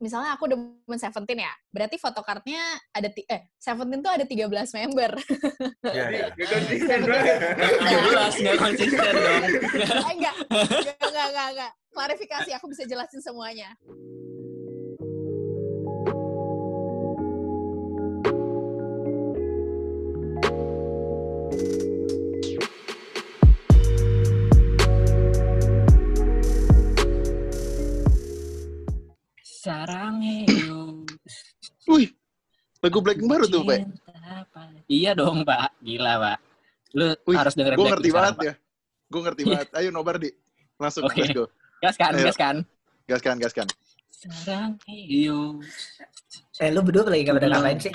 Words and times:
misalnya 0.00 0.34
aku 0.34 0.48
demen 0.48 0.98
Seventeen 0.98 1.44
ya, 1.44 1.52
berarti 1.68 2.00
photocardnya 2.00 2.58
ada 2.90 3.08
eh 3.12 3.52
Seventeen 3.60 4.00
tuh 4.00 4.12
ada 4.16 4.24
13 4.24 4.48
member. 4.80 5.10
Iya, 5.80 6.04
iya. 6.08 6.26
Konsisten 6.34 6.98
banget. 7.04 7.38
Nggak 8.40 8.56
konsisten 8.56 9.12
dong. 9.12 9.42
eh, 9.44 10.12
enggak, 10.16 10.34
enggak, 10.48 10.96
enggak, 11.04 11.26
enggak, 11.30 11.48
enggak. 11.52 11.72
Klarifikasi, 11.90 12.50
aku 12.56 12.66
bisa 12.72 12.82
jelasin 12.88 13.20
semuanya. 13.20 13.76
Sarang 29.70 30.18
heyo. 30.18 31.06
Wih, 31.90 32.10
lagu 32.82 32.98
Blackpink 32.98 33.30
baru 33.30 33.46
tuh, 33.46 33.62
Pak. 33.62 33.86
Iya 34.90 35.14
dong, 35.14 35.46
Pak. 35.46 35.78
Gila, 35.78 36.14
Pak. 36.18 36.38
Lu 36.90 37.14
Wih, 37.22 37.36
harus 37.38 37.54
dengerin 37.54 37.78
Gue 37.78 37.86
ngerti 37.86 38.10
sekarang, 38.10 38.18
banget 38.18 38.34
Pak. 38.34 38.46
ya. 38.46 38.54
Gue 39.06 39.20
ngerti 39.22 39.42
banget. 39.46 39.68
Ayo 39.78 39.88
nobar 39.94 40.16
di. 40.18 40.30
Langsung, 40.74 41.06
Oke. 41.06 41.22
let's 41.22 41.30
go. 41.30 41.46
Gas 41.78 41.94
kan, 41.94 42.12
Ayo. 42.12 42.26
gas 42.26 42.34
kan. 42.36 42.56
Gaskan, 43.06 43.36
gaskan. 43.38 43.66
Sarang 44.10 44.74
heyo. 44.86 45.62
Eh, 46.58 46.68
lu 46.68 46.82
berdua 46.82 47.06
lagi 47.06 47.22
gak 47.22 47.38
pada 47.38 47.48
ngapain 47.48 47.78
sih? 47.78 47.92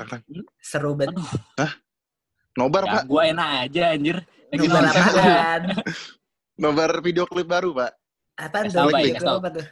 Seru 0.58 0.96
banget. 0.96 1.14
Nobar, 2.56 2.84
Ya, 2.84 2.92
Pak. 2.94 3.04
gua 3.06 3.22
enak 3.28 3.50
aja, 3.68 3.84
anjir. 3.92 4.18
Lagi 4.48 4.64
Gimana 4.64 4.88
nonton. 4.88 5.04
apaan? 5.04 5.62
Nobar 6.56 6.92
video 7.04 7.28
klip 7.28 7.46
baru, 7.46 7.76
Pak. 7.76 7.92
Apaan 8.40 8.66
Kasih 8.66 8.80
tuh? 8.80 8.90
Gitu 8.96 9.12
kasih 9.14 9.28
tau. 9.28 9.38
apa 9.38 9.50
tuh? 9.52 9.66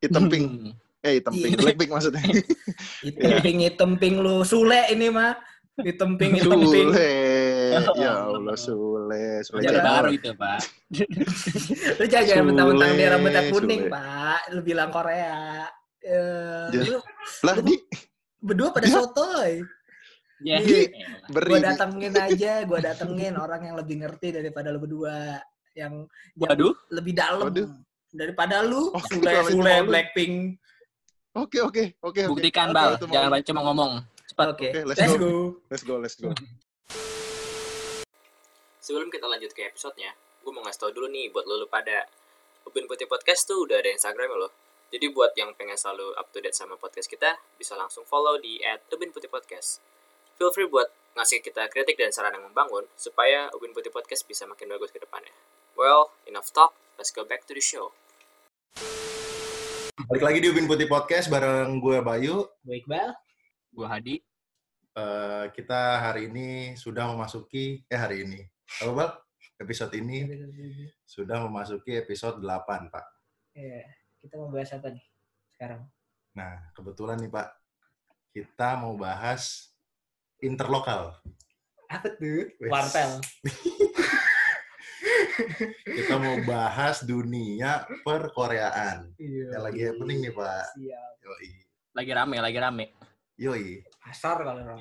Hitam 0.00 0.24
pink. 0.26 0.46
Eh, 1.02 1.18
hitam 1.18 1.34
pink. 1.34 1.52
Iya. 1.52 1.58
Blackpink 1.58 1.90
maksudnya. 1.90 2.22
Hitam 3.06 3.32
pink, 3.42 3.58
hitam 3.58 3.90
pink 3.98 4.16
lu. 4.22 4.46
Sule 4.46 4.86
ini 4.86 5.10
mah. 5.10 5.34
Hitam 5.82 6.14
pink, 6.14 6.38
hitam 6.38 6.62
pink. 6.62 6.94
Sule. 6.94 7.10
Ya 7.98 8.12
Allah, 8.30 8.54
Sule. 8.54 9.24
Sule 9.42 9.60
Jangan 9.66 9.82
Baru 9.82 10.10
itu, 10.14 10.30
Pak. 10.38 10.58
Lu 11.98 12.04
jangan 12.06 12.26
jangan 12.30 12.44
mentang-mentang 12.46 12.90
dia 12.94 13.08
rambutnya 13.10 13.42
kuning, 13.50 13.82
Sule. 13.82 13.90
Pak. 13.90 14.40
Lu 14.54 14.60
bilang 14.62 14.90
Korea. 14.94 15.66
Eh, 16.02 16.66
lu 16.70 16.98
Lah, 17.42 17.56
di. 17.58 17.74
berdua 18.38 18.68
pada 18.70 18.86
Ya. 18.86 18.94
sotoy. 18.94 19.52
Ya. 20.42 20.58
Iya. 20.58 20.86
Gua 21.30 21.58
Di. 21.58 21.62
datengin 21.66 22.12
aja, 22.14 22.52
gua 22.62 22.78
datengin 22.78 23.34
orang 23.38 23.62
yang 23.66 23.74
lebih 23.74 24.06
ngerti 24.06 24.38
daripada 24.38 24.70
lu 24.70 24.78
berdua. 24.78 25.38
Yang, 25.74 26.06
yang 26.38 26.50
Waduh. 26.50 26.74
lebih 26.94 27.14
dalam 27.18 27.50
Waduh. 27.50 27.68
daripada 28.14 28.62
lu. 28.62 28.94
Oh, 28.94 29.02
Sule, 29.10 29.34
Sule. 29.50 29.82
Blackpink. 29.82 30.61
Oke, 31.32 31.64
oke, 31.64 31.96
oke. 32.04 32.20
oke. 32.28 32.36
Buktikan, 32.36 32.68
Oke, 32.68 32.76
Bal. 32.76 32.90
Jangan 33.08 33.28
banyak 33.32 33.46
cuma 33.48 33.60
ngomong. 33.64 33.92
Cepat. 34.28 34.46
Oke, 34.52 34.68
Oke, 34.68 34.80
let's 34.84 35.00
let's 35.00 35.16
go. 35.16 35.16
go. 35.16 35.32
Let's 35.72 35.82
go, 35.88 35.94
let's 35.96 36.16
go. 36.20 36.28
Sebelum 38.84 39.08
kita 39.08 39.24
lanjut 39.24 39.48
ke 39.56 39.72
episodenya, 39.72 40.12
gue 40.44 40.52
mau 40.52 40.60
ngasih 40.60 40.80
tau 40.84 40.92
dulu 40.92 41.08
nih 41.08 41.32
buat 41.32 41.48
lo 41.48 41.64
pada 41.72 42.04
Ubin 42.68 42.84
Putih 42.84 43.08
Podcast 43.08 43.48
tuh 43.48 43.64
udah 43.64 43.80
ada 43.80 43.88
Instagram 43.88 44.28
loh. 44.36 44.52
Jadi 44.92 45.08
buat 45.08 45.32
yang 45.32 45.56
pengen 45.56 45.72
selalu 45.80 46.12
up 46.20 46.28
to 46.36 46.44
date 46.44 46.52
sama 46.52 46.76
podcast 46.76 47.08
kita, 47.08 47.40
bisa 47.56 47.72
langsung 47.80 48.04
follow 48.04 48.36
di 48.36 48.60
at 48.60 48.84
Ubin 48.92 49.08
Putih 49.08 49.32
Podcast. 49.32 49.80
Feel 50.36 50.52
free 50.52 50.68
buat 50.68 50.92
ngasih 51.16 51.40
kita 51.40 51.64
kritik 51.72 51.96
dan 51.96 52.12
saran 52.12 52.36
yang 52.36 52.44
membangun, 52.44 52.84
supaya 52.92 53.48
Ubin 53.56 53.72
Putih 53.72 53.88
Podcast 53.88 54.28
bisa 54.28 54.44
makin 54.44 54.68
bagus 54.68 54.92
ke 54.92 55.00
depannya. 55.00 55.32
Well, 55.80 56.12
enough 56.28 56.52
talk, 56.52 56.76
let's 57.00 57.08
go 57.08 57.24
back 57.24 57.48
to 57.48 57.56
the 57.56 57.64
show. 57.64 57.96
Balik 59.92 60.24
lagi 60.24 60.38
di 60.40 60.48
Ubin 60.48 60.64
Putih 60.64 60.88
Podcast 60.88 61.28
bareng 61.28 61.76
gue 61.76 62.00
Bayu. 62.00 62.48
Baik, 62.64 62.88
Bal. 62.88 63.12
Gua 63.76 63.92
Hadi. 63.92 64.24
Eh, 64.96 65.44
kita 65.52 66.00
hari 66.00 66.32
ini 66.32 66.72
sudah 66.80 67.12
memasuki, 67.12 67.84
eh 67.92 68.00
hari 68.00 68.24
ini, 68.24 68.40
apa 68.80 68.92
Bal? 68.96 69.10
Episode 69.60 69.92
ini 70.00 70.24
sudah 71.04 71.44
memasuki 71.44 71.92
episode 71.92 72.40
8, 72.40 72.88
Pak. 72.88 73.04
Iya, 73.52 73.84
kita 74.24 74.40
mau 74.40 74.48
bahas 74.48 74.72
apa 74.72 74.96
nih 74.96 75.04
sekarang? 75.52 75.84
Nah, 76.40 76.72
kebetulan 76.72 77.20
nih 77.20 77.28
Pak, 77.28 77.48
kita 78.32 78.80
mau 78.80 78.96
bahas 78.96 79.76
interlokal. 80.40 81.20
Apa 81.92 82.08
tuh? 82.16 82.48
Wes. 82.64 82.72
Wartel. 82.72 83.20
Kita 85.84 86.14
mau 86.18 86.36
bahas 86.44 87.02
dunia 87.02 87.84
perkoreaan. 88.02 89.10
Iya. 89.16 89.58
Yang 89.58 89.62
lagi 89.62 89.80
happening 89.86 90.18
nih, 90.24 90.32
Pak. 90.32 90.64
Siap. 90.76 91.12
Yoi. 91.22 91.50
Lagi 91.92 92.12
rame, 92.12 92.36
lagi 92.40 92.58
rame. 92.58 92.84
Yoi. 93.38 93.82
Pasar 94.02 94.42
kalau 94.42 94.60
orang. 94.66 94.80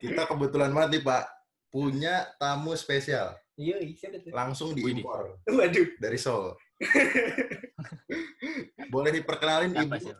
Kita 0.00 0.24
kebetulan 0.24 0.72
banget 0.72 1.00
nih, 1.00 1.02
Pak, 1.04 1.24
punya 1.68 2.28
tamu 2.40 2.72
spesial. 2.72 3.36
Iya, 3.60 3.76
siapa 3.92 4.16
tuh? 4.24 4.32
Langsung 4.32 4.72
diimpor 4.72 5.36
Waduh. 5.44 5.86
dari 6.00 6.16
Seoul. 6.16 6.56
Boleh 8.92 9.10
diperkenalin 9.14 9.76
Ibu? 9.76 10.10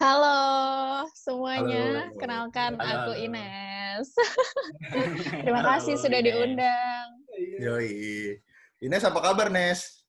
Halo 0.00 0.38
semuanya, 1.14 2.10
Halo. 2.10 2.18
kenalkan 2.18 2.72
Halo, 2.80 2.88
aku 3.06 3.12
halo. 3.14 3.24
Ines. 3.24 4.08
Terima 5.44 5.60
Halo, 5.62 5.68
kasih 5.76 5.94
sudah 6.00 6.18
Ines. 6.18 6.26
diundang. 6.26 7.06
Yoi. 7.62 7.92
Ines 8.82 9.04
apa 9.06 9.20
kabar, 9.22 9.52
Nes? 9.52 10.02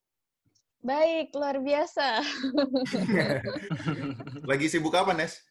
Baik, 0.79 1.35
luar 1.35 1.59
biasa. 1.59 2.23
Lagi 4.49 4.71
sibuk 4.71 4.95
apa, 4.95 5.11
Nes? 5.11 5.43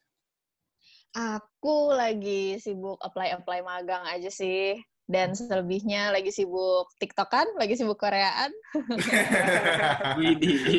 Aku 1.09 1.89
lagi 1.89 2.61
sibuk 2.61 3.01
apply-apply 3.01 3.65
magang 3.65 4.05
aja 4.05 4.29
sih. 4.29 4.77
Dan 5.09 5.33
selebihnya 5.33 6.13
lagi 6.13 6.29
sibuk 6.29 6.93
TikTokan, 7.01 7.57
lagi 7.57 7.73
sibuk 7.73 7.97
Koreaan. 7.97 8.53
Widih. 10.21 10.61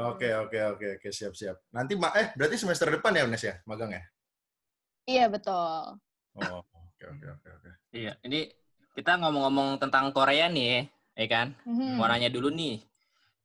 Oke, 0.00 0.34
oke, 0.34 0.58
oke, 0.74 0.86
oke, 0.98 1.08
siap, 1.14 1.30
siap. 1.38 1.62
Nanti, 1.70 1.94
ma 1.94 2.10
eh, 2.18 2.34
berarti 2.34 2.58
semester 2.58 2.90
depan 2.90 3.14
ya, 3.14 3.22
Nes 3.30 3.44
ya, 3.44 3.54
magang 3.70 3.94
ya? 3.94 4.02
Iya, 5.06 5.24
betul. 5.30 5.94
Oh, 6.34 6.62
oke, 6.66 7.04
oke, 7.06 7.26
oke, 7.38 7.48
oke. 7.54 7.70
Iya, 7.94 8.18
ini 8.26 8.50
kita 8.98 9.22
ngomong-ngomong 9.22 9.78
tentang 9.78 10.10
Korea 10.10 10.50
nih, 10.50 10.90
ya 11.14 11.26
kan? 11.30 11.54
Mhm. 11.62 12.02
Mau 12.02 12.10
nanya 12.10 12.32
dulu 12.32 12.50
nih, 12.50 12.82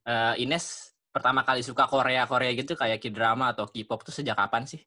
eh, 0.09 0.33
Ines 0.41 0.97
pertama 1.13 1.45
kali 1.45 1.61
suka 1.61 1.85
Korea-Korea 1.85 2.51
gitu 2.57 2.73
kayak 2.73 2.97
K-drama 3.03 3.53
atau 3.53 3.69
K-pop 3.69 4.01
tuh 4.01 4.15
sejak 4.15 4.33
kapan 4.33 4.65
sih? 4.65 4.81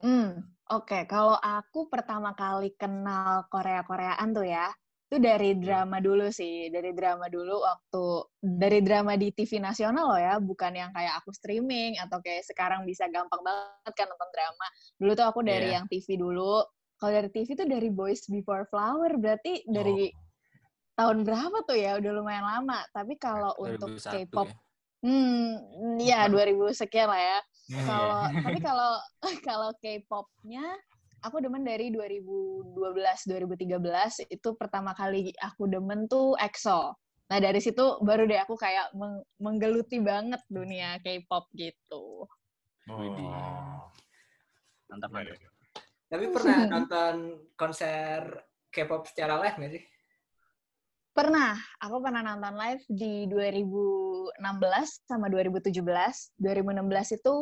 Hmm, 0.00 0.42
oke. 0.76 0.98
Kalau 1.06 1.36
aku 1.36 1.86
pertama 1.86 2.32
kali 2.32 2.72
kenal 2.74 3.44
Korea-Koreaan 3.48 4.32
tuh 4.32 4.46
ya, 4.46 4.68
itu 5.12 5.20
dari 5.20 5.52
drama 5.60 6.00
dulu 6.00 6.32
sih. 6.32 6.72
Dari 6.72 6.96
drama 6.96 7.28
dulu 7.28 7.60
waktu, 7.60 8.06
dari 8.40 8.80
drama 8.80 9.12
di 9.14 9.28
TV 9.28 9.60
nasional 9.60 10.08
loh 10.08 10.20
ya, 10.20 10.40
bukan 10.40 10.72
yang 10.72 10.90
kayak 10.96 11.20
aku 11.20 11.30
streaming 11.36 12.00
atau 12.00 12.18
kayak 12.24 12.42
sekarang 12.48 12.88
bisa 12.88 13.04
gampang 13.12 13.44
banget 13.44 13.92
kan 13.92 14.06
nonton 14.08 14.30
drama. 14.32 14.66
Dulu 14.96 15.12
tuh 15.12 15.26
aku 15.28 15.40
dari 15.44 15.68
Iya. 15.68 15.76
yang 15.80 15.84
TV 15.86 16.16
dulu. 16.16 16.64
Kalau 16.96 17.12
dari 17.12 17.28
TV 17.28 17.48
tuh 17.52 17.66
dari 17.68 17.88
Boys 17.90 18.24
Before 18.30 18.64
Flower, 18.70 19.12
berarti 19.18 19.66
dari 19.66 20.08
tahun 20.94 21.26
berapa 21.26 21.60
tuh 21.66 21.76
ya? 21.76 21.98
Udah 21.98 22.12
lumayan 22.14 22.46
lama. 22.46 22.78
Tapi 22.94 23.18
kalau 23.18 23.52
untuk 23.58 23.98
2001 23.98 24.06
K-pop, 24.30 24.48
ya. 24.48 24.56
hmm, 25.02 25.50
ya 25.98 26.20
2000 26.30 26.70
sekian 26.72 27.10
lah 27.10 27.18
ya. 27.18 27.38
Kalau 27.72 28.20
tapi 28.44 28.58
kalau 28.60 28.92
kalau 29.48 29.70
K-pop-nya 29.80 30.64
aku 31.22 31.38
demen 31.40 31.62
dari 31.62 31.88
2012 31.94 32.76
2013 32.76 34.28
itu 34.28 34.48
pertama 34.58 34.92
kali 34.92 35.32
aku 35.38 35.70
demen 35.70 36.10
tuh 36.10 36.34
EXO. 36.36 36.92
Nah 37.32 37.38
dari 37.40 37.62
situ 37.62 38.02
baru 38.04 38.28
deh 38.28 38.36
aku 38.42 38.58
kayak 38.58 38.92
meng- 38.92 39.24
menggeluti 39.40 40.02
banget 40.02 40.42
dunia 40.50 41.00
K-pop 41.00 41.48
gitu. 41.56 42.26
Widih. 42.90 43.30
Oh. 43.30 43.86
Mantap, 44.90 45.10
mantap. 45.14 45.38
Tapi 46.12 46.24
pernah 46.28 46.58
nonton 46.68 47.14
konser 47.56 48.20
K-pop 48.68 49.08
secara 49.08 49.40
live 49.40 49.56
nggak 49.56 49.72
sih? 49.72 49.84
Pernah, 51.12 51.60
aku 51.76 52.00
pernah 52.00 52.24
nonton 52.24 52.56
live 52.56 52.80
di 52.88 53.28
2016 53.28 54.32
sama 55.04 55.28
2017. 55.28 55.68
2016 56.40 57.20
itu 57.20 57.34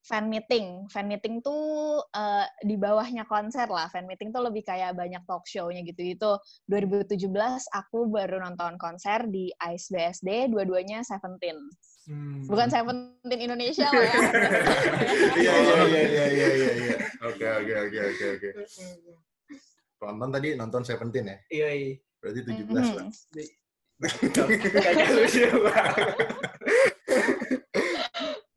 fan 0.00 0.32
meeting. 0.32 0.88
Fan 0.88 1.04
meeting 1.04 1.44
tuh 1.44 2.00
eh, 2.08 2.48
di 2.64 2.80
bawahnya 2.80 3.28
konser 3.28 3.68
lah. 3.68 3.92
Fan 3.92 4.08
meeting 4.08 4.32
tuh 4.32 4.48
lebih 4.48 4.64
kayak 4.64 4.96
banyak 4.96 5.20
talk 5.28 5.44
show-nya 5.44 5.84
gitu-gitu. 5.84 6.40
2017 6.72 7.28
aku 7.76 8.08
baru 8.08 8.40
nonton 8.40 8.80
konser 8.80 9.28
di 9.28 9.52
Ice 9.76 9.92
BSD, 9.92 10.48
dua-duanya 10.48 11.04
Seventeen. 11.04 11.60
Bukan 12.48 12.72
Seventeen 12.72 13.40
Indonesia 13.44 13.92
lah 13.92 14.08
ya. 14.08 14.20
Iya, 15.36 15.52
iya, 15.52 15.76
iya, 15.84 15.84
iya, 15.84 16.26
iya, 16.32 16.48
iya, 16.48 16.70
iya. 16.80 16.96
Oke, 17.28 17.44
oke, 17.44 17.74
oke, 17.76 17.98
oke, 18.08 18.26
oke. 18.40 18.50
Nonton 20.16 20.30
tadi 20.32 20.48
nonton 20.56 20.80
Seventeen 20.80 21.28
ya? 21.28 21.38
Iya, 21.52 21.68
iya. 21.76 22.07
Berarti 22.18 22.40
17 22.42 22.66
Mhm. 22.66 22.96
lah. 22.98 23.06
Kayaknya 24.78 25.06
lucu 25.10 25.42
banget. 25.66 26.06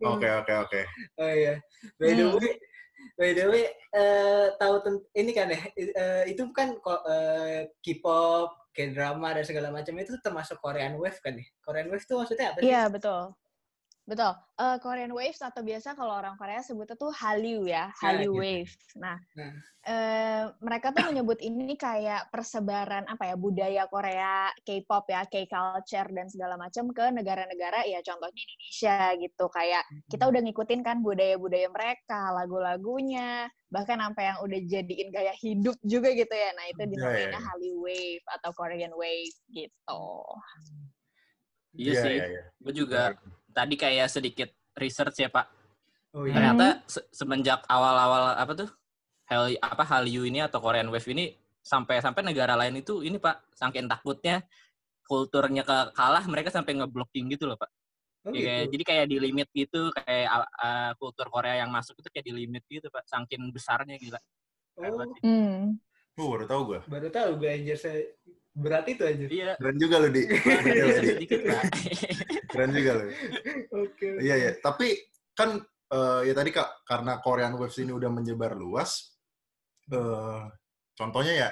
Oke, 0.02 0.28
oke, 0.28 0.54
oke. 0.66 0.82
Oh 1.18 1.30
iya. 1.30 1.62
By 1.98 2.14
the 2.14 2.26
Hmm. 2.26 2.38
way, 2.38 2.52
by 3.18 3.30
the 3.34 3.46
way, 3.46 3.64
eh, 3.70 4.46
tahu 4.58 4.76
tent- 4.82 5.08
ini 5.14 5.32
kan 5.34 5.50
ya, 5.50 5.62
eh, 5.78 6.24
itu 6.26 6.42
kan 6.54 6.74
eh, 6.78 7.70
K-pop, 7.82 8.50
K-drama 8.74 9.38
dan 9.38 9.46
segala 9.46 9.70
macam 9.70 9.94
itu 9.98 10.14
termasuk 10.22 10.58
Korean 10.58 10.98
Wave 10.98 11.22
kan 11.22 11.38
nih. 11.38 11.46
Korean 11.62 11.90
Wave 11.90 12.02
itu 12.02 12.14
maksudnya 12.18 12.54
apa 12.54 12.58
sih? 12.62 12.70
Iya, 12.70 12.90
betul. 12.90 13.34
Betul. 14.12 14.36
Eh, 14.60 14.78
Korean 14.84 15.16
Waves 15.16 15.40
atau 15.40 15.64
biasa 15.64 15.96
kalau 15.96 16.20
orang 16.20 16.36
Korea 16.36 16.60
sebutnya 16.60 17.00
tuh 17.00 17.16
Hallyu 17.16 17.64
ya, 17.64 17.96
Hallyu 17.96 18.36
gitu. 18.36 18.44
Wave. 18.44 18.74
Nah, 19.00 19.16
Nah. 19.40 19.54
eh, 19.88 20.44
mereka 20.60 20.92
tuh 20.92 21.08
menyebut 21.08 21.40
ini 21.40 21.80
kayak 21.80 22.28
persebaran 22.28 23.08
apa 23.08 23.32
ya 23.32 23.40
budaya 23.40 23.88
Korea, 23.88 24.52
K-pop 24.68 25.08
ya, 25.08 25.24
K-culture 25.24 26.12
dan 26.12 26.28
segala 26.28 26.60
macam 26.60 26.92
ke 26.92 27.08
negara-negara 27.08 27.88
ya 27.88 28.04
contohnya 28.04 28.36
Indonesia 28.36 28.98
gitu. 29.16 29.46
Kayak 29.48 29.84
kita 30.12 30.28
udah 30.28 30.42
ngikutin 30.44 30.82
kan 30.84 31.00
budaya-budaya 31.00 31.72
mereka, 31.72 32.36
lagu-lagunya, 32.36 33.48
bahkan 33.72 33.96
sampai 33.96 34.28
yang 34.28 34.44
udah 34.44 34.60
jadiin 34.68 35.08
gaya 35.08 35.32
hidup 35.40 35.80
juga 35.88 36.12
gitu 36.12 36.36
ya. 36.36 36.52
Nah, 36.52 36.68
itu 36.68 36.84
Ya, 36.84 36.86
ya, 36.86 36.92
dinamainnya 36.92 37.40
ya. 37.40 37.48
Hallyu 37.48 37.80
Wave 37.80 38.26
atau 38.28 38.52
Korean 38.52 38.92
Wave 38.92 39.40
gitu. 39.56 40.04
Iya 41.72 41.94
sih. 42.04 42.16
iya, 42.20 42.26
iya. 42.28 42.44
Gue 42.60 42.76
juga 42.76 43.16
tadi 43.52 43.76
kayak 43.76 44.08
sedikit 44.08 44.50
research 44.74 45.20
ya 45.20 45.30
Pak. 45.30 45.46
Oh 46.12 46.28
iya. 46.28 46.36
Ternyata 46.36 46.84
se- 46.86 47.08
semenjak 47.10 47.64
awal-awal 47.68 48.36
apa 48.36 48.54
tuh 48.56 48.70
Hal 49.28 49.48
apa 49.64 49.84
Hallyu 49.88 50.28
ini 50.28 50.44
atau 50.44 50.60
Korean 50.60 50.92
Wave 50.92 51.08
ini 51.08 51.32
sampai 51.64 52.04
sampai 52.04 52.20
negara 52.20 52.52
lain 52.56 52.80
itu 52.80 53.00
ini 53.00 53.16
Pak 53.16 53.56
saking 53.56 53.88
takutnya 53.88 54.44
kulturnya 55.08 55.64
ke 55.64 55.96
kalah 55.96 56.24
mereka 56.28 56.52
sampai 56.52 56.76
ngeblocking 56.76 57.32
gitu 57.32 57.48
loh 57.48 57.56
Pak. 57.56 57.72
Oh, 58.22 58.36
Ya, 58.36 58.44
kayak- 58.44 58.60
gitu. 58.68 58.72
jadi 58.76 58.84
kayak 58.86 59.06
di 59.08 59.18
limit 59.18 59.48
gitu 59.52 59.82
kayak 59.96 60.28
uh, 60.60 60.92
kultur 61.00 61.32
Korea 61.32 61.64
yang 61.64 61.72
masuk 61.72 61.96
itu 61.98 62.12
kayak 62.12 62.26
di 62.28 62.34
limit 62.36 62.64
gitu 62.68 62.92
Pak 62.92 63.08
saking 63.08 63.50
besarnya 63.50 63.96
gila. 63.96 64.20
Keren 64.76 64.92
Oh. 65.00 65.08
Hmm. 65.24 65.80
Oh, 66.20 66.28
baru 66.36 66.44
tahu 66.44 66.62
gue. 66.76 66.80
baru 66.92 67.08
tahu 67.08 67.30
gue 67.40 67.50
anjir 67.50 67.78
saya 67.80 68.04
berat 68.52 68.84
itu 68.86 69.02
anjir. 69.02 69.30
Iya. 69.32 69.52
Keren 69.56 69.78
juga 69.80 69.96
lu, 69.96 70.08
Di. 70.12 70.24
Sedikit 71.08 71.40
Pak. 71.48 71.64
Keren 72.52 72.72
juga 72.76 72.92
lu. 73.00 73.06
Oke. 73.88 74.20
Iya, 74.20 74.36
iya. 74.36 74.52
Tapi 74.60 74.94
kan 75.32 75.58
eh, 75.92 76.22
ya 76.28 76.34
tadi 76.36 76.52
Kak, 76.52 76.84
karena 76.84 77.20
Korean 77.24 77.56
Waves 77.56 77.80
ini 77.80 77.92
udah 77.96 78.12
menyebar 78.12 78.56
luas, 78.56 79.16
eh, 79.92 80.42
contohnya 80.96 81.34
ya 81.48 81.50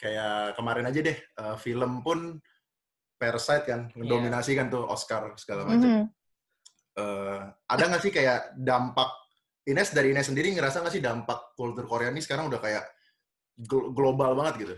kayak 0.00 0.56
kemarin 0.56 0.88
aja 0.88 1.00
deh, 1.04 1.16
eh, 1.16 1.56
film 1.60 2.00
pun 2.00 2.40
Parasite 3.20 3.68
kan, 3.68 3.80
mendominasi 3.92 4.56
kan 4.56 4.72
tuh 4.72 4.88
Oscar 4.88 5.36
segala 5.36 5.68
macam. 5.68 5.84
Mhm. 5.84 6.04
Eh, 6.96 7.40
ada 7.68 7.82
nggak 7.84 8.02
sih 8.02 8.12
kayak 8.12 8.56
dampak 8.56 9.12
Ines 9.68 9.92
dari 9.92 10.10
Ines 10.16 10.26
sendiri 10.32 10.48
ngerasa 10.56 10.80
nggak 10.80 10.94
sih 10.96 11.04
dampak 11.04 11.52
kultur 11.52 11.84
Korea 11.84 12.08
ini 12.08 12.24
sekarang 12.24 12.48
udah 12.48 12.60
kayak 12.64 12.84
glo- 13.60 13.92
global 13.92 14.32
banget 14.32 14.54
gitu? 14.64 14.74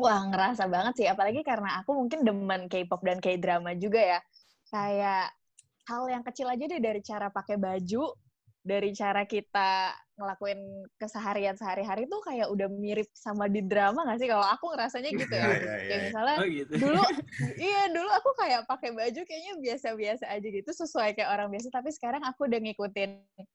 Wah, 0.00 0.24
ngerasa 0.32 0.64
banget 0.64 1.04
sih. 1.04 1.06
Apalagi 1.12 1.44
karena 1.44 1.84
aku 1.84 1.92
mungkin 1.92 2.24
demen 2.24 2.72
K-pop 2.72 3.04
dan 3.04 3.20
K-drama 3.20 3.76
juga 3.76 4.00
ya. 4.00 4.20
Kayak 4.72 5.36
hal 5.84 6.02
yang 6.08 6.24
kecil 6.24 6.48
aja 6.48 6.64
deh 6.64 6.80
dari 6.80 7.04
cara 7.04 7.28
pakai 7.28 7.60
baju, 7.60 8.16
dari 8.60 8.92
cara 8.92 9.24
kita 9.24 9.96
ngelakuin 10.20 10.84
keseharian 11.00 11.56
sehari-hari 11.56 12.04
tuh 12.04 12.20
kayak 12.20 12.52
udah 12.52 12.68
mirip 12.68 13.08
sama 13.16 13.48
di 13.48 13.64
drama 13.64 14.04
gak 14.04 14.20
sih? 14.20 14.28
Kalau 14.28 14.44
aku 14.44 14.76
ngerasanya 14.76 15.10
gitu 15.20 15.32
ya. 15.32 15.48
Iya, 15.48 15.48
iya, 15.48 15.56
iya. 15.56 15.88
Kayak 15.88 16.00
misalnya 16.04 16.36
Oh 16.36 16.48
gitu. 16.48 16.72
dulu 16.76 17.02
iya 17.68 17.82
dulu 17.88 18.10
aku 18.12 18.30
kayak 18.36 18.60
pakai 18.68 18.90
baju 18.92 19.20
kayaknya 19.24 19.52
biasa-biasa 19.64 20.24
aja 20.28 20.48
gitu 20.52 20.70
sesuai 20.76 21.16
kayak 21.16 21.30
orang 21.32 21.48
biasa 21.48 21.68
tapi 21.72 21.88
sekarang 21.88 22.22
aku 22.22 22.46
udah 22.46 22.60
ngikutin 22.60 23.10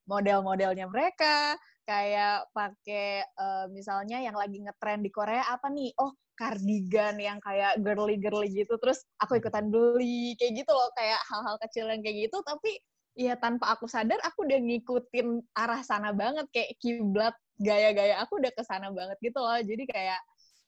model-modelnya 0.09 0.89
mereka 0.89 1.53
kayak 1.85 2.49
pakai 2.49 3.21
eh, 3.21 3.65
misalnya 3.69 4.17
yang 4.25 4.33
lagi 4.33 4.57
ngetren 4.57 5.05
di 5.05 5.13
Korea 5.13 5.45
apa 5.53 5.69
nih 5.69 5.93
oh 6.01 6.17
cardigan 6.35 7.15
yang 7.15 7.39
kayak 7.39 7.79
girly-girly 7.79 8.51
gitu 8.51 8.75
terus 8.81 9.07
aku 9.21 9.39
ikutan 9.39 9.71
beli 9.71 10.35
kayak 10.35 10.65
gitu 10.65 10.71
loh 10.75 10.91
kayak 10.97 11.21
hal-hal 11.31 11.55
kecil 11.63 11.87
yang 11.87 12.03
kayak 12.03 12.27
gitu 12.27 12.37
tapi 12.43 12.75
ya 13.15 13.39
tanpa 13.39 13.71
aku 13.71 13.87
sadar 13.87 14.19
aku 14.21 14.43
udah 14.43 14.59
ngikutin 14.59 15.27
arah 15.55 15.81
sana 15.81 16.11
banget 16.11 16.45
kayak 16.51 16.75
kiblat 16.83 17.35
gaya-gaya 17.55 18.19
aku 18.19 18.43
udah 18.43 18.51
ke 18.51 18.63
sana 18.67 18.91
banget 18.91 19.15
gitu 19.23 19.39
loh 19.39 19.55
jadi 19.63 19.83
kayak 19.87 20.19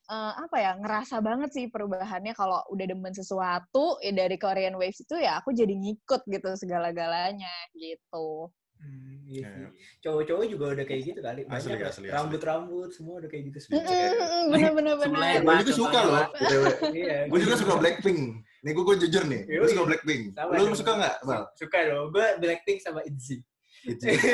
eh, 0.08 0.34
apa 0.40 0.56
ya 0.56 0.72
ngerasa 0.80 1.20
banget 1.20 1.52
sih 1.52 1.68
perubahannya 1.68 2.32
kalau 2.32 2.64
udah 2.72 2.86
demen 2.88 3.12
sesuatu 3.12 4.00
ya 4.00 4.16
dari 4.16 4.40
Korean 4.40 4.80
Waves 4.80 5.04
itu 5.04 5.20
ya 5.20 5.44
aku 5.44 5.52
jadi 5.52 5.76
ngikut 5.76 6.24
gitu 6.32 6.50
segala-galanya 6.56 7.52
gitu. 7.76 8.48
Hmm, 8.78 9.26
iya 9.26 9.50
sih. 9.58 9.68
Cowok-cowok 10.06 10.46
juga 10.54 10.66
udah 10.78 10.86
kayak 10.86 11.02
gitu 11.02 11.20
kali. 11.20 11.50
Banyak 11.50 11.82
asli, 11.82 11.82
asli. 11.82 12.08
rambut-rambut 12.14 12.94
semua 12.94 13.18
udah 13.18 13.26
kayak 13.26 13.50
gitu 13.50 13.58
Mm, 13.58 13.66
semua. 13.66 13.82
mm, 13.82 14.44
Bener-bener 14.54 14.94
Sule, 15.02 15.10
bener. 15.18 15.42
gue 15.42 15.56
juga 15.66 15.74
suka 15.74 16.00
loh. 16.06 16.26
Iya. 16.94 17.18
Gue 17.26 17.40
juga 17.42 17.56
suka 17.58 17.74
Blackpink. 17.82 18.22
Nih 18.68 18.75
gue 18.75 18.84
gue 18.84 18.98
jujur 19.00 19.24
nih, 19.24 19.48
gue 19.48 19.64
suka 19.66 19.84
Blackpink. 19.86 20.36
Sama 20.36 20.52
Lu 20.52 20.64
dong. 20.66 20.75
suka 20.75 20.92
nggak, 20.94 21.16
Bal? 21.24 21.44
Suka 21.56 21.80
dong. 21.88 22.06
Gue 22.12 22.28
Blackpink 22.36 22.84
sama 22.84 23.00
ITZY. 23.02 23.40
Itu, 23.88 24.04
itu 24.04 24.28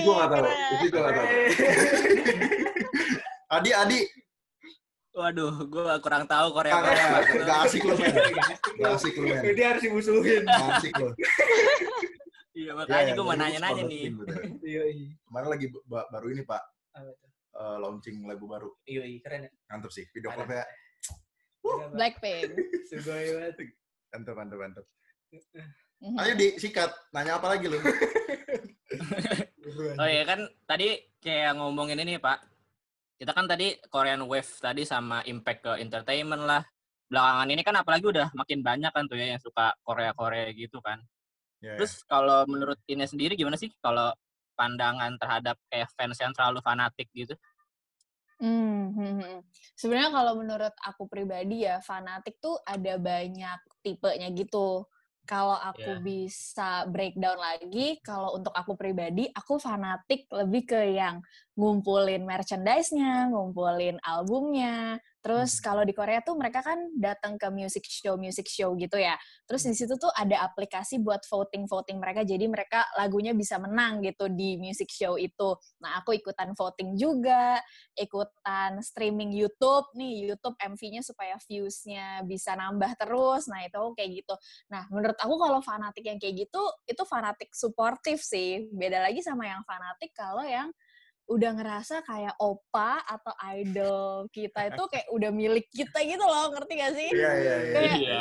gue 0.00 0.14
nggak 0.16 0.30
tahu. 0.30 0.40
keren. 0.40 0.56
Itu 0.72 0.84
gue 0.86 1.00
nggak 1.02 1.14
tahu. 1.14 1.28
Adi, 3.50 3.70
Adi, 3.70 4.00
Waduh, 5.14 5.54
gue 5.64 5.94
kurang 6.00 6.24
tahu 6.24 6.46
Korea. 6.50 6.74
Nggak, 6.74 6.90
Pak. 6.90 7.22
nggak 7.38 7.58
asik 7.62 7.82
lu 7.84 7.94
men. 7.94 8.14
Nggak 8.74 8.92
asik 8.96 9.14
lu 9.14 9.24
men. 9.28 9.42
Dia 9.52 9.66
harus 9.70 9.82
dimusuhin. 9.84 10.42
Nggak 10.42 10.68
asik 10.74 10.92
lu. 10.96 11.08
Iya, 11.12 11.28
Iya, 12.54 12.70
makanya 12.72 13.02
iya, 13.04 13.12
gue 13.12 13.18
mau 13.18 13.26
gua 13.26 13.34
suka 13.34 13.42
nanya-nanya 13.44 13.82
nih. 13.84 14.02
Iya, 14.62 14.82
iya. 14.88 15.08
Kemarin 15.20 15.48
lagi 15.50 15.66
ba- 15.84 16.08
baru 16.08 16.26
ini 16.30 16.42
Pak, 16.42 16.62
eh, 16.94 17.76
launching 17.78 18.16
lagu 18.24 18.46
baru. 18.46 18.70
Iya, 18.86 19.02
iya. 19.04 19.18
Keren 19.20 19.40
ya. 19.46 19.50
Mantep 19.68 19.90
sih, 19.90 20.06
video 20.08 20.30
klipnya 20.30 20.62
Pak. 21.64 21.96
Blackpink. 21.96 22.50
Sugoi 22.92 23.28
banget. 23.32 23.56
mantep, 24.12 24.34
mantep, 24.36 24.58
mantep. 24.60 24.84
Mhm. 26.04 26.20
Ayo 26.20 26.32
disikat, 26.36 26.92
nanya 27.10 27.40
apa 27.40 27.56
lagi 27.56 27.66
lu? 27.66 27.78
Oh 29.98 30.06
iya 30.06 30.22
kan 30.22 30.46
tadi 30.68 31.02
kayak 31.18 31.58
ngomongin 31.58 31.98
ini 31.98 32.20
Pak. 32.20 32.46
Kita 33.18 33.34
kan 33.34 33.48
tadi 33.48 33.74
Korean 33.90 34.22
Wave 34.22 34.46
tadi 34.60 34.86
sama 34.86 35.24
impact 35.26 35.66
ke 35.66 35.72
entertainment 35.82 36.44
lah. 36.46 36.62
Belakangan 37.10 37.48
ini 37.50 37.62
kan 37.66 37.74
apalagi 37.80 38.06
udah 38.06 38.30
makin 38.38 38.60
banyak 38.62 38.92
kan 38.94 39.08
tuh 39.10 39.18
ya 39.18 39.34
yang 39.34 39.42
suka 39.42 39.74
Korea-Korea 39.82 40.52
gitu 40.54 40.78
kan. 40.78 41.02
Ya, 41.58 41.74
ya. 41.74 41.80
Terus 41.80 42.04
kalau 42.06 42.44
menurut 42.46 42.78
ini 42.86 43.08
sendiri 43.08 43.34
gimana 43.34 43.58
sih 43.58 43.72
kalau 43.80 44.12
pandangan 44.54 45.16
terhadap 45.18 45.56
kayak 45.66 45.90
fans 45.96 46.20
yang 46.22 46.30
terlalu 46.36 46.60
fanatik 46.62 47.08
gitu? 47.10 47.34
Hmm, 48.44 48.92
hmm, 48.92 49.14
hmm. 49.24 49.38
Sebenarnya 49.78 50.10
kalau 50.12 50.32
menurut 50.36 50.74
aku 50.84 51.08
pribadi 51.08 51.64
ya 51.64 51.80
fanatik 51.80 52.36
tuh 52.44 52.60
ada 52.66 53.00
banyak 53.00 53.58
tipenya 53.80 54.28
gitu. 54.36 54.84
Kalau 55.24 55.56
aku 55.56 55.80
Iya. 55.80 56.04
bisa 56.04 56.84
breakdown 56.92 57.40
lagi, 57.40 57.96
kalau 58.04 58.36
untuk 58.36 58.52
aku 58.52 58.76
pribadi, 58.76 59.24
aku 59.32 59.56
fanatik 59.56 60.28
lebih 60.28 60.62
ke 60.68 60.80
yang 60.92 61.24
ngumpulin 61.56 62.28
merchandise-nya, 62.28 63.32
ngumpulin 63.32 63.96
albumnya. 64.04 65.00
Terus 65.24 65.56
Hmm. 65.56 65.72
kalau 65.72 65.82
di 65.88 65.96
Korea 65.96 66.20
tuh 66.20 66.36
mereka 66.36 66.60
kan 66.60 66.76
datang 67.00 67.40
ke 67.40 67.48
music 67.48 67.88
show, 67.88 68.20
music 68.20 68.44
show 68.44 68.76
gitu 68.76 69.00
ya. 69.00 69.16
Terus 69.48 69.64
di 69.64 69.72
situ 69.72 69.96
tuh 69.96 70.12
ada 70.12 70.44
aplikasi 70.44 71.00
buat 71.00 71.24
voting-voting 71.24 71.96
mereka, 71.96 72.28
jadi 72.28 72.44
mereka 72.44 72.84
lagunya 73.00 73.32
bisa 73.32 73.56
menang 73.56 74.04
gitu 74.04 74.28
di 74.28 74.60
music 74.60 74.92
show 74.92 75.16
itu. 75.16 75.56
Nah, 75.80 76.04
aku 76.04 76.12
ikutan 76.12 76.52
voting 76.52 77.00
juga, 77.00 77.56
ikutan 77.96 78.84
streaming 78.84 79.32
YouTube 79.32 79.88
nih, 79.96 80.28
YouTube 80.28 80.60
MV-nya 80.60 81.00
supaya 81.00 81.40
views-nya 81.48 82.20
bisa 82.28 82.52
nambah 82.52 82.92
terus. 83.00 83.48
Nah, 83.48 83.64
itu 83.64 83.80
kayak 83.96 84.10
gitu. 84.20 84.34
Nah, 84.68 84.84
menurut 84.92 85.16
aku 85.16 85.34
kalau 85.40 85.64
fanatik 85.64 86.04
yang 86.04 86.20
kayak 86.20 86.44
gitu, 86.44 86.62
itu 86.84 87.02
fanatik 87.08 87.48
suportif 87.56 88.20
sih. 88.20 88.68
Beda 88.76 89.00
lagi 89.00 89.24
sama 89.24 89.48
yang 89.48 89.64
fanatik 89.64 90.12
kalau 90.12 90.44
yang 90.44 90.68
udah 91.24 91.50
ngerasa 91.56 92.04
kayak 92.04 92.36
opa 92.36 93.00
atau 93.00 93.32
idol 93.56 94.28
kita 94.28 94.68
itu 94.68 94.82
kayak 94.92 95.08
udah 95.08 95.30
milik 95.32 95.66
kita 95.72 96.04
gitu 96.04 96.20
loh, 96.20 96.52
ngerti 96.52 96.72
gak 96.76 96.92
sih? 96.92 97.08
Iya, 97.08 97.30
iya, 97.32 97.54
iya. 97.56 97.72
Kayak 97.72 97.96
Iya. 97.96 98.20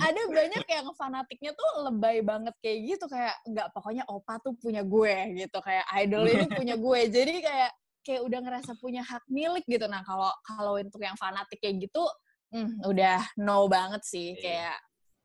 ada 0.00 0.22
banyak 0.32 0.64
yang 0.64 0.86
fanatiknya 0.96 1.52
tuh 1.52 1.70
lebay 1.90 2.24
banget 2.24 2.54
kayak 2.64 2.78
gitu 2.88 3.04
kayak 3.04 3.36
nggak 3.44 3.68
pokoknya 3.76 4.00
opa 4.08 4.40
tuh 4.40 4.56
punya 4.56 4.80
gue 4.80 5.14
gitu 5.44 5.58
kayak 5.60 5.84
idol 6.00 6.24
ini 6.24 6.46
punya 6.56 6.74
gue 6.80 7.00
jadi 7.12 7.32
kayak 7.44 7.70
kayak 8.00 8.20
udah 8.24 8.40
ngerasa 8.48 8.72
punya 8.80 9.04
hak 9.04 9.28
milik 9.28 9.68
gitu 9.68 9.84
nah 9.84 10.00
kalau 10.00 10.32
kalau 10.40 10.80
untuk 10.80 11.04
yang 11.04 11.20
fanatik 11.20 11.60
kayak 11.60 11.84
gitu 11.84 12.00
hmm, 12.48 12.80
udah 12.88 13.20
no 13.44 13.68
banget 13.68 14.00
sih 14.08 14.32
Iya. 14.32 14.40
kayak 14.40 14.76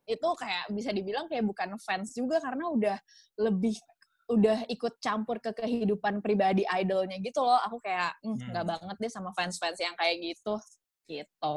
itu 0.04 0.28
kayak 0.36 0.64
bisa 0.76 0.92
dibilang 0.92 1.24
kayak 1.24 1.48
bukan 1.48 1.80
fans 1.80 2.12
juga 2.12 2.36
karena 2.36 2.68
udah 2.68 2.96
lebih 3.40 3.80
udah 4.24 4.64
ikut 4.72 4.98
campur 5.04 5.36
ke 5.38 5.52
kehidupan 5.52 6.24
pribadi 6.24 6.64
idolnya 6.64 7.20
gitu 7.20 7.44
loh 7.44 7.60
aku 7.60 7.76
kayak 7.84 8.16
"Hmm, 8.24 8.40
nggak 8.40 8.64
Hmm. 8.64 8.72
banget 8.72 8.96
deh 9.04 9.12
sama 9.12 9.30
fans-fans 9.36 9.76
yang 9.80 9.92
kayak 10.00 10.16
gitu 10.32 10.56
gitu 11.04 11.54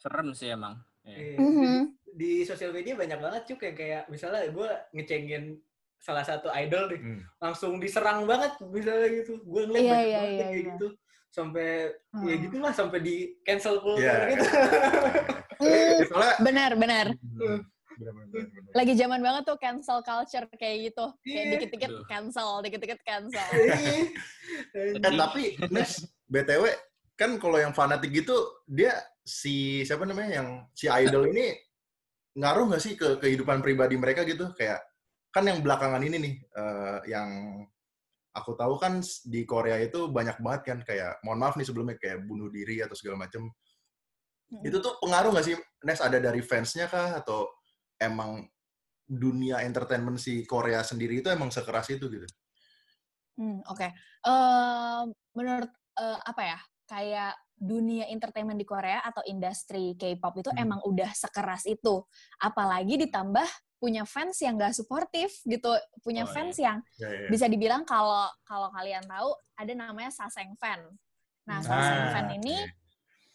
Serem 0.00 0.32
sih 0.32 0.48
emang. 0.52 0.80
Iya. 1.04 1.16
Iya. 1.16 1.36
Mhm. 1.40 1.76
Di 2.16 2.32
sosial 2.44 2.72
media 2.72 2.96
banyak 2.96 3.18
banget 3.20 3.42
cuk 3.52 3.60
yang 3.64 3.76
kayak 3.76 4.02
misalnya 4.08 4.48
gue 4.48 4.68
ngecengin 4.96 5.60
salah 6.00 6.24
satu 6.24 6.48
idol 6.56 6.88
deh, 6.88 7.00
Hmm. 7.00 7.20
langsung 7.36 7.76
diserang 7.76 8.24
banget 8.24 8.56
misalnya 8.64 9.08
gitu. 9.12 9.40
Gue 9.44 9.68
ngeliat 9.68 9.84
Iya, 9.84 9.92
banyak 9.92 10.08
iya, 10.08 10.16
banget 10.16 10.30
iya, 10.32 10.40
kayak 10.40 10.52
iya. 10.56 10.68
gitu. 10.72 10.86
Sampai 11.30 11.68
ya 12.24 12.34
Hmm. 12.34 12.42
gitulah 12.48 12.72
sampai 12.72 12.98
di 13.04 13.16
cancel 13.44 13.76
culture 13.84 14.08
Iya. 14.08 14.32
gitu. 14.32 14.48
Hmm, 15.60 15.96
Soalnya 16.08 16.34
benar, 16.40 16.70
benar. 16.80 17.06
Hmm, 17.20 17.58
bener-bener, 18.00 18.28
bener-bener. 18.32 18.72
Lagi 18.72 18.92
zaman 18.96 19.20
banget 19.20 19.42
tuh 19.44 19.58
cancel 19.60 19.98
culture 20.00 20.46
kayak 20.56 20.76
gitu. 20.88 21.04
Kayak 21.22 21.44
Iya. 21.44 21.52
dikit-dikit 21.52 21.92
cancel, 22.08 22.48
dikit-dikit 22.64 23.00
cancel. 23.04 23.48
Iya. 24.72 24.96
Eh, 24.96 25.14
tapi 25.14 25.42
Nes, 25.68 26.08
BTW 26.26 26.64
kan 27.14 27.36
kalau 27.36 27.60
yang 27.60 27.76
fanatik 27.76 28.10
gitu 28.10 28.32
dia 28.64 28.96
si 29.20 29.84
siapa 29.84 30.08
namanya 30.08 30.40
yang 30.40 30.48
si 30.72 30.88
idol 30.88 31.28
ini 31.28 31.52
ngaruh 32.40 32.72
nggak 32.72 32.82
sih 32.82 32.96
ke 32.96 33.20
kehidupan 33.20 33.60
pribadi 33.60 34.00
mereka 34.00 34.24
gitu 34.24 34.50
kayak 34.56 34.80
kan 35.28 35.44
yang 35.44 35.60
belakangan 35.60 36.00
ini 36.00 36.16
nih 36.16 36.34
eh, 36.40 36.98
yang 37.12 37.28
aku 38.32 38.56
tahu 38.56 38.80
kan 38.80 39.04
di 39.28 39.44
Korea 39.44 39.76
itu 39.78 40.08
banyak 40.08 40.40
banget 40.40 40.62
kan 40.64 40.78
kayak 40.82 41.20
mohon 41.22 41.38
maaf 41.44 41.54
nih 41.60 41.66
sebelumnya 41.68 42.00
kayak 42.00 42.24
bunuh 42.24 42.48
diri 42.48 42.80
atau 42.82 42.96
segala 42.96 43.28
macem 43.28 43.44
Hmm. 44.50 44.66
itu 44.66 44.82
tuh 44.82 44.98
pengaruh 44.98 45.30
nggak 45.30 45.46
sih 45.46 45.54
Nes 45.86 46.02
ada 46.02 46.18
dari 46.18 46.42
fansnya 46.42 46.90
kah 46.90 47.22
atau 47.22 47.46
emang 48.00 48.48
dunia 49.04 49.60
entertainment 49.62 50.16
si 50.18 50.42
Korea 50.48 50.80
sendiri 50.80 51.20
itu 51.20 51.28
emang 51.28 51.50
sekeras 51.52 51.92
itu 51.92 52.06
gitu 52.08 52.26
Hmm, 53.40 53.64
Oke, 53.72 53.88
Em, 54.20 55.06
menurut 55.32 55.70
eh, 55.96 56.18
apa 56.28 56.42
ya? 56.44 56.58
Kayak 56.84 57.32
dunia 57.56 58.04
entertainment 58.12 58.60
di 58.60 58.68
Korea 58.68 59.00
atau 59.00 59.24
industri 59.24 59.96
K-pop 59.96 60.44
itu 60.44 60.50
Hmm. 60.52 60.60
emang 60.60 60.80
udah 60.84 61.08
sekeras 61.16 61.64
itu. 61.64 62.04
Apalagi 62.36 63.00
ditambah 63.00 63.48
punya 63.80 64.04
fans 64.04 64.36
yang 64.44 64.60
gak 64.60 64.76
suportif 64.76 65.40
gitu, 65.48 65.72
punya 66.04 66.28
Oh, 66.28 66.32
fans 66.36 66.60
yang 66.60 66.84
ya, 67.00 67.08
ya, 67.08 67.16
ya. 67.24 67.28
bisa 67.32 67.48
dibilang 67.48 67.88
kalau 67.88 68.28
kalau 68.44 68.68
kalian 68.76 69.00
tahu 69.08 69.32
ada 69.56 69.72
namanya 69.72 70.12
saseng 70.12 70.52
fan. 70.60 70.84
Nah, 71.48 71.64
saseng 71.64 72.04
Ah, 72.04 72.12
fan 72.12 72.28
ini 72.36 72.60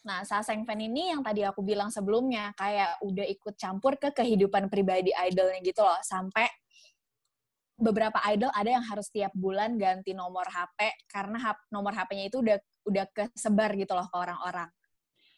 Nah, 0.06 0.22
Saseng 0.22 0.62
fan 0.62 0.78
ini 0.78 1.10
yang 1.10 1.20
tadi 1.26 1.42
aku 1.42 1.66
bilang 1.66 1.90
sebelumnya, 1.90 2.54
kayak 2.54 3.02
udah 3.02 3.26
ikut 3.26 3.58
campur 3.58 3.98
ke 3.98 4.14
kehidupan 4.14 4.70
pribadi 4.70 5.10
idolnya 5.10 5.58
gitu 5.66 5.82
loh. 5.82 5.98
Sampai 6.06 6.46
beberapa 7.74 8.22
idol 8.30 8.48
ada 8.54 8.70
yang 8.70 8.86
harus 8.86 9.10
tiap 9.10 9.34
bulan 9.34 9.74
ganti 9.74 10.14
nomor 10.14 10.46
HP, 10.46 11.10
karena 11.10 11.58
nomor 11.74 11.92
HP-nya 11.92 12.30
itu 12.30 12.38
udah 12.38 12.56
udah 12.86 13.04
kesebar 13.10 13.74
gitu 13.74 13.92
loh 13.98 14.06
ke 14.06 14.16
orang-orang. 14.16 14.70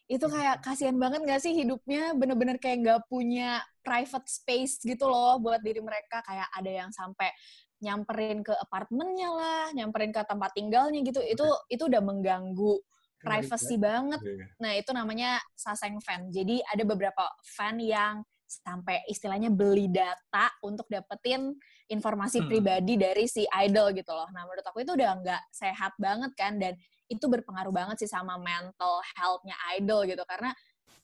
Itu 0.04 0.28
kayak 0.28 0.60
kasihan 0.60 0.96
banget 1.00 1.24
gak 1.24 1.40
sih 1.40 1.52
hidupnya 1.56 2.12
bener-bener 2.12 2.60
kayak 2.60 2.84
gak 2.84 3.00
punya 3.08 3.64
private 3.80 4.28
space 4.28 4.84
gitu 4.84 5.08
loh 5.08 5.40
buat 5.40 5.64
diri 5.64 5.80
mereka. 5.80 6.20
Kayak 6.28 6.48
ada 6.52 6.70
yang 6.84 6.90
sampai 6.92 7.32
nyamperin 7.80 8.44
ke 8.44 8.52
apartemennya 8.52 9.30
lah, 9.32 9.64
nyamperin 9.72 10.12
ke 10.12 10.20
tempat 10.28 10.52
tinggalnya 10.52 11.00
gitu. 11.04 11.24
Itu 11.24 11.48
itu 11.72 11.82
udah 11.88 12.04
mengganggu 12.04 12.76
privacy 13.20 13.76
banget 13.76 14.20
Iya, 14.22 14.32
iya. 14.34 14.46
Nah, 14.58 14.72
itu 14.74 14.90
namanya 14.90 15.30
saseng 15.54 15.98
fan. 16.02 16.30
Jadi 16.30 16.62
ada 16.62 16.82
beberapa 16.82 17.24
fan 17.44 17.78
yang 17.78 18.22
sampai 18.48 19.04
istilahnya 19.12 19.52
beli 19.52 19.92
data 19.92 20.48
untuk 20.64 20.88
dapetin 20.88 21.52
informasi 21.86 22.40
Hmm. 22.40 22.48
pribadi 22.48 22.96
dari 22.96 23.28
si 23.28 23.44
idol 23.44 23.92
gitu 23.92 24.08
loh. 24.08 24.24
Nah, 24.32 24.48
menurut 24.48 24.64
aku 24.64 24.80
itu 24.82 24.96
udah 24.96 25.20
nggak 25.20 25.42
sehat 25.52 25.92
banget 26.00 26.32
kan 26.32 26.56
dan 26.56 26.72
itu 27.12 27.24
berpengaruh 27.28 27.72
banget 27.72 28.00
sih 28.04 28.10
sama 28.10 28.40
mental 28.40 29.04
health-nya 29.16 29.56
idol 29.76 30.08
gitu 30.08 30.24
karena 30.24 30.52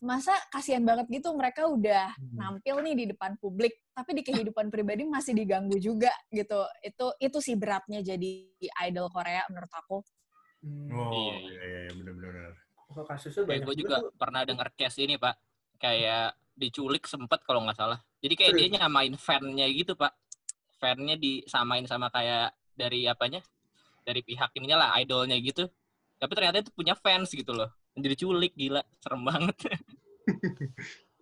masa 0.05 0.37
kasihan 0.53 0.85
banget 0.85 1.09
gitu 1.09 1.33
mereka 1.33 1.65
udah 1.69 2.13
Hmm. 2.17 2.37
nampil 2.61 2.81
nih 2.85 2.95
di 2.97 3.05
depan 3.17 3.37
publik 3.41 3.73
tapi 3.97 4.13
di 4.17 4.23
kehidupan 4.25 4.69
pribadi 4.69 5.05
masih 5.05 5.33
diganggu 5.37 5.77
juga 5.81 6.13
gitu. 6.33 6.65
Itu 6.81 7.13
itu 7.21 7.39
sih 7.45 7.57
beratnya 7.61 8.01
jadi 8.01 8.33
idol 8.89 9.09
Korea 9.13 9.45
menurut 9.53 9.73
aku. 9.73 10.01
Hmm. 10.65 10.89
Oh, 10.91 11.13
Iya, 11.13 11.37
iya, 11.37 11.61
iya, 11.61 11.79
iya, 11.85 11.93
bener-bener. 11.93 12.57
Kok 12.89 13.05
kasusnya 13.05 13.45
Kayak 13.45 13.49
banyak 13.51 13.67
gue 13.69 13.77
juga 13.85 13.97
tuh. 14.01 14.11
pernah 14.17 14.41
denger 14.43 14.69
case 14.73 14.99
ini, 15.05 15.21
Pak. 15.21 15.35
Kayak 15.77 16.27
diculik 16.55 17.05
sempet 17.05 17.45
kalau 17.45 17.61
nggak 17.69 17.77
salah. 17.77 17.99
Jadi 18.25 18.35
kayak 18.35 18.53
Serius? 18.57 18.71
dia 18.73 18.81
nyamain 18.81 19.15
fan-nya 19.15 19.67
gitu, 19.69 19.93
Pak. 19.93 20.13
Fan-nya 20.81 21.21
disamain 21.21 21.85
sama 21.85 22.09
kayak 22.09 22.57
dari 22.73 23.05
apanya? 23.05 23.45
Dari 24.05 24.25
pihak 24.25 24.57
ininya 24.57 24.81
lah, 24.81 24.89
idolnya 24.97 25.37
gitu. 25.37 25.69
Tapi 26.17 26.33
ternyata 26.33 26.65
itu 26.65 26.73
punya 26.73 26.97
fans 26.97 27.29
gitu 27.29 27.53
loh. 27.53 27.69
Jadi 27.93 28.07
diculik, 28.09 28.57
gila. 28.57 28.81
Serem 29.03 29.21
banget. 29.21 29.57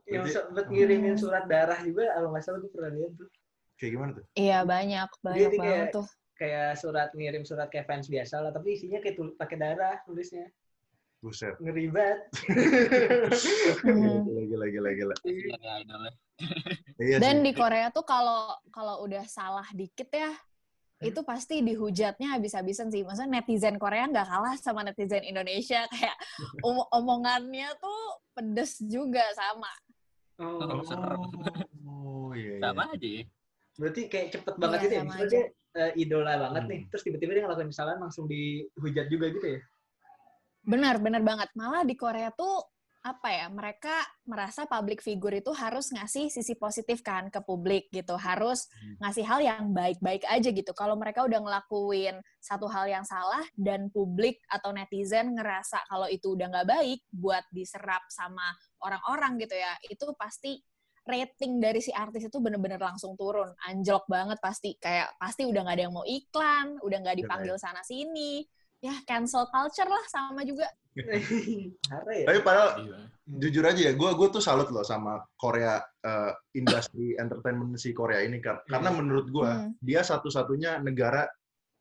Yang 0.07 0.27
sempet 0.35 0.67
ngirimin 0.69 1.17
surat 1.17 1.49
darah 1.49 1.79
juga, 1.81 2.05
kalau 2.13 2.31
nggak 2.31 2.43
salah 2.45 2.59
gue 2.61 2.71
pernah 2.71 2.91
lihat 2.93 3.13
tuh. 3.17 3.29
Kayak 3.81 3.91
gimana 3.97 4.11
tuh? 4.15 4.25
Iya, 4.37 4.59
banyak, 4.63 5.09
banyak 5.19 5.41
Jadi 5.41 5.57
banget 5.59 5.73
kayak- 5.89 5.95
tuh. 5.97 6.07
Kayak 6.43 6.75
surat 6.83 7.15
ngirim 7.15 7.47
surat 7.47 7.71
kayak 7.71 7.87
fans 7.87 8.11
biasa 8.11 8.43
lah, 8.43 8.51
tapi 8.51 8.75
isinya 8.75 8.99
kayak 8.99 9.15
tul- 9.15 9.39
pakai 9.39 9.55
darah 9.63 10.03
tulisnya. 10.03 10.51
Buset. 11.23 11.55
Ngeri 11.63 11.87
banget. 11.87 12.19
Hmm. 13.87 14.27
Gila, 14.51 14.67
gila, 14.75 14.91
gila, 14.91 15.15
ya. 15.15 16.11
Iya 16.99 17.17
Dan 17.23 17.47
di 17.47 17.55
Korea 17.55 17.95
tuh 17.95 18.03
kalau 18.03 18.59
kalau 18.75 19.07
udah 19.07 19.23
salah 19.31 19.63
dikit 19.71 20.11
ya, 20.11 20.35
itu 20.99 21.23
pasti 21.23 21.63
dihujatnya 21.63 22.35
habis-habisan 22.35 22.91
sih. 22.91 23.07
Maksudnya 23.07 23.39
netizen 23.39 23.79
Korea 23.79 24.11
nggak 24.11 24.27
kalah 24.27 24.59
sama 24.59 24.83
netizen 24.83 25.23
Indonesia. 25.23 25.87
Kayak 25.95 26.19
om- 26.67 26.91
omongannya 26.91 27.71
tuh 27.79 28.03
pedes 28.35 28.83
juga 28.83 29.23
sama. 29.39 29.71
Oh, 30.43 30.59
Oh. 30.59 31.23
Oh, 31.87 32.31
iya, 32.35 32.59
iya. 32.59 32.63
Sama 32.67 32.91
aja 32.91 33.09
ya. 33.23 33.23
Berarti 33.81 34.01
kayak 34.09 34.29
cepet 34.37 34.55
banget 34.61 34.79
Iya, 34.79 34.85
gitu 34.85 34.95
ya. 34.95 35.03
Misalnya 35.05 35.31
dia 35.33 35.45
eh, 35.73 35.93
idola 35.97 36.33
banget 36.37 36.65
nih, 36.69 36.81
Hmm. 36.85 36.89
terus 36.93 37.03
tiba-tiba 37.09 37.33
dia 37.33 37.43
ngelakuin 37.49 37.71
kesalahan 37.73 38.01
langsung 38.05 38.29
dihujat 38.29 39.07
juga 39.09 39.27
gitu 39.33 39.47
ya. 39.57 39.61
Benar, 40.63 41.01
benar 41.01 41.23
banget. 41.25 41.49
Malah 41.57 41.83
di 41.83 41.97
Korea 41.97 42.29
tuh 42.31 42.61
apa 43.03 43.35
ya 43.35 43.51
mereka 43.51 43.91
merasa 44.23 44.63
public 44.63 45.03
figure 45.03 45.35
itu 45.43 45.51
harus 45.51 45.91
ngasih 45.91 46.31
sisi 46.31 46.55
positif 46.55 47.03
kan 47.03 47.35
ke 47.35 47.43
publik 47.43 47.91
gitu 47.91 48.15
harus 48.15 48.71
ngasih 49.03 49.27
hal 49.27 49.43
yang 49.43 49.75
baik-baik 49.75 50.23
aja 50.31 50.55
gitu 50.55 50.71
kalau 50.71 50.95
mereka 50.95 51.27
udah 51.27 51.43
ngelakuin 51.43 52.23
satu 52.39 52.71
hal 52.71 52.87
yang 52.87 53.03
salah 53.03 53.43
dan 53.59 53.91
publik 53.91 54.39
atau 54.47 54.71
netizen 54.71 55.35
ngerasa 55.35 55.83
kalau 55.91 56.07
itu 56.07 56.39
udah 56.39 56.47
nggak 56.47 56.69
baik 56.79 57.03
buat 57.11 57.43
diserap 57.51 58.07
sama 58.07 58.55
orang-orang 58.79 59.35
gitu 59.43 59.59
ya 59.59 59.75
itu 59.91 60.07
pasti 60.15 60.63
rating 61.03 61.59
dari 61.59 61.83
si 61.83 61.91
artis 61.91 62.27
itu 62.27 62.39
bener-bener 62.39 62.79
langsung 62.79 63.19
turun 63.19 63.51
anjlok 63.67 64.07
banget 64.07 64.39
pasti 64.39 64.79
kayak 64.79 65.11
pasti 65.19 65.43
udah 65.43 65.61
nggak 65.63 65.77
ada 65.77 65.85
yang 65.85 65.95
mau 65.95 66.07
iklan 66.07 66.79
udah 66.79 66.99
nggak 67.01 67.19
dipanggil 67.19 67.59
sana 67.59 67.83
sini 67.83 68.47
ya 68.79 68.95
cancel 69.03 69.47
culture 69.47 69.87
lah 69.87 70.03
sama 70.07 70.43
juga 70.43 70.67
ya. 70.93 72.27
Tapi 72.27 72.39
padahal 72.43 72.71
Iya. 72.83 72.99
jujur 73.39 73.65
aja 73.65 73.81
ya, 73.81 73.93
gue 73.95 74.11
gue 74.13 74.29
tuh 74.29 74.43
salut 74.43 74.69
loh 74.69 74.83
sama 74.83 75.23
Korea 75.35 75.79
eh, 76.03 76.33
industri 76.53 77.15
entertainment 77.17 77.79
si 77.79 77.95
Korea 77.95 78.21
ini 78.21 78.43
Kar- 78.43 78.67
karena 78.67 78.91
menurut 78.91 79.27
gue 79.27 79.47
Hmm. 79.49 79.71
dia 79.79 80.03
satu-satunya 80.03 80.83
negara 80.83 81.25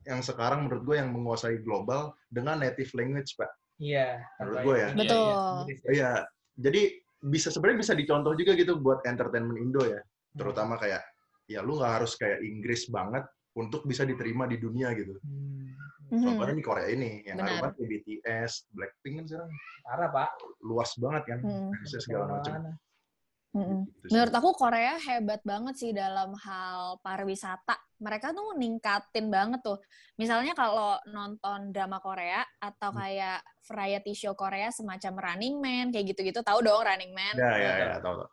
yang 0.01 0.21
sekarang 0.21 0.65
menurut 0.65 0.83
gue 0.83 0.95
yang 0.97 1.09
menguasai 1.09 1.59
global 1.59 2.13
dengan 2.25 2.57
native 2.57 2.89
language 2.93 3.33
pak. 3.35 3.49
Iya. 3.77 4.21
Menurut 4.39 4.57
gue 4.61 4.75
yang- 4.77 4.93
ya. 4.93 4.97
betul 4.97 5.21
Inggris 5.65 5.79
ya. 5.81 5.89
Iya, 5.91 6.11
jadi 6.55 6.81
bisa 7.21 7.53
sebenarnya 7.53 7.79
bisa 7.85 7.93
dicontoh 7.93 8.33
juga 8.33 8.57
gitu 8.57 8.81
buat 8.81 9.05
entertainment 9.05 9.61
Indo 9.61 9.85
ya, 9.85 10.01
terutama 10.33 10.75
kayak 10.75 11.05
ya 11.45 11.61
lu 11.61 11.77
nggak 11.77 12.01
harus 12.01 12.17
kayak 12.17 12.41
Inggris 12.41 12.89
banget 12.89 13.23
untuk 13.53 13.85
bisa 13.85 14.01
diterima 14.07 14.49
di 14.49 14.57
dunia 14.57 14.89
gitu. 14.97 15.15
Hmm. 15.21 15.69
Mhm. 16.11 16.23
Contohnya 16.27 16.55
di 16.59 16.65
Korea 16.65 16.87
ini 16.91 17.23
yang 17.23 17.39
Benar. 17.39 17.71
banget 17.71 17.87
BTS, 17.87 18.67
Blackpink 18.75 19.23
kan 19.23 19.25
sekarang 19.27 19.51
Parah, 19.87 20.09
Pak. 20.11 20.29
luas 20.67 20.91
banget 20.99 21.23
kan, 21.23 21.39
Hmm. 21.39 21.71
bisa 21.79 21.97
segala 22.03 22.25
macam. 22.35 22.75
Sih. 23.51 24.15
Menurut 24.15 24.31
aku 24.31 24.49
Korea 24.55 24.95
hebat 24.95 25.43
banget 25.43 25.75
sih 25.75 25.91
dalam 25.91 26.31
hal 26.39 26.95
pariwisata. 27.03 27.75
Mereka 27.99 28.31
tuh 28.31 28.55
ningkatin 28.55 29.27
banget 29.27 29.59
tuh. 29.59 29.77
Misalnya 30.15 30.55
kalau 30.55 30.95
nonton 31.11 31.75
drama 31.75 31.99
Korea 31.99 32.47
atau 32.63 32.95
Hmm. 32.95 32.99
kayak 33.03 33.39
variety 33.67 34.13
show 34.15 34.33
Korea 34.39 34.71
semacam 34.71 35.13
Running 35.19 35.55
Man 35.59 35.85
kayak 35.91 36.15
gitu-gitu, 36.15 36.39
tahu 36.41 36.63
dong 36.63 36.79
Running 36.79 37.11
Man. 37.11 37.35
Ya 37.35 37.51
ya 37.59 37.71
ya 37.77 37.97
tahu 37.99 38.23
tahu. 38.23 38.29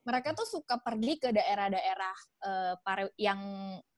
Mereka 0.00 0.32
tuh 0.32 0.48
suka 0.48 0.80
pergi 0.80 1.20
ke 1.20 1.28
daerah-daerah 1.28 2.16
eh, 2.40 2.74
pari- 2.80 3.12
yang 3.20 3.36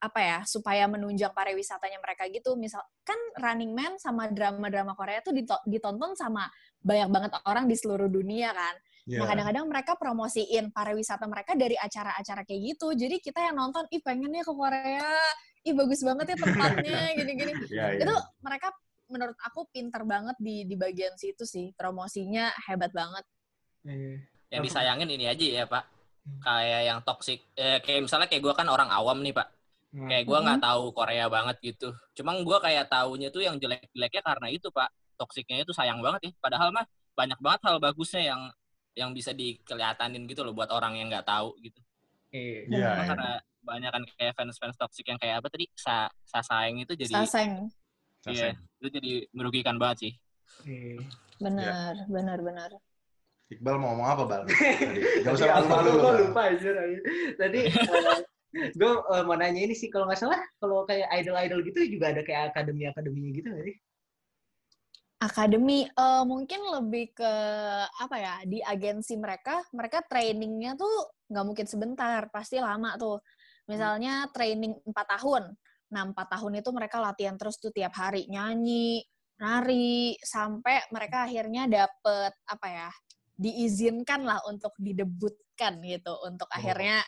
apa 0.02 0.18
ya 0.18 0.38
supaya 0.42 0.90
menunjang 0.90 1.30
pariwisatanya 1.30 2.02
mereka 2.02 2.26
gitu. 2.26 2.58
Misal 2.58 2.82
kan 3.06 3.14
Running 3.38 3.70
Man 3.70 4.02
sama 4.02 4.26
drama-drama 4.26 4.98
Korea 4.98 5.22
tuh 5.22 5.30
dito- 5.30 5.62
ditonton 5.62 6.18
sama 6.18 6.50
banyak 6.82 7.06
banget 7.06 7.30
orang 7.46 7.70
di 7.70 7.78
seluruh 7.78 8.10
dunia 8.10 8.50
kan. 8.50 8.74
Ya. 9.02 9.18
Nah, 9.18 9.34
kadang-kadang 9.34 9.66
mereka 9.66 9.92
promosiin 9.98 10.70
pariwisata 10.70 11.26
mereka 11.26 11.58
dari 11.58 11.74
acara-acara 11.74 12.46
kayak 12.46 12.60
gitu. 12.74 12.94
Jadi 12.94 13.18
kita 13.18 13.50
yang 13.50 13.58
nonton, 13.58 13.82
ih 13.90 13.98
pengennya 13.98 14.46
ke 14.46 14.52
Korea, 14.54 15.10
ih 15.66 15.74
bagus 15.74 16.06
banget 16.06 16.34
ya 16.34 16.36
tempatnya, 16.38 16.98
gini-gini. 17.18 17.52
Ya, 17.66 17.98
ya. 17.98 18.06
Itu 18.06 18.14
mereka 18.46 18.70
menurut 19.10 19.34
aku 19.42 19.66
pinter 19.74 20.06
banget 20.06 20.38
di 20.38 20.64
di 20.64 20.78
bagian 20.78 21.18
situ 21.18 21.42
sih. 21.42 21.74
Promosinya 21.74 22.54
hebat 22.70 22.94
banget. 22.94 23.26
Iya. 23.82 24.22
yang 24.52 24.62
disayangin 24.62 25.10
ini 25.10 25.26
aja 25.26 25.42
ya 25.42 25.64
pak 25.66 25.82
kayak 26.44 26.82
yang 26.86 27.00
toxic 27.02 27.42
eh, 27.58 27.82
kayak 27.82 28.06
misalnya 28.06 28.28
kayak 28.30 28.46
gue 28.46 28.54
kan 28.54 28.68
orang 28.70 28.86
awam 28.92 29.18
nih 29.24 29.34
pak 29.34 29.48
Hmm. 29.92 30.08
kayak 30.08 30.24
gue 30.24 30.38
nggak 30.40 30.60
tahu 30.64 30.88
Korea 30.96 31.28
banget 31.28 31.56
gitu 31.60 31.92
cuma 32.16 32.32
gue 32.32 32.58
kayak 32.64 32.88
taunya 32.88 33.28
tuh 33.28 33.44
yang 33.44 33.60
jelek-jeleknya 33.60 34.22
karena 34.24 34.48
itu 34.48 34.72
pak 34.72 34.88
toksiknya 35.20 35.68
itu 35.68 35.72
sayang 35.76 36.00
banget 36.00 36.20
ya 36.28 36.32
padahal 36.40 36.72
mah 36.72 36.88
banyak 37.12 37.36
banget 37.44 37.60
hal 37.68 37.76
bagusnya 37.76 38.32
yang 38.32 38.40
yang 38.92 39.10
bisa 39.12 39.32
dikelihatanin 39.32 40.24
gitu 40.28 40.44
loh 40.44 40.52
buat 40.52 40.68
orang 40.70 40.96
yang 41.00 41.08
nggak 41.08 41.24
tahu 41.26 41.56
gitu 41.60 41.80
Iya. 42.32 42.64
Iya. 42.64 42.88
Cuma 42.96 43.04
karena 43.12 43.30
banyak 43.62 43.90
kan 43.92 44.02
kayak 44.16 44.34
fans-fans 44.34 44.76
toxic 44.76 45.04
yang 45.04 45.20
kayak 45.20 45.38
apa 45.44 45.48
tadi 45.52 45.68
sa 45.76 46.08
sasaeng 46.24 46.80
itu 46.80 46.96
jadi 46.96 47.12
Saseng. 47.22 47.68
iya 48.26 48.56
itu 48.80 48.88
jadi 48.88 49.12
merugikan 49.30 49.76
banget 49.76 49.98
sih 50.08 50.12
Iya. 50.64 51.00
Benar, 51.40 52.06
benar, 52.08 52.38
benar. 52.38 52.70
Iqbal 53.50 53.76
mau 53.76 53.92
ngomong 53.92 54.08
apa, 54.08 54.22
Bal? 54.24 54.42
Tadi. 54.48 55.24
Gak 55.24 55.32
usah 55.36 55.48
apa? 55.48 55.64
malu-malu 55.68 56.00
Bal. 56.00 56.16
lupa 56.28 56.42
aja. 56.52 56.70
Tadi 57.36 57.60
gue 58.52 58.92
mau 59.24 59.36
nanya 59.36 59.60
ini 59.64 59.72
sih 59.72 59.88
kalau 59.88 60.04
nggak 60.04 60.20
salah 60.20 60.40
kalau 60.60 60.84
kayak 60.84 61.08
idol-idol 61.20 61.64
gitu 61.64 61.88
juga 61.88 62.12
ada 62.12 62.20
kayak 62.20 62.52
akademi-akademinya 62.52 63.30
gitu 63.32 63.48
nggak 63.48 63.64
sih? 63.64 63.76
Akademi 65.22 65.86
eh, 65.86 66.24
mungkin 66.26 66.60
lebih 66.66 67.14
ke 67.14 67.32
apa 67.86 68.16
ya 68.18 68.34
di 68.42 68.58
agensi 68.58 69.14
mereka 69.14 69.62
mereka 69.70 70.02
trainingnya 70.02 70.74
tuh 70.74 71.14
nggak 71.30 71.46
mungkin 71.46 71.66
sebentar 71.70 72.26
pasti 72.34 72.58
lama 72.58 72.98
tuh. 72.98 73.22
Misalnya 73.70 74.26
training 74.34 74.82
empat 74.82 75.06
tahun. 75.18 75.54
Nah 75.94 76.02
empat 76.10 76.26
tahun 76.26 76.58
itu 76.58 76.70
mereka 76.74 76.98
latihan 76.98 77.38
terus 77.38 77.62
tuh 77.62 77.70
tiap 77.70 77.94
hari 77.94 78.26
nyanyi 78.26 79.06
nari 79.38 80.18
sampai 80.18 80.90
mereka 80.90 81.26
akhirnya 81.30 81.70
dapet 81.70 82.34
apa 82.46 82.66
ya 82.66 82.90
diizinkan 83.38 84.26
lah 84.26 84.42
untuk 84.50 84.74
didebutkan 84.78 85.82
gitu 85.86 86.18
untuk 86.26 86.50
akhirnya 86.50 86.98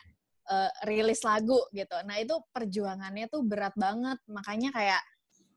eh, 0.47 0.71
rilis 0.87 1.19
lagu 1.27 1.59
gitu. 1.75 1.99
Nah 2.07 2.15
itu 2.15 2.39
perjuangannya 2.55 3.27
tuh 3.27 3.43
berat 3.43 3.75
banget. 3.75 4.23
Makanya 4.31 4.71
kayak 4.71 5.03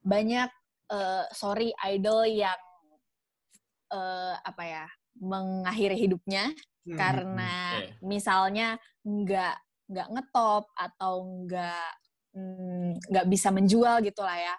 banyak 0.03 0.50
eh, 0.88 1.25
sorry 1.33 1.68
idol 1.87 2.25
yang 2.25 2.59
eh, 3.88 4.35
apa 4.37 4.62
ya 4.64 4.87
mengakhiri 5.18 5.97
hidupnya 5.99 6.52
Hmm. 6.88 6.97
karena 6.97 7.52
Iya. 7.85 7.92
misalnya 8.00 8.68
nggak 9.04 9.57
nggak 9.92 10.09
ngetop 10.09 10.64
atau 10.73 11.45
nggak 11.45 11.90
mm, 12.33 12.90
nggak 13.12 13.26
bisa 13.28 13.49
menjual 13.52 14.00
gitu 14.00 14.25
lah 14.25 14.40
ya 14.40 14.54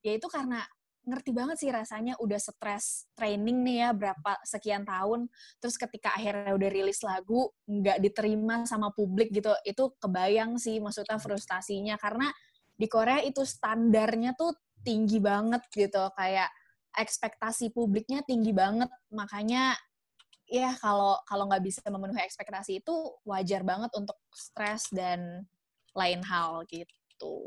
ya 0.00 0.12
itu 0.16 0.24
karena 0.32 0.64
ngerti 1.04 1.30
banget 1.32 1.56
sih 1.60 1.68
rasanya 1.72 2.16
udah 2.20 2.36
stres 2.40 3.08
training 3.16 3.64
nih 3.64 3.76
ya 3.84 3.88
berapa 3.92 4.40
sekian 4.44 4.84
tahun 4.84 5.28
terus 5.60 5.76
ketika 5.76 6.12
akhirnya 6.16 6.52
udah 6.52 6.68
rilis 6.72 7.00
lagu 7.00 7.48
nggak 7.64 8.00
diterima 8.00 8.64
sama 8.64 8.88
publik 8.92 9.28
gitu 9.32 9.52
itu 9.64 9.92
kebayang 10.00 10.56
sih 10.56 10.80
maksudnya 10.80 11.16
frustasinya 11.20 11.96
karena 12.00 12.28
di 12.76 12.86
Korea 12.88 13.20
itu 13.24 13.44
standarnya 13.44 14.36
tuh 14.36 14.52
tinggi 14.84 15.18
banget 15.18 15.62
gitu 15.74 16.10
kayak 16.14 16.48
ekspektasi 16.96 17.70
publiknya 17.70 18.24
tinggi 18.26 18.50
banget 18.50 18.90
makanya 19.12 19.76
ya 20.48 20.72
kalau 20.80 21.20
kalau 21.28 21.44
nggak 21.46 21.62
bisa 21.62 21.84
memenuhi 21.86 22.24
ekspektasi 22.24 22.80
itu 22.80 22.94
wajar 23.28 23.62
banget 23.62 23.92
untuk 23.94 24.16
stres 24.32 24.88
dan 24.90 25.44
lain 25.92 26.24
hal 26.24 26.64
gitu. 26.68 27.46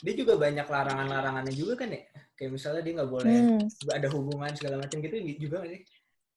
Dia 0.00 0.14
juga 0.16 0.40
banyak 0.40 0.64
larangan-larangannya 0.64 1.54
juga 1.54 1.84
kan 1.84 1.92
ya? 1.92 2.02
Kayak 2.34 2.50
misalnya 2.56 2.82
dia 2.82 2.92
nggak 2.98 3.10
boleh 3.12 3.36
Hmm. 3.36 3.66
ada 3.92 4.08
hubungan 4.10 4.52
segala 4.56 4.76
macam 4.80 4.98
gitu 5.04 5.16
juga 5.36 5.62
sih? 5.68 5.80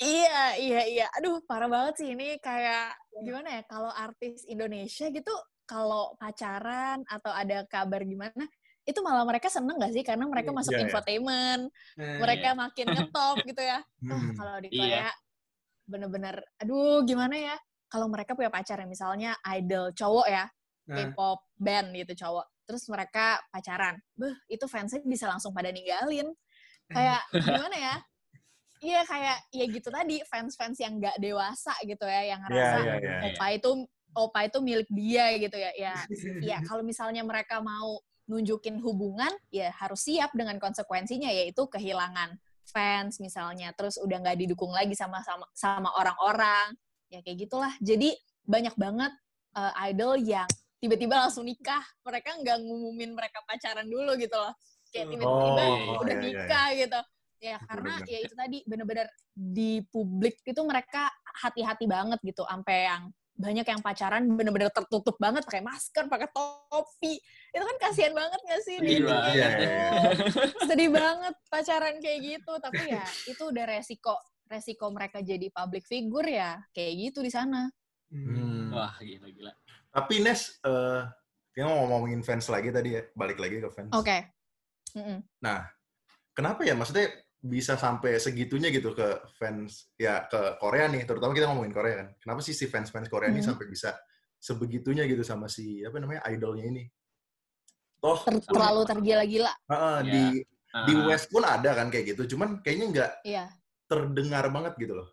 Iya, 0.03 0.59
iya, 0.59 0.81
iya. 0.89 1.05
Aduh, 1.21 1.39
parah 1.47 1.69
banget 1.71 2.03
sih 2.03 2.09
ini 2.11 2.35
kayak 2.43 2.91
gimana 3.23 3.61
ya 3.61 3.63
kalau 3.63 3.87
artis 3.93 4.43
Indonesia 4.49 5.07
gitu 5.07 5.31
kalau 5.63 6.11
pacaran 6.19 7.07
atau 7.07 7.31
ada 7.31 7.63
kabar 7.71 8.03
gimana 8.03 8.43
itu 8.83 8.99
malah 8.99 9.23
mereka 9.23 9.47
seneng 9.47 9.79
gak 9.79 9.95
sih 9.95 10.03
karena 10.03 10.27
mereka 10.27 10.51
Iya, 10.51 10.57
masuk 10.59 10.71
iya, 10.75 10.79
iya. 10.79 10.85
infotainment, 10.87 11.63
Nah, 11.95 12.17
mereka 12.19 12.49
makin 12.51 12.85
ngetop 12.91 13.35
gitu 13.47 13.61
ya. 13.63 13.79
Wah, 14.11 14.19
Hmm. 14.19 14.35
kalau 14.35 14.55
di 14.59 14.69
Iya. 14.71 14.79
Korea 14.79 15.09
bener-bener 15.83 16.35
aduh 16.63 17.03
gimana 17.03 17.35
ya 17.35 17.55
kalau 17.91 18.07
mereka 18.07 18.39
punya 18.39 18.47
pacar 18.47 18.79
ya 18.79 18.87
misalnya 18.87 19.35
idol 19.51 19.91
cowok 19.91 20.27
ya 20.31 20.47
nah, 20.87 20.95
K-pop 21.11 21.43
band 21.59 21.91
gitu 21.91 22.23
cowok 22.23 22.47
terus 22.63 22.87
mereka 22.87 23.43
pacaran 23.51 23.99
beh 24.15 24.31
itu 24.47 24.63
fansnya 24.71 25.03
bisa 25.03 25.27
langsung 25.27 25.51
pada 25.51 25.75
ninggalin 25.75 26.31
kayak 26.87 27.19
gimana 27.67 27.75
ya 27.75 27.95
iya 28.79 29.01
kayak 29.03 29.37
ya 29.51 29.65
gitu 29.67 29.91
tadi 29.91 30.23
fans-fans 30.23 30.79
yang 30.79 31.03
nggak 31.03 31.19
dewasa 31.19 31.75
gitu 31.83 32.07
ya 32.07 32.31
yang 32.31 32.39
ngerasa 32.47 32.77
iya, 32.79 32.95
iya. 33.03 33.17
opa 33.35 33.45
itu 33.51 33.69
opa 34.15 34.39
itu 34.47 34.57
milik 34.63 34.87
dia 34.87 35.35
gitu 35.35 35.57
ya 35.59 35.71
ya 35.75 35.93
ya 36.39 36.57
kalau 36.63 36.79
misalnya 36.79 37.27
mereka 37.27 37.59
mau 37.59 37.99
nunjukin 38.27 38.79
hubungan 38.79 39.31
ya 39.51 39.71
harus 39.75 40.07
siap 40.07 40.31
dengan 40.31 40.55
konsekuensinya 40.57 41.27
yaitu 41.27 41.67
kehilangan 41.67 42.39
fans 42.67 43.19
misalnya. 43.19 43.75
Terus 43.75 43.99
udah 43.99 44.17
nggak 44.23 44.39
didukung 44.39 44.71
lagi 44.71 44.95
sama 44.95 45.19
sama 45.23 45.45
sama 45.51 45.89
orang-orang. 45.99 46.75
Ya 47.11 47.19
kayak 47.21 47.47
gitulah. 47.47 47.73
Jadi 47.83 48.15
banyak 48.43 48.75
banget 48.75 49.11
uh, 49.55 49.73
idol 49.87 50.19
yang 50.19 50.47
tiba-tiba 50.79 51.27
langsung 51.27 51.43
nikah. 51.47 51.83
Mereka 52.03 52.39
nggak 52.39 52.57
ngumumin 52.63 53.11
mereka 53.11 53.43
pacaran 53.43 53.87
dulu 53.87 54.15
gitu 54.15 54.35
loh. 54.35 54.55
Kayak 54.93 55.09
tiba-tiba 55.09 55.63
Oh, 55.63 56.01
udah 56.05 56.15
iya, 56.15 56.21
iya, 56.21 56.25
nikah 56.25 56.67
gitu. 56.77 57.01
Ya 57.43 57.57
karena 57.67 57.93
ya 58.07 58.19
itu 58.23 58.33
tadi 58.39 58.57
bener-bener 58.63 59.07
di 59.35 59.83
publik 59.91 60.39
itu 60.47 60.61
mereka 60.63 61.11
hati-hati 61.43 61.83
banget 61.91 62.23
gitu 62.23 62.47
sampai 62.47 62.87
yang 62.87 63.11
banyak 63.33 63.65
yang 63.65 63.81
pacaran 63.81 64.29
bener-bener 64.29 64.69
tertutup 64.69 65.17
banget 65.17 65.41
pakai 65.41 65.61
masker 65.61 66.05
pakai 66.05 66.29
topi 66.29 67.17
itu 67.49 67.63
kan 67.63 67.77
kasihan 67.81 68.13
banget 68.13 68.39
gak 68.45 68.61
sih 68.61 68.77
Sedih 68.77 68.99
kayak 69.01 69.09
Iya, 69.09 69.23
gitu 69.25 69.33
iya, 69.33 69.47
iya. 69.57 69.89
sedih 70.63 70.89
banget 70.89 71.35
pacaran 71.49 71.95
kayak 71.97 72.19
gitu 72.21 72.53
tapi 72.61 72.81
ya 72.87 73.01
itu 73.25 73.43
udah 73.43 73.65
resiko 73.65 74.15
resiko 74.45 74.85
mereka 74.93 75.17
jadi 75.19 75.49
public 75.49 75.81
figure 75.83 76.29
ya 76.29 76.61
kayak 76.71 76.93
gitu 77.09 77.19
di 77.21 77.33
sana 77.33 77.69
Hmm. 78.13 78.69
wah 78.69 78.93
gila 79.01 79.25
gila 79.25 79.49
Tapi 79.89 80.21
Nes, 80.21 80.61
eh 80.61 81.01
kita 81.49 81.65
mau 81.65 81.89
ngomongin 81.89 82.21
fans 82.21 82.45
lagi 82.45 82.69
tadi 82.69 82.93
ya, 82.93 83.01
balik 83.13 83.37
lagi 83.37 83.57
ke 83.57 83.69
fans. 83.69 83.89
oke 83.89 84.17
Mm-mm. 84.93 85.21
Kenapa 86.33 86.61
ya? 86.61 86.73
Maksudnya 86.73 87.09
bisa 87.43 87.75
sampai 87.75 88.15
segitunya 88.23 88.71
gitu 88.71 88.95
ke 88.95 89.19
fans 89.35 89.91
ya 89.99 90.23
ke 90.31 90.55
Korea 90.63 90.87
nih, 90.87 91.03
terutama 91.03 91.35
kita 91.35 91.51
ngomongin 91.51 91.75
Korea 91.75 91.95
kan. 91.99 92.07
Kenapa 92.23 92.39
sih 92.39 92.55
si 92.55 92.71
fans-fans 92.71 93.11
Korea 93.11 93.27
ini 93.35 93.43
Hmm. 93.43 93.51
sampai 93.51 93.67
bisa 93.67 93.99
sebegitunya 94.39 95.03
gitu 95.03 95.27
sama 95.27 95.51
si 95.51 95.83
apa 95.83 95.99
namanya 95.99 96.23
idolnya 96.31 96.71
ini? 96.71 96.87
Toh 97.99 98.23
Ter- 98.23 98.47
terlalu 98.47 98.81
tergila-gila 98.87 99.51
Heeh, 99.67 99.97
Iya. 100.07 100.11
di 100.11 100.23
di 100.73 100.93
Ah, 100.97 101.05
West 101.05 101.29
pun 101.29 101.43
ada 101.45 101.69
kan 101.77 101.91
kayak 101.93 102.15
gitu, 102.17 102.33
cuman 102.33 102.63
kayaknya 102.65 102.87
nggak 102.89 103.11
iya 103.29 103.45
terdengar 103.85 104.47
banget 104.49 104.73
gitu 104.79 104.97
loh. 104.97 105.09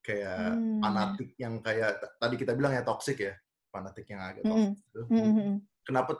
Kayak 0.00 0.54
Hmm. 0.54 0.78
fanatik 0.80 1.28
yang 1.36 1.58
kayak 1.60 2.00
tadi 2.16 2.34
kita 2.38 2.54
bilang 2.54 2.72
ya 2.72 2.86
toxic 2.86 3.18
ya, 3.18 3.34
fanatik 3.68 4.06
yang 4.08 4.22
agak 4.22 4.46
Mm-mm. 4.46 4.72
toxic 4.72 4.80
gitu. 4.86 5.00
Mm-mm. 5.10 5.52
Kenapa 5.84 6.16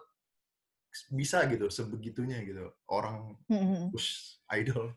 bisa 1.14 1.47
gitu 1.49 1.67
sebegitunya 1.71 2.43
gitu 2.43 2.75
orang 2.90 3.38
Mm-mm. 3.49 3.88
push 3.88 4.37
idol? 4.53 4.93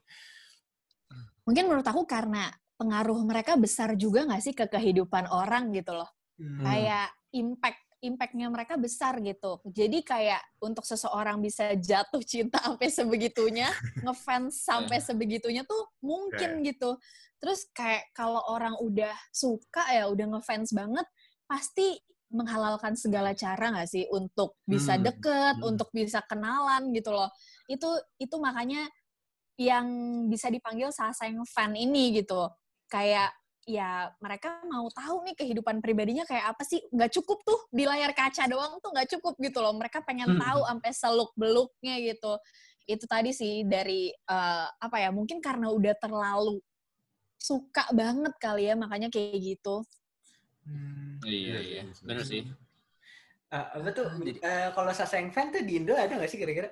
Mungkin 1.48 1.72
menurut 1.72 1.88
aku 1.88 2.04
karena 2.04 2.52
pengaruh 2.76 3.18
mereka 3.24 3.56
besar 3.56 3.96
juga 3.96 4.28
nggak 4.28 4.44
sih 4.44 4.54
ke 4.54 4.68
kehidupan 4.68 5.32
orang 5.32 5.72
gitu 5.72 5.96
loh 5.96 6.12
Hmm. 6.38 6.62
kayak 6.62 7.10
impact 7.34 7.82
impactnya 7.98 8.46
mereka 8.54 8.78
besar 8.78 9.18
gitu 9.26 9.58
jadi 9.66 10.06
kayak 10.06 10.38
untuk 10.62 10.86
seseorang 10.86 11.42
bisa 11.42 11.74
jatuh 11.74 12.22
cinta 12.22 12.62
sampai 12.62 12.94
sebegitunya 12.94 13.66
ngefans 14.06 14.62
sampai 14.62 15.02
sebegitunya 15.02 15.66
tuh 15.66 15.90
mungkin 15.98 16.62
gitu 16.62 16.94
terus 17.42 17.66
kayak 17.74 18.14
kalau 18.14 18.46
orang 18.54 18.78
udah 18.78 19.18
suka 19.34 19.82
ya 19.90 20.06
udah 20.14 20.38
ngefans 20.38 20.78
banget 20.78 21.10
pasti 21.50 21.98
menghalalkan 22.30 22.94
segala 22.94 23.34
cara 23.34 23.74
nggak 23.74 23.90
sih 23.90 24.06
untuk 24.14 24.62
bisa 24.62 24.94
Hmm. 25.02 25.10
deket 25.10 25.56
Hmm. 25.58 25.70
untuk 25.74 25.90
bisa 25.90 26.22
kenalan 26.30 26.94
gitu 26.94 27.10
loh 27.10 27.34
itu 27.66 27.90
itu 28.22 28.36
makanya 28.38 28.86
yang 29.58 29.88
bisa 30.30 30.54
dipanggil 30.54 30.94
saseng 30.94 31.42
fan 31.50 31.74
ini 31.74 32.22
gitu 32.22 32.46
kayak 32.88 33.34
ya 33.68 34.14
mereka 34.24 34.64
mau 34.70 34.88
tahu 34.88 35.28
nih 35.28 35.36
kehidupan 35.36 35.84
pribadinya 35.84 36.24
kayak 36.24 36.56
apa 36.56 36.64
sih 36.64 36.80
nggak 36.88 37.12
cukup 37.20 37.44
tuh 37.44 37.68
di 37.68 37.84
layar 37.84 38.16
kaca 38.16 38.48
doang 38.48 38.80
tuh 38.80 38.96
nggak 38.96 39.18
cukup 39.18 39.36
gitu 39.44 39.60
loh 39.60 39.76
mereka 39.76 40.00
pengen 40.06 40.38
Hmm. 40.38 40.40
tahu 40.40 40.60
sampai 40.64 40.92
seluk 40.96 41.32
beluknya 41.36 42.00
gitu 42.00 42.40
itu 42.88 43.04
tadi 43.04 43.36
sih 43.36 43.68
dari 43.68 44.08
eh, 44.14 44.68
apa 44.72 44.98
ya 45.04 45.12
mungkin 45.12 45.44
karena 45.44 45.68
udah 45.68 45.92
terlalu 46.00 46.64
suka 47.36 47.92
banget 47.92 48.32
kali 48.40 48.72
ya 48.72 48.80
makanya 48.80 49.12
kayak 49.12 49.36
gitu 49.42 49.84
Hmm. 50.68 51.20
iya 51.24 51.58
iya 51.64 51.82
bener 52.04 52.24
sih 52.28 52.44
Ah, 53.48 53.72
apa 53.80 53.96
tuh? 53.96 54.12
Eh, 54.28 54.70
kalau 54.76 54.92
Saseng 54.92 55.32
fan 55.32 55.56
tuh 55.56 55.64
di 55.64 55.80
Indo 55.80 55.96
ada 55.96 56.20
nggak 56.20 56.28
sih 56.28 56.36
kira-kira? 56.36 56.68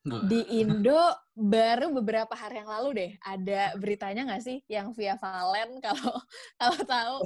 Di 0.00 0.40
Indo 0.56 0.96
baru 1.36 1.92
beberapa 1.92 2.32
hari 2.32 2.64
yang 2.64 2.72
lalu 2.72 2.88
deh 2.96 3.12
ada 3.20 3.76
beritanya 3.76 4.24
nggak 4.24 4.40
sih 4.40 4.58
yang 4.64 4.96
via 4.96 5.12
Valen 5.20 5.76
kalau 5.84 6.16
kalau 6.60 6.80
tahu? 6.88 7.16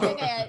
Dia 0.00 0.14
kayak 0.16 0.44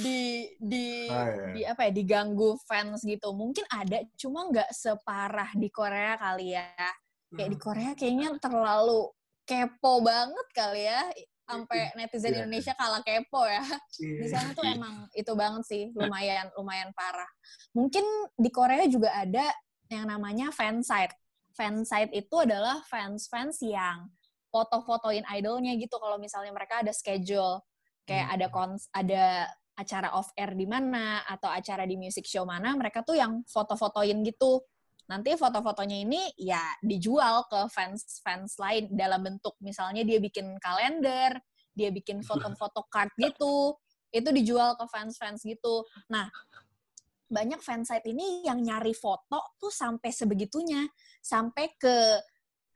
di 0.00 0.20
di 0.56 0.88
Ah, 1.12 1.28
iya. 1.28 1.46
di 1.52 1.60
apa 1.68 1.80
ya 1.88 1.92
diganggu 1.92 2.56
fans 2.64 3.04
gitu. 3.04 3.36
Mungkin 3.36 3.68
ada 3.68 4.00
cuma 4.16 4.48
nggak 4.48 4.72
separah 4.72 5.52
di 5.52 5.68
Korea 5.68 6.16
kali 6.16 6.56
ya. 6.56 6.72
Kayak 7.28 7.50
di 7.52 7.58
Korea 7.60 7.90
kayaknya 7.92 8.28
terlalu 8.40 9.12
kepo 9.44 10.00
banget 10.00 10.46
kali 10.56 10.88
ya 10.88 11.04
sampai 11.46 11.94
netizen 11.94 12.32
Iya. 12.32 12.38
Indonesia 12.48 12.72
kalah 12.74 13.04
kepo 13.04 13.44
ya. 13.44 13.60
Iya. 14.00 14.18
di 14.24 14.26
sana 14.32 14.48
tuh 14.56 14.64
emang 14.64 15.04
itu 15.12 15.32
banget 15.36 15.62
sih 15.68 15.82
lumayan 15.92 16.48
lumayan 16.56 16.96
parah. 16.96 17.28
Mungkin 17.76 18.04
di 18.40 18.48
Korea 18.48 18.88
juga 18.88 19.12
ada 19.12 19.52
yang 19.86 20.08
namanya 20.10 20.50
fansite 20.50 21.14
fansite 21.56 22.12
itu 22.12 22.36
adalah 22.36 22.84
fans-fans 22.84 23.64
yang 23.64 24.12
foto-fotoin 24.52 25.24
idolnya 25.32 25.74
gitu. 25.80 25.96
Kalau 25.96 26.20
misalnya 26.20 26.52
mereka 26.52 26.84
ada 26.84 26.92
schedule 26.92 27.64
kayak 28.06 28.38
ada 28.38 28.46
kons 28.52 28.86
ada 28.94 29.50
acara 29.76 30.14
off 30.14 30.30
air 30.38 30.54
di 30.56 30.64
mana 30.64 31.26
atau 31.26 31.50
acara 31.50 31.84
di 31.84 31.98
music 31.98 32.24
show 32.24 32.46
mana 32.46 32.72
mereka 32.78 33.02
tuh 33.02 33.18
yang 33.18 33.42
foto-fotoin 33.48 34.22
gitu. 34.24 34.62
Nanti 35.06 35.34
foto-fotonya 35.34 36.02
ini 36.06 36.22
ya 36.38 36.62
dijual 36.80 37.46
ke 37.50 37.68
fans-fans 37.72 38.56
lain 38.56 38.90
dalam 38.94 39.22
bentuk 39.22 39.54
misalnya 39.60 40.02
dia 40.02 40.18
bikin 40.22 40.56
kalender 40.62 41.36
dia 41.76 41.92
bikin 41.92 42.24
foto-foto 42.28 42.88
card 42.88 43.12
gitu 43.20 43.76
itu 44.14 44.28
dijual 44.32 44.78
ke 44.80 44.84
fans-fans 44.88 45.44
gitu. 45.44 45.84
Nah 46.08 46.30
banyak 47.26 47.58
fansite 47.58 48.06
ini 48.06 48.46
yang 48.46 48.62
nyari 48.62 48.94
foto 48.94 49.58
tuh 49.58 49.70
sampai 49.70 50.10
sebegitunya. 50.14 50.86
Sampai 51.20 51.74
ke 51.74 52.22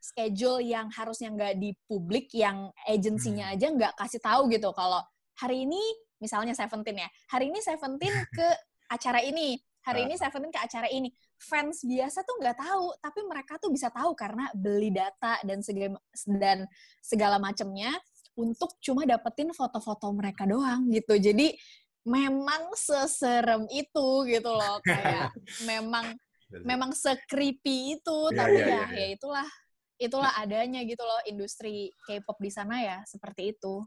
schedule 0.01 0.65
yang 0.65 0.89
harusnya 0.89 1.29
nggak 1.29 1.61
di 1.61 1.71
publik 1.85 2.33
yang 2.33 2.73
agensinya 2.89 3.53
aja 3.53 3.69
nggak 3.69 3.93
kasih 3.95 4.19
tahu 4.19 4.49
gitu. 4.49 4.73
Kalau 4.73 4.99
hari 5.37 5.63
ini 5.69 5.79
misalnya 6.17 6.57
Seventeen 6.57 7.05
ya 7.05 7.09
hari 7.29 7.53
ini 7.53 7.59
Seventeen 7.61 8.13
ke 8.37 8.47
acara 8.89 9.21
ini 9.21 9.55
hari 9.85 10.09
ini 10.09 10.17
Seventeen 10.17 10.51
ke 10.51 10.61
acara 10.61 10.89
ini. 10.89 11.13
Fans 11.41 11.81
biasa 11.81 12.21
tuh 12.21 12.37
nggak 12.37 12.57
tahu 12.57 12.85
tapi 13.01 13.19
mereka 13.25 13.57
tuh 13.57 13.73
bisa 13.73 13.89
tahu 13.89 14.13
karena 14.13 14.49
beli 14.53 14.93
data 14.93 15.41
dan 15.41 15.65
segala 15.65 15.97
dan 16.37 16.69
segala 17.01 17.37
macamnya 17.41 17.89
untuk 18.37 18.77
cuma 18.81 19.05
dapetin 19.05 19.53
foto-foto 19.53 20.09
mereka 20.13 20.45
doang 20.49 20.89
gitu. 20.89 21.17
Jadi 21.17 21.53
memang 22.01 22.73
seserem 22.73 23.69
itu 23.69 24.07
gitu 24.25 24.51
loh 24.51 24.81
kayak 24.81 25.29
memang 25.69 26.17
memang 26.65 26.91
se-creepy 26.91 28.01
itu 28.01 28.17
Iya, 28.33 28.37
tapi 28.37 28.57
iya, 28.57 28.65
ya 28.65 28.69
iya, 28.69 28.83
iya. 28.89 28.97
ya 28.97 29.07
itulah 29.15 29.47
itulah 30.01 30.31
adanya 30.41 30.81
gitu 30.81 31.03
loh 31.05 31.21
industri 31.29 31.93
K-pop 32.09 32.41
di 32.41 32.49
sana 32.49 32.81
ya 32.81 32.97
seperti 33.05 33.53
itu 33.53 33.85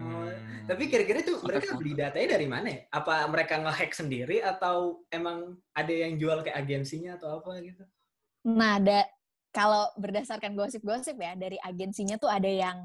Oh, 0.00 0.22
Hmm. 0.62 0.64
Tapi 0.70 0.88
kira-kira 0.88 1.20
tuh 1.20 1.36
Sampai 1.42 1.58
mereka 1.58 1.72
beli 1.76 1.92
datanya 1.98 2.28
dari 2.38 2.46
mana 2.46 2.66
ya? 2.70 2.80
Apa 2.94 3.26
mereka 3.26 3.60
nge-hack 3.60 3.92
sendiri 3.92 4.38
atau 4.40 5.02
emang 5.10 5.58
ada 5.74 5.90
yang 5.92 6.16
jual 6.16 6.40
kayak 6.40 6.64
agensinya 6.64 7.18
atau 7.18 7.42
apa 7.42 7.58
gitu? 7.60 7.82
Nah, 8.46 8.78
ada 8.78 9.04
kalau 9.52 9.90
berdasarkan 9.98 10.54
gosip-gosip 10.56 11.18
ya 11.18 11.36
dari 11.36 11.58
agensinya 11.60 12.16
tuh 12.16 12.30
ada 12.30 12.48
yang 12.48 12.78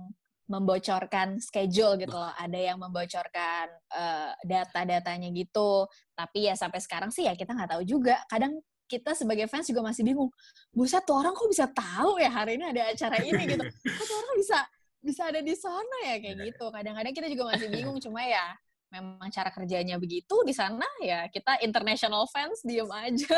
membocorkan 0.47 1.43
schedule 1.43 1.99
gitu 1.99 2.15
loh, 2.15 2.31
ada 2.39 2.55
yang 2.55 2.79
membocorkan 2.79 3.67
eh, 3.91 4.31
data-datanya 4.47 5.27
gitu. 5.35 5.85
Tapi 6.15 6.47
ya 6.47 6.55
sampai 6.55 6.79
sekarang 6.79 7.11
sih 7.11 7.27
ya 7.27 7.35
kita 7.35 7.51
nggak 7.51 7.77
tahu 7.77 7.83
juga. 7.83 8.23
Kadang 8.31 8.59
kita 8.87 9.11
sebagai 9.11 9.51
fans 9.51 9.67
juga 9.67 9.83
masih 9.83 10.07
bingung. 10.07 10.31
Buset 10.71 11.03
tuh 11.03 11.19
orang 11.19 11.35
kok 11.35 11.51
bisa 11.51 11.67
tahu 11.67 12.23
ya 12.23 12.31
hari 12.31 12.55
ini 12.55 12.71
ada 12.71 12.95
acara 12.95 13.19
ini 13.19 13.43
gitu. 13.43 13.63
Kok 13.67 14.05
tuh 14.07 14.17
orang 14.23 14.35
bisa 14.39 14.59
bisa 15.03 15.21
ada 15.27 15.39
di 15.43 15.55
sana 15.55 15.97
ya 16.07 16.15
kayak 16.23 16.37
gitu. 16.47 16.65
Kadang-kadang 16.71 17.13
kita 17.13 17.27
juga 17.27 17.43
masih 17.51 17.67
bingung 17.67 17.99
cuma 17.99 18.23
ya 18.23 18.55
memang 18.87 19.27
cara 19.27 19.51
kerjanya 19.51 19.99
begitu 19.99 20.47
di 20.47 20.55
sana 20.55 20.87
ya 21.03 21.27
kita 21.27 21.59
international 21.59 22.23
fans 22.31 22.63
diem 22.63 22.87
aja. 22.87 23.35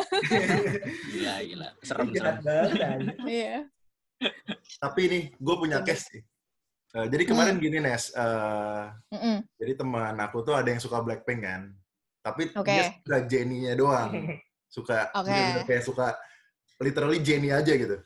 Gila, 1.10 1.36
gila. 1.42 1.70
Serem, 1.82 2.08
serem. 2.14 2.38
Iya. 3.26 3.66
Tapi 4.78 5.02
nih, 5.08 5.24
gue 5.40 5.56
punya 5.58 5.80
case 5.82 6.12
nih. 6.12 6.24
Eh, 6.90 7.06
jadi 7.06 7.24
kemarin 7.24 7.62
gini, 7.62 7.78
Nes. 7.78 8.10
eh, 8.10 8.84
Mm-mm. 9.14 9.38
jadi 9.62 9.78
teman 9.78 10.18
aku 10.18 10.42
tuh 10.42 10.58
ada 10.58 10.66
yang 10.74 10.82
suka 10.82 10.98
Blackpink 11.06 11.46
kan. 11.46 11.70
Tapi 12.26 12.50
Oke. 12.58 12.66
dia 12.66 12.84
suka 12.90 13.18
Jennie-nya 13.30 13.74
doang. 13.78 14.10
Suka, 14.70 15.10
Oke. 15.18 15.34
bener-bener 15.34 15.66
kayak 15.66 15.82
suka 15.82 16.14
literally 16.78 17.18
Jennie 17.26 17.50
aja 17.50 17.74
gitu. 17.74 17.98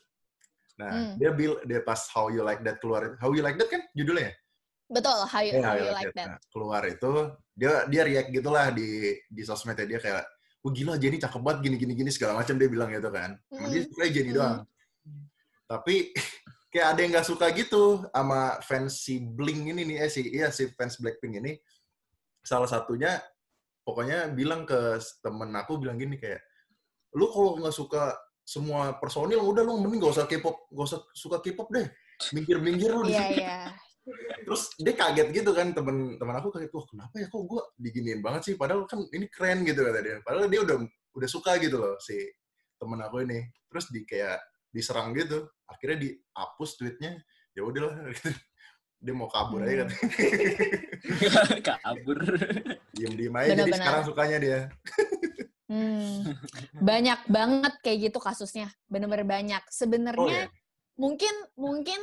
Nah, 0.79 0.91
Hmm. 0.95 1.13
dia 1.19 1.35
bil 1.35 1.59
dia 1.67 1.83
pas 1.83 1.99
How 2.07 2.31
You 2.31 2.39
Like 2.39 2.63
That 2.63 2.79
keluar. 2.79 3.19
How 3.19 3.35
You 3.35 3.43
Like 3.43 3.59
That 3.59 3.67
kan 3.67 3.83
judulnya? 3.91 4.31
Betul, 4.87 5.27
how 5.27 5.43
you, 5.43 5.51
Iya, 5.53 5.59
how 5.59 5.75
How 5.75 5.83
you 5.83 5.91
like 5.91 6.15
that. 6.15 6.27
Nah, 6.27 6.39
keluar 6.55 6.87
itu 6.87 7.11
dia 7.51 7.83
dia 7.91 8.01
react 8.07 8.31
gitulah 8.31 8.71
di 8.71 9.11
di 9.27 9.41
sosmednya 9.43 9.83
dia 9.83 9.99
kayak, 9.99 10.23
"Wah 10.63 10.71
gila 10.71 10.95
Jennie 10.95 11.19
cakep 11.19 11.41
banget 11.43 11.59
gini 11.67 11.75
gini 11.75 11.93
gini 11.99 12.09
segala 12.15 12.39
macam 12.39 12.55
dia 12.55 12.69
bilang 12.71 12.87
gitu 12.87 13.11
kan. 13.11 13.35
Emang 13.51 13.67
dia 13.75 13.83
Mm. 13.83 13.89
suka 13.91 14.03
Jennie 14.07 14.31
Mm. 14.31 14.37
doang. 14.39 14.57
Tapi 15.67 15.95
kayak 16.73 16.87
ada 16.97 16.99
yang 17.05 17.11
nggak 17.13 17.29
suka 17.29 17.45
gitu 17.53 18.01
sama 18.09 18.57
fans 18.65 19.05
si 19.05 19.21
Blink 19.21 19.69
ini 19.69 19.85
nih, 19.85 19.97
eh 20.01 20.09
si 20.09 20.25
iya 20.33 20.49
si 20.49 20.73
fans 20.73 20.97
Blackpink 20.97 21.37
ini. 21.37 21.53
Salah 22.41 22.65
satunya 22.65 23.21
pokoknya 23.85 24.33
bilang 24.33 24.65
ke 24.65 24.97
temen 25.21 25.53
aku 25.53 25.77
bilang 25.77 26.01
gini 26.01 26.17
kayak, 26.17 26.41
lu 27.13 27.29
kalau 27.29 27.61
nggak 27.61 27.77
suka 27.77 28.17
semua 28.43 28.97
personil 28.99 29.39
udah 29.39 29.63
lu 29.63 29.79
mending 29.79 30.03
gak 30.03 30.19
usah 30.19 30.27
K-pop, 30.27 30.67
gak 30.67 30.85
usah 30.89 30.99
suka 31.15 31.39
K-pop 31.39 31.71
deh. 31.71 31.87
Minggir-minggir 32.35 32.91
lu 32.91 33.07
di 33.07 33.15
Iya, 33.15 33.25
iya. 33.31 33.57
Terus 34.45 34.75
dia 34.75 34.91
kaget 34.99 35.31
gitu 35.31 35.55
kan 35.55 35.71
temen 35.71 36.19
teman 36.19 36.35
aku 36.35 36.51
kayak, 36.51 36.73
wah 36.75 36.83
kenapa 36.83 37.15
ya 37.23 37.31
kok 37.31 37.39
gue 37.39 37.61
diginiin 37.79 38.19
banget 38.19 38.51
sih? 38.51 38.55
Padahal 38.59 38.83
kan 38.83 38.99
ini 39.15 39.31
keren 39.31 39.63
gitu 39.63 39.79
kata 39.79 39.99
dia. 40.03 40.17
Padahal 40.27 40.51
dia 40.51 40.59
udah 40.59 40.77
udah 41.15 41.29
suka 41.31 41.55
gitu 41.63 41.79
loh 41.79 41.95
si 42.03 42.19
temen 42.75 42.99
aku 42.99 43.23
ini. 43.23 43.47
Terus 43.71 43.85
di 43.95 44.03
kayak 44.03 44.43
diserang 44.73 45.13
gitu. 45.13 45.45
Akhirnya 45.63 46.09
dihapus 46.09 46.69
tweetnya. 46.75 47.21
Ya 47.53 47.61
udahlah. 47.61 47.93
gitu. 48.11 48.33
Dia 48.97 49.13
mau 49.13 49.27
kabur 49.27 49.61
aja 49.61 49.83
Hmm. 49.83 49.91
katanya. 49.91 50.07
Kabur. 51.83 52.19
Diem-diem 52.91 53.35
aja. 53.35 53.47
Jadi 53.47 53.59
Benar-benar. 53.59 53.79
sekarang 53.79 54.03
sukanya 54.03 54.37
dia. 54.39 54.59
Hmm. 55.67 56.35
Banyak 56.75 57.19
banget 57.27 57.73
kayak 57.81 57.99
gitu 58.07 58.19
kasusnya. 58.19 58.67
Bener-bener 58.87 59.25
banyak. 59.25 59.63
Oh 59.63 59.71
Sebenarnya 59.71 60.47
ya. 60.47 60.51
mungkin 60.95 61.33
mungkin 61.53 61.99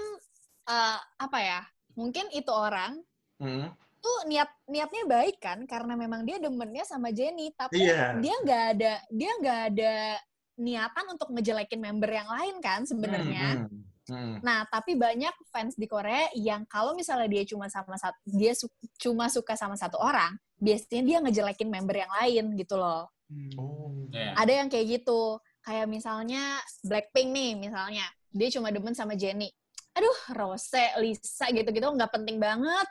eh, 0.67 0.99
apa 1.19 1.39
ya? 1.41 1.61
Mungkin 1.97 2.31
itu 2.31 2.53
orang 2.53 3.01
Hmm. 3.41 3.73
tuh 4.01 4.29
niat 4.29 4.49
niatnya 4.65 5.05
baik 5.05 5.41
kan 5.41 5.65
karena 5.65 5.97
memang 5.97 6.25
dia 6.25 6.37
demennya 6.37 6.85
sama 6.85 7.09
Jenny, 7.09 7.53
tapi 7.53 7.81
Iya. 7.81 8.21
dia 8.21 8.35
nggak 8.45 8.65
ada 8.77 8.93
dia 9.09 9.33
nggak 9.41 9.61
ada 9.73 9.95
niatan 10.61 11.05
untuk 11.17 11.33
ngejelekin 11.33 11.81
member 11.81 12.11
yang 12.13 12.29
lain 12.29 12.61
kan 12.61 12.85
sebenarnya. 12.85 13.65
Hmm, 13.65 13.83
hmm. 14.13 14.35
Nah, 14.45 14.69
tapi 14.69 14.95
banyak 14.95 15.33
fans 15.49 15.75
di 15.81 15.89
Korea 15.89 16.29
yang 16.37 16.69
kalau 16.69 16.93
misalnya 16.93 17.27
dia 17.33 17.43
cuma 17.49 17.73
sama 17.73 17.97
satu 17.97 18.21
dia 18.29 18.53
su- 18.53 18.71
cuma 19.01 19.33
suka 19.33 19.57
sama 19.57 19.81
satu 19.81 19.97
orang, 19.97 20.37
biasanya 20.61 21.03
dia 21.03 21.19
ngejelekin 21.25 21.73
member 21.73 21.97
yang 21.97 22.13
lain 22.21 22.45
gitu 22.61 22.77
loh. 22.77 23.09
Oh. 23.57 23.91
Iya. 24.13 24.35
Ada 24.37 24.53
yang 24.63 24.69
kayak 24.69 24.87
gitu. 25.01 25.41
Kayak 25.65 25.87
misalnya 25.89 26.59
Blackpink 26.85 27.29
nih, 27.31 27.51
misalnya. 27.57 28.05
Dia 28.31 28.49
cuma 28.53 28.71
demen 28.71 28.95
sama 28.95 29.15
Jennie. 29.19 29.51
Aduh, 29.95 30.19
Rose, 30.39 30.83
Lisa 31.03 31.51
gitu-gitu 31.51 31.83
nggak 31.83 32.13
penting 32.15 32.39
banget. 32.39 32.89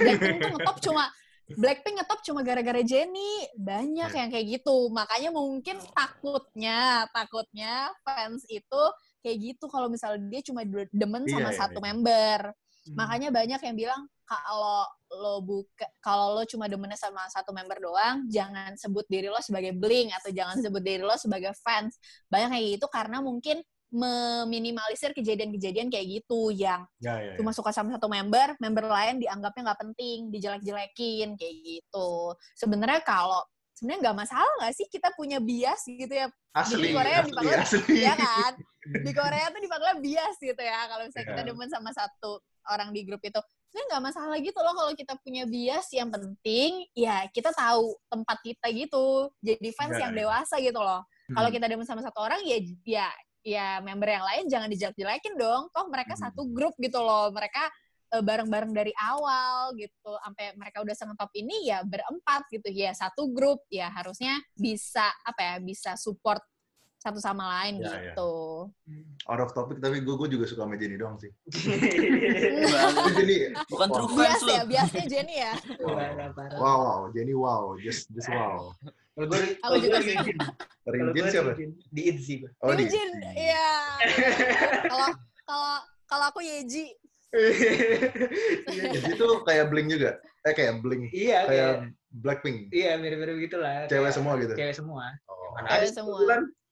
Blackpink 0.00 0.36
tuh 0.40 0.50
ngetop 0.56 0.76
cuma 0.80 1.08
Blackpink 1.56 1.96
ngetop 1.96 2.20
cuma 2.20 2.44
gara-gara 2.44 2.82
Jennie. 2.84 3.48
Banyak 3.56 4.10
Iya. 4.12 4.18
yang 4.20 4.28
kayak 4.28 4.46
gitu. 4.60 4.92
Makanya 4.92 5.30
mungkin 5.32 5.80
takutnya, 5.96 7.08
takutnya 7.14 7.88
fans 8.04 8.44
itu 8.52 8.82
kayak 9.24 9.36
gitu 9.40 9.64
kalau 9.72 9.88
misalnya 9.88 10.20
dia 10.28 10.42
cuma 10.44 10.66
de- 10.68 10.92
demen 10.92 11.24
Iya, 11.24 11.32
sama 11.40 11.50
iya, 11.50 11.58
satu 11.58 11.78
iya. 11.80 11.86
member. 11.88 12.40
Hmm. 12.52 12.94
Makanya 12.96 13.28
banyak 13.32 13.60
yang 13.64 13.76
bilang 13.76 14.02
kalau 14.28 14.84
lo 15.08 15.40
buka 15.40 15.88
kalau 16.04 16.36
lo 16.36 16.44
cuma 16.44 16.68
demennya 16.68 17.00
sama 17.00 17.24
satu 17.32 17.56
member 17.56 17.80
doang, 17.80 18.28
jangan 18.28 18.76
sebut 18.76 19.08
diri 19.08 19.32
lo 19.32 19.40
sebagai 19.40 19.72
bling 19.72 20.12
atau 20.12 20.28
jangan 20.28 20.60
sebut 20.64 20.84
diri 20.84 21.00
lo 21.00 21.16
sebagai 21.16 21.56
fans. 21.64 21.96
Banyak 22.28 22.48
kayak 22.52 22.66
gitu 22.76 22.86
karena 22.92 23.24
mungkin 23.24 23.64
meminimalisir 23.88 25.12
kejadian-kejadian 25.12 25.88
kayak 25.88 26.06
gitu 26.20 26.52
yang 26.52 26.84
Ya, 27.00 27.16
ya, 27.18 27.32
ya. 27.32 27.36
cuma 27.36 27.50
suka 27.52 27.72
sama 27.72 27.92
satu 27.94 28.06
member, 28.06 28.54
member 28.58 28.84
lain 28.84 29.18
dianggapnya 29.18 29.72
nggak 29.72 29.80
penting, 29.82 30.18
dijelek-jelekin 30.28 31.34
kayak 31.34 31.54
gitu. 31.60 32.32
Sebenarnya 32.54 33.00
kalau 33.00 33.42
sebenarnya 33.72 34.10
nggak 34.10 34.18
masalah 34.18 34.50
nggak 34.58 34.74
sih 34.74 34.86
kita 34.90 35.14
punya 35.14 35.38
bias 35.38 35.86
gitu 35.86 36.10
ya 36.10 36.26
Asli, 36.50 36.90
Korea 36.90 37.22
asli, 37.22 37.30
dipanggil- 37.30 37.62
asli. 37.62 37.96
ya 38.02 38.14
kan 38.18 38.52
di 39.06 39.12
Korea 39.14 39.46
tuh 39.48 39.60
dipanggilnya 39.62 39.96
bias 40.02 40.36
gitu 40.42 40.58
ya 40.58 40.80
kalau 40.90 41.06
misalnya 41.06 41.26
kita 41.30 41.42
Iya. 41.46 41.48
demen 41.54 41.68
sama 41.70 41.90
satu 41.94 42.42
orang 42.66 42.90
di 42.90 43.06
grup 43.06 43.22
itu 43.22 43.38
sebenarnya 43.70 43.86
nggak 43.86 44.02
masalah 44.02 44.36
gitu 44.42 44.58
loh 44.58 44.74
kalau 44.74 44.92
kita 44.98 45.14
punya 45.22 45.46
bias 45.46 45.86
yang 45.94 46.10
penting 46.10 46.90
ya 46.90 47.30
kita 47.30 47.54
tahu 47.54 47.94
tempat 48.10 48.38
kita 48.42 48.66
gitu 48.74 49.30
jadi 49.38 49.68
fans 49.70 49.94
Iya, 49.94 50.02
yang 50.02 50.12
iya. 50.12 50.18
dewasa 50.26 50.54
gitu 50.58 50.80
loh 50.82 51.00
kalau 51.30 51.46
Hmm. 51.46 51.54
kita 51.54 51.66
demen 51.70 51.86
sama 51.86 52.02
satu 52.02 52.18
orang 52.18 52.42
ya 52.42 52.58
ya 52.82 53.08
ya 53.48 53.80
member 53.80 54.08
yang 54.12 54.24
lain 54.28 54.44
jangan 54.52 54.68
dijelek-jelekin 54.68 55.34
dong. 55.40 55.72
Toh 55.72 55.86
mereka 55.88 56.12
Hmm. 56.14 56.28
satu 56.28 56.44
grup 56.52 56.76
gitu 56.76 57.00
loh. 57.00 57.32
Mereka 57.32 57.62
eh, 58.08 58.24
bareng-bareng 58.24 58.72
dari 58.72 58.92
awal 58.96 59.76
gitu 59.76 60.16
sampai 60.24 60.56
mereka 60.56 60.80
udah 60.80 60.96
sengetop 60.96 61.28
ini 61.36 61.68
ya 61.68 61.84
berempat 61.84 62.48
gitu 62.48 62.68
ya 62.72 62.92
satu 62.96 63.28
grup 63.28 63.64
ya 63.68 63.92
harusnya 63.92 64.40
bisa 64.56 65.12
apa 65.24 65.40
ya 65.44 65.54
bisa 65.60 65.92
support 66.00 66.40
satu 66.98 67.18
sama 67.18 67.46
lain 67.62 67.78
Ya, 67.78 67.88
ya. 67.88 67.98
gitu. 68.10 68.66
Out 69.24 69.40
of 69.40 69.50
topic 69.52 69.78
tapi 69.78 70.02
gue 70.02 70.14
gue 70.14 70.28
juga 70.28 70.44
suka 70.44 70.66
sama 70.66 70.74
Jenny 70.74 70.98
doang 70.98 71.14
sih. 71.14 71.30
Banget. 71.46 73.14
Jenny 73.16 73.36
Bukan 73.66 73.86
wow. 73.86 73.96
true 73.96 74.10
fans 74.12 74.42
lu. 74.42 74.50
ya, 74.50 74.62
biasnya 74.64 75.04
Jenny 75.06 75.34
ya. 75.38 75.52
Parah. 76.34 76.58
Wow, 76.58 76.76
wow, 76.76 77.00
Jenny 77.10 77.32
wow, 77.32 77.62
just 77.78 78.10
just 78.10 78.26
wow. 78.28 78.74
Kalau 79.14 79.26
gue 79.26 79.38
Aku 79.60 79.74
juga 79.78 79.98
Rinjin 80.88 81.14
gue 81.14 81.30
siapa? 81.30 81.50
Di 81.88 82.02
Itzy 82.04 82.42
gue. 82.42 82.50
Oh, 82.58 82.72
di- 82.72 82.86
Eugene, 82.86 83.14
iya. 83.30 83.70
Kalau 84.84 85.08
kalau 85.44 85.74
kalau 86.04 86.24
aku 86.28 86.40
Yeji, 86.40 86.96
Yeji 88.68 89.12
itu 89.12 89.26
kayak 89.44 89.68
Blink 89.68 89.88
juga. 89.88 90.16
Eh 90.42 90.52
kayak 90.52 90.80
Blink, 90.80 91.10
Iya, 91.10 91.38
kayak 91.44 91.72
Blackpink. 92.08 92.72
iya 92.72 92.96
mirip-mirip 92.96 93.36
gitu 93.38 93.60
lah. 93.60 93.84
Cewek 93.84 94.00
Kayak- 94.02 94.16
semua 94.16 94.32
gitu. 94.40 94.52
Cewek 94.56 94.74
semua. 94.74 95.04
Oh, 95.28 95.52
Mana 95.52 95.66
Cewek 95.68 95.78
ada 95.78 95.88
semua. 95.92 96.18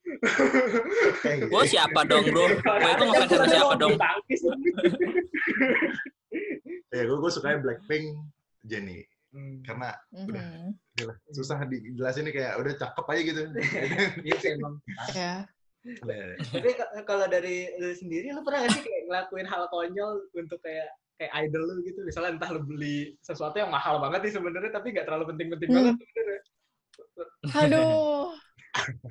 Gitu. 0.06 1.44
Gue 1.50 1.64
siapa 1.66 2.00
dong 2.04 2.24
bro? 2.30 2.46
Gue 2.46 2.90
itu 2.90 3.04
ngefans 3.04 3.30
sama 3.30 3.46
siapa 3.46 3.74
dong? 3.76 3.94
Ya, 6.90 7.02
gue 7.04 7.16
gue 7.18 7.30
sukanya 7.30 7.58
Blackpink, 7.60 8.06
Jenny. 8.64 9.02
Hmm. 9.34 9.60
Karena 9.66 9.92
udah, 10.14 10.40
Mhm. 10.40 10.70
udah 11.02 11.16
susah 11.34 11.60
dijelasin 11.68 12.24
nih 12.24 12.34
kayak 12.40 12.54
udah 12.56 12.72
cakep 12.78 13.04
aja 13.04 13.20
gitu. 13.22 13.40
Iya 14.26 14.36
sih 14.40 14.50
emang. 14.56 14.74
Ya. 15.12 15.44
Tapi 16.40 16.70
kalau 17.04 17.26
dari 17.28 17.68
lu 17.76 17.92
sendiri, 17.92 18.32
lu 18.32 18.40
pernah 18.42 18.64
gak 18.64 18.74
sih 18.74 18.82
kayak 18.82 19.02
ngelakuin 19.06 19.46
hal 19.46 19.68
konyol 19.68 20.24
untuk 20.32 20.58
kayak 20.58 20.88
kayak 21.16 21.32
idol 21.42 21.62
lu 21.62 21.84
gitu? 21.84 22.00
Misalnya 22.02 22.38
entah 22.38 22.50
lu 22.50 22.64
beli 22.64 23.12
sesuatu 23.20 23.54
yang 23.54 23.68
mahal 23.68 24.00
banget 24.00 24.24
nih 24.24 24.32
sebenarnya, 24.34 24.72
tapi 24.72 24.96
gak 24.96 25.04
terlalu 25.04 25.24
penting-penting 25.34 25.68
Hmm. 25.68 25.76
banget 25.76 25.94
sebenarnya. 26.00 26.40
Aduh, 27.60 28.32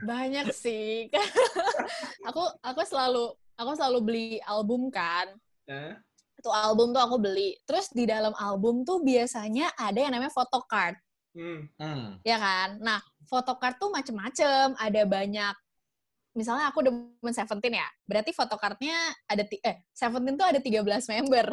banyak 0.10 0.52
sih. 0.52 1.10
aku 2.30 2.44
aku 2.62 2.82
selalu 2.86 3.34
aku 3.56 3.72
selalu 3.76 4.00
beli 4.04 4.28
album 4.46 4.92
kan. 4.92 5.32
Nah, 5.66 5.98
Itu 6.36 6.52
album 6.52 6.92
tuh 6.92 7.02
aku 7.02 7.18
beli. 7.18 7.56
Terus 7.64 7.90
di 7.90 8.06
dalam 8.06 8.36
album 8.38 8.84
tuh 8.84 9.02
biasanya 9.02 9.72
ada 9.80 9.98
yang 9.98 10.14
namanya 10.14 10.36
photocard, 10.36 11.00
hmm. 11.34 11.72
Hmm. 11.80 12.20
ya 12.22 12.38
kan? 12.38 12.78
Nah, 12.84 13.00
photocard 13.26 13.80
tuh 13.80 13.90
macem-macem. 13.90 14.76
Ada 14.78 15.02
banyak. 15.08 15.56
Misalnya 16.36 16.68
aku 16.68 16.84
demen 16.84 17.32
Seventeen 17.32 17.80
ya, 17.80 17.88
berarti 18.04 18.36
photocardnya 18.36 18.92
ada 19.24 19.48
eh 19.48 19.88
Seventeen 19.96 20.36
tuh 20.36 20.44
ada 20.44 20.60
13 20.60 20.84
member. 21.16 21.46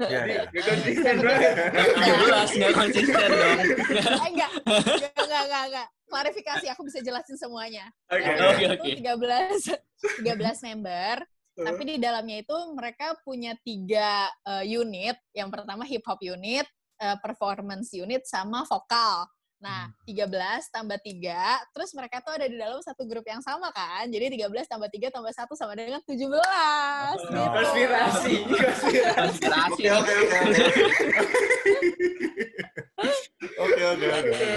Ya, 0.00 0.20
ya. 0.24 0.42
Gak 0.48 0.64
konsisten 0.64 1.14
banget. 1.20 1.52
Nggak 1.76 2.44
nggak 2.56 2.72
konsisten 2.72 3.28
dong. 3.28 3.58
eh, 4.24 4.28
enggak, 4.32 4.50
enggak, 4.64 5.12
enggak, 5.20 5.42
enggak, 5.44 5.64
enggak. 5.68 5.88
Klarifikasi, 6.08 6.66
aku 6.72 6.82
bisa 6.88 6.98
jelasin 7.04 7.36
semuanya. 7.36 7.84
Oke. 8.08 8.30
Oke, 8.40 8.64
oke. 8.80 8.88
13 9.04 10.24
13 10.24 10.66
member, 10.72 11.14
tapi 11.68 11.82
di 11.84 11.96
dalamnya 12.00 12.40
itu 12.40 12.56
mereka 12.72 13.20
punya 13.20 13.52
tiga 13.60 14.32
eh, 14.48 14.64
unit. 14.64 15.20
Yang 15.36 15.48
pertama 15.60 15.84
hip 15.84 16.04
hop 16.08 16.24
unit, 16.24 16.64
eh, 17.04 17.16
performance 17.20 17.92
unit, 17.92 18.24
sama 18.24 18.64
vokal. 18.64 19.28
Nah, 19.56 19.88
13 20.04 20.68
tambah 20.68 21.00
3, 21.00 21.72
terus 21.72 21.90
mereka 21.96 22.20
tuh 22.20 22.36
ada 22.36 22.44
di 22.44 22.60
dalam 22.60 22.76
satu 22.84 23.08
grup 23.08 23.24
yang 23.24 23.40
sama 23.40 23.72
kan. 23.72 24.04
Jadi 24.04 24.36
13 24.36 24.68
tambah 24.68 24.88
3 24.92 25.08
tambah 25.08 25.32
1 25.32 25.56
sama 25.56 25.72
dengan 25.72 26.00
17. 26.04 26.12
gitu. 26.12 27.48
Konspirasi, 27.56 28.34
konspirasi. 29.16 29.84
Oke, 29.88 29.88
oke, 29.88 29.96
oke, 29.96 30.14
oke. 30.20 30.64
Oke, 33.56 33.82
oke, 33.84 34.06
oke. 34.12 34.48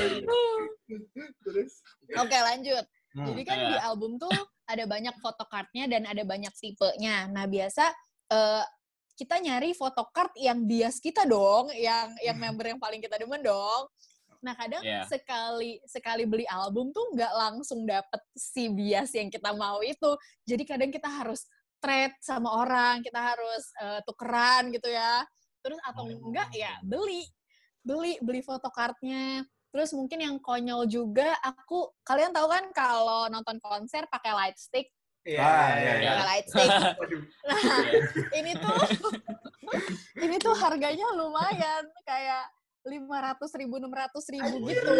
Terus? 1.47 1.71
Oke, 2.19 2.37
lanjut. 2.37 2.85
Hmm. 3.09 3.25
Jadi 3.33 3.41
kan 3.41 3.57
Iya. 3.57 3.67
di 3.73 3.75
album 3.81 4.11
tuh 4.21 4.31
ada 4.69 4.83
banyak 4.85 5.15
photocardnya 5.23 5.89
dan 5.89 6.05
ada 6.05 6.21
banyak 6.21 6.53
tipenya. 6.53 7.25
Nah 7.25 7.49
biasa 7.49 7.89
eh, 8.29 8.63
kita 9.17 9.41
nyari 9.41 9.73
photocard 9.73 10.31
yang 10.37 10.63
bias 10.63 11.01
kita 11.01 11.25
dong, 11.25 11.73
yang 11.73 12.13
yang 12.21 12.37
member 12.37 12.69
yang 12.69 12.79
paling 12.79 13.01
kita 13.01 13.17
demen 13.17 13.41
dong. 13.41 13.89
Nah 14.39 14.55
kadang 14.55 14.79
Iya. 14.79 15.03
sekali 15.05 15.83
sekali 15.83 16.23
beli 16.23 16.47
album 16.47 16.95
tuh 16.95 17.11
nggak 17.11 17.33
langsung 17.35 17.83
dapet 17.83 18.21
si 18.31 18.71
bias 18.71 19.11
yang 19.11 19.27
kita 19.27 19.51
mau 19.51 19.83
itu. 19.83 20.15
Jadi 20.47 20.63
kadang 20.63 20.89
kita 20.89 21.11
harus 21.11 21.43
trade 21.79 22.15
sama 22.19 22.59
orang, 22.59 23.03
kita 23.03 23.19
harus 23.19 23.63
eh, 23.77 23.99
tukeran 24.03 24.71
gitu 24.71 24.87
ya. 24.87 25.23
Terus 25.59 25.79
atau 25.83 26.07
Oh. 26.07 26.31
enggak 26.31 26.49
ya 26.55 26.79
beli, 26.79 27.27
beli 27.79 28.15
beli 28.19 28.39
photocardnya. 28.39 29.43
Terus 29.69 29.93
mungkin 29.93 30.17
yang 30.17 30.35
konyol 30.41 30.89
juga, 30.89 31.37
aku 31.45 31.93
kalian 32.01 32.33
tahu 32.33 32.47
kan 32.49 32.65
kalau 32.73 33.29
nonton 33.29 33.61
konser 33.61 34.07
pakai 34.09 34.33
light 34.33 34.57
stick, 34.57 34.89
Iya. 35.21 35.37
Ah, 35.37 35.69
iya, 35.77 35.93
iya. 35.99 36.09
pakai 36.09 36.25
light 36.25 36.47
stick. 36.47 36.69
Nah, 37.49 37.61
ini 38.33 38.51
tuh 38.55 38.77
ini 40.25 40.35
tuh 40.37 40.55
harganya 40.55 41.07
lumayan 41.13 41.85
kayak 42.01 42.49
lima 42.85 43.17
ratus 43.21 43.51
ribu, 43.53 43.75
enam 43.75 43.91
ratus 43.91 44.25
ribu 44.29 44.55
gitu. 44.65 44.91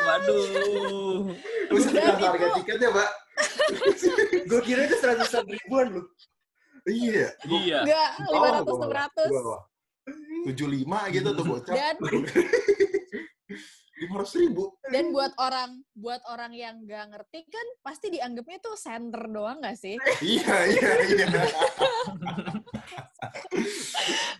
Waduh. 0.00 0.42
Bisa 1.68 1.88
Dan 1.92 2.16
harga 2.16 2.46
itu- 2.48 2.56
tiketnya, 2.62 2.88
Mbak? 2.88 3.10
Gue 4.50 4.60
kira 4.64 4.80
itu 4.84 4.96
seratusan 4.96 5.44
ribuan 5.44 5.86
loh. 5.92 6.06
Iya. 6.88 7.36
Iya. 7.44 7.78
Enggak, 7.84 8.10
lima 8.32 8.48
ratus, 8.56 8.74
enam 8.74 8.92
ratus. 8.92 9.28
bawah. 9.28 9.60
75 10.48 11.12
gitu 11.12 11.28
tuh 11.36 11.44
bocah. 11.44 11.74
Dan 11.76 11.96
500 13.98 14.40
ribu. 14.40 14.78
dan 14.94 15.10
buat 15.10 15.34
orang 15.36 15.82
buat 15.90 16.22
orang 16.30 16.54
yang 16.54 16.86
nggak 16.86 17.10
ngerti 17.10 17.50
kan 17.50 17.66
pasti 17.82 18.14
dianggapnya 18.14 18.62
tuh 18.62 18.78
center 18.78 19.26
doang 19.26 19.58
nggak 19.58 19.74
sih? 19.74 19.98
Iya, 20.22 20.56
iya, 20.70 20.90
iya. 21.02 21.26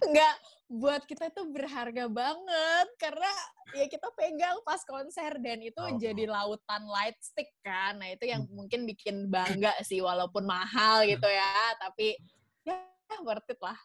Enggak, 0.00 0.34
buat 0.68 1.02
kita 1.02 1.32
itu 1.32 1.42
berharga 1.48 2.06
banget 2.06 2.88
karena 3.00 3.32
ya 3.72 3.88
kita 3.88 4.08
pegang 4.12 4.60
pas 4.62 4.80
konser 4.84 5.40
dan 5.40 5.58
itu 5.58 5.80
Oh. 5.80 5.96
jadi 5.96 6.28
lautan 6.28 6.84
light 6.84 7.16
stick 7.18 7.48
kan. 7.60 7.96
Nah, 7.96 8.12
itu 8.12 8.28
yang 8.28 8.44
mungkin 8.52 8.84
bikin 8.84 9.28
bangga 9.28 9.72
sih 9.80 9.98
walaupun 9.98 10.44
mahal 10.44 11.02
gitu 11.08 11.24
ya, 11.24 11.56
tapi 11.80 12.20
ya 12.62 12.76
worth 13.24 13.48
it 13.48 13.58
lah. 13.58 13.76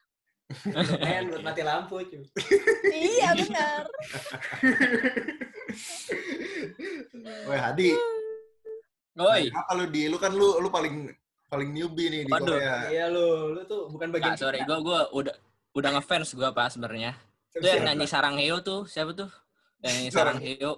Lumayan 0.69 1.23
buat 1.31 1.41
mati 1.41 1.61
lampu 1.63 2.03
cuy. 2.03 2.23
iya, 2.91 3.31
benar. 3.31 3.87
Woi, 7.47 7.57
Hadi. 7.57 7.89
Woi. 9.15 9.43
Apa 9.49 9.71
lu 9.77 9.85
di 9.87 10.09
lu 10.11 10.17
kan 10.19 10.33
lu 10.33 10.59
lu 10.59 10.67
paling 10.67 11.07
paling 11.47 11.69
newbie 11.71 12.09
nih 12.09 12.21
di 12.27 12.31
Waduh. 12.33 12.59
Korea. 12.59 12.75
Iya 12.91 13.05
lu, 13.07 13.55
lu 13.55 13.61
tuh 13.63 13.87
bukan 13.87 14.09
bagian 14.11 14.35
Nggak, 14.35 14.41
sorry. 14.41 14.59
Gue 14.65 14.77
gua 14.83 15.07
udah 15.13 15.35
udah 15.73 15.89
ngefans 15.97 16.33
gue 16.37 16.49
pak 16.53 16.67
sebenarnya. 16.73 17.17
Itu 17.53 17.65
yang 17.65 17.85
nyanyi 17.85 18.05
Sarang 18.09 18.37
Heo 18.37 18.61
tuh 18.61 18.85
siapa 18.85 19.13
tuh? 19.13 19.29
Yang 19.81 19.93
nyanyi 19.97 20.11
Sarang 20.13 20.39
Heo. 20.41 20.71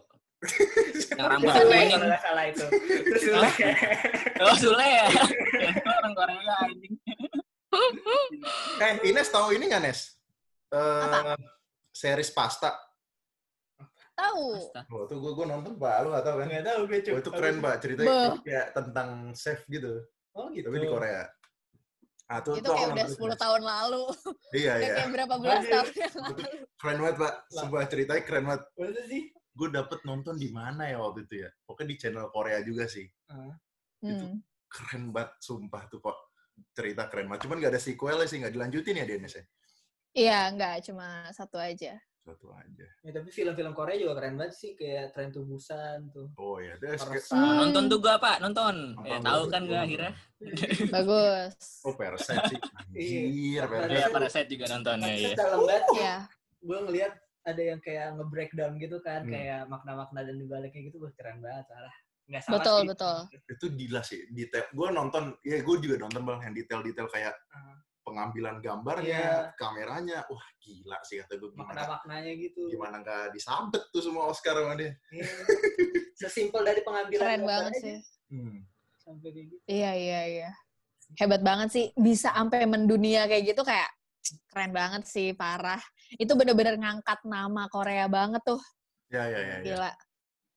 yang 1.18 1.28
rambutnya 1.32 1.64
kuning. 1.64 1.90
kalau 1.96 2.20
salah 2.22 2.46
itu. 2.52 2.66
Terus 2.86 3.22
Sule. 3.24 3.50
Oh 4.44 4.56
Sule 4.60 4.88
ya. 4.88 5.08
Orang 6.04 6.14
Korea 6.14 6.54
anjing. 6.68 6.94
Eh, 8.80 8.94
Ines 9.10 9.30
tahu 9.32 9.56
ini 9.56 9.68
nggak, 9.68 9.84
Nes? 9.84 10.16
Eh, 10.72 11.36
series 11.92 12.32
pasta. 12.32 12.76
Tahu. 14.16 14.48
Oh, 14.96 15.04
tuh 15.12 15.18
gue 15.20 15.32
gue 15.36 15.46
nonton, 15.48 15.76
Pak. 15.76 15.96
Lu 16.08 16.08
nggak 16.16 16.24
tahu 16.24 16.36
kan? 16.40 16.48
Nggak 16.48 16.66
tahu 16.72 16.80
gue 16.88 17.00
cuy. 17.04 17.14
Oh, 17.16 17.20
itu 17.20 17.32
keren, 17.36 17.56
Pak. 17.60 17.76
Ceritanya 17.84 18.12
Be. 18.12 18.48
kayak 18.48 18.68
tentang 18.72 19.10
chef 19.36 19.60
gitu. 19.68 20.08
Oh 20.36 20.48
gitu. 20.56 20.68
Tapi 20.72 20.78
di 20.84 20.90
Korea. 20.92 21.24
Ah, 22.26 22.42
tuh, 22.42 22.58
Itu 22.58 22.66
kayak 22.66 22.90
udah 22.90 23.06
nonton 23.06 23.10
10 23.14 23.30
Nes. 23.30 23.38
tahun 23.38 23.62
lalu. 23.64 24.04
Iya, 24.52 24.74
iya. 24.76 24.94
kayak 24.98 25.10
berapa 25.14 25.36
belas 25.38 25.60
Anjir. 25.60 25.72
tahun 25.72 25.92
yang 25.96 26.16
lalu. 26.18 26.44
Keren 26.76 26.98
banget, 26.98 27.16
Pak. 27.18 27.34
Sebuah 27.48 27.84
ceritanya 27.86 28.22
keren 28.26 28.44
banget. 28.44 28.64
Masa 28.74 29.04
sih? 29.06 29.24
Gue 29.52 29.68
dapet 29.70 30.00
nonton 30.04 30.36
di 30.36 30.50
mana 30.50 30.84
ya 30.86 30.98
waktu 30.98 31.20
itu 31.24 31.36
ya? 31.40 31.50
Pokoknya 31.64 31.88
di 31.88 31.98
channel 31.98 32.28
Korea 32.30 32.60
juga 32.60 32.86
sih. 32.86 33.06
Itu 34.02 34.26
Hmm. 34.26 34.42
keren 34.68 35.04
banget, 35.10 35.32
sumpah 35.40 35.84
tuh 35.86 36.00
kok. 36.00 36.18
Cerita 36.74 37.06
keren 37.08 37.26
banget. 37.26 37.46
Cuman 37.46 37.58
gak 37.60 37.72
ada 37.72 37.82
sequelnya 37.82 38.26
sih, 38.26 38.38
gak 38.40 38.52
dilanjutin 38.52 38.98
ya 38.98 39.06
di 39.06 39.14
Ines 39.16 39.34
ya? 39.34 39.44
Iya, 40.16 40.40
enggak, 40.50 40.76
cuma 40.84 41.08
satu 41.30 41.56
aja. 41.56 41.94
Satu 42.26 42.50
aja. 42.50 42.88
Ya, 43.06 43.12
tapi 43.14 43.30
film-film 43.30 43.70
Korea 43.72 43.96
juga 43.96 44.18
keren 44.18 44.34
banget 44.34 44.58
sih 44.58 44.74
kayak 44.74 45.14
Train 45.14 45.30
to 45.30 45.46
Busan 45.46 46.10
tuh. 46.10 46.34
Oh 46.36 46.58
ya, 46.58 46.74
terus 46.76 46.98
kayak- 47.00 47.22
Parasite. 47.22 47.38
Hmm. 47.38 47.56
Nonton 47.62 47.84
tuh 47.86 48.00
gue 48.02 48.16
pak, 48.18 48.38
nonton. 48.42 48.76
Nonton 48.92 49.06
Ya, 49.06 49.16
gua, 49.16 49.28
tahu 49.30 49.40
gua 49.40 49.52
kan 49.52 49.62
gue 49.62 49.70
nonton. 49.70 49.86
akhirnya. 49.86 50.12
Bagus. 50.96 51.54
Oh, 51.82 51.94
Parasite 51.94 52.44
sih. 52.48 52.58
Anjir, 52.58 53.22
Iya. 53.30 53.64
Parasite. 53.64 53.94
Iya, 53.94 54.06
Parasite 54.10 54.50
juga 54.50 54.66
nontonnya 54.68 55.14
ya. 55.14 55.30
dalam 55.36 55.60
banget 55.64 55.86
Iya. 55.94 56.16
gue 56.60 56.78
ngelihat 56.82 57.14
ada 57.46 57.62
yang 57.64 57.80
kayak 57.80 58.08
nge-breakdown 58.18 58.74
gitu 58.82 58.98
kan, 59.00 59.22
Hmm. 59.22 59.30
kayak 59.30 59.62
makna-makna 59.68 60.20
dan 60.20 60.36
dibaliknya 60.36 60.82
gitu, 60.84 60.98
wah 60.98 61.14
keren 61.14 61.38
banget, 61.40 61.66
salah. 61.68 61.96
nggak 62.26 62.42
salah 62.42 62.54
Betul, 62.58 62.74
sih. 62.76 62.88
betul. 62.90 63.18
Itu 63.48 63.66
gila 63.72 64.02
sih 64.02 64.20
detail. 64.32 64.66
Gue 64.74 64.90
nonton, 64.90 65.24
ya 65.40 65.62
gue 65.62 65.76
juga 65.78 65.96
nonton 66.00 66.26
bang 66.26 66.40
yang 66.42 66.56
detail-detail 66.56 67.06
kayak 67.08 67.38
Ah. 67.54 67.75
Pengambilan 68.16 68.64
gambarnya, 68.64 69.20
Iya. 69.20 69.60
kameranya. 69.60 70.18
Wah 70.32 70.46
gila 70.64 70.98
sih 71.04 71.20
kata 71.20 71.36
gue 71.36 71.52
gimana. 71.52 71.68
makna-maknanya 71.76 72.32
gitu. 72.40 72.72
Gimana 72.72 73.04
nggak 73.04 73.36
disabet 73.36 73.84
tuh 73.92 74.00
semua 74.00 74.32
Oscar 74.32 74.56
sama 74.56 74.80
dia. 74.80 74.96
Iya. 75.12 75.28
Sesimpel 76.16 76.64
dari 76.64 76.80
pengambilan 76.80 77.20
Keren 77.20 77.44
banget 77.44 77.74
sih. 77.84 77.98
Hmm. 78.32 78.64
Sampai 79.04 79.30
gitu. 79.36 79.60
Iya, 79.68 79.92
iya, 79.94 80.22
iya. 80.32 80.50
Hebat 81.20 81.44
banget 81.44 81.70
sih. 81.76 81.86
Bisa 81.94 82.32
sampai 82.32 82.64
mendunia 82.64 83.28
kayak 83.28 83.52
gitu 83.52 83.62
kayak 83.62 83.92
keren 84.50 84.72
banget 84.74 85.04
sih, 85.06 85.36
parah. 85.36 85.84
Itu 86.16 86.34
bener-bener 86.34 86.80
ngangkat 86.80 87.22
nama 87.28 87.68
Korea 87.68 88.08
banget 88.08 88.42
tuh. 88.42 88.64
Ya 89.12 89.28
ya 89.28 89.38
ya. 89.38 89.56
ya. 89.60 89.76
Gila, 89.76 89.92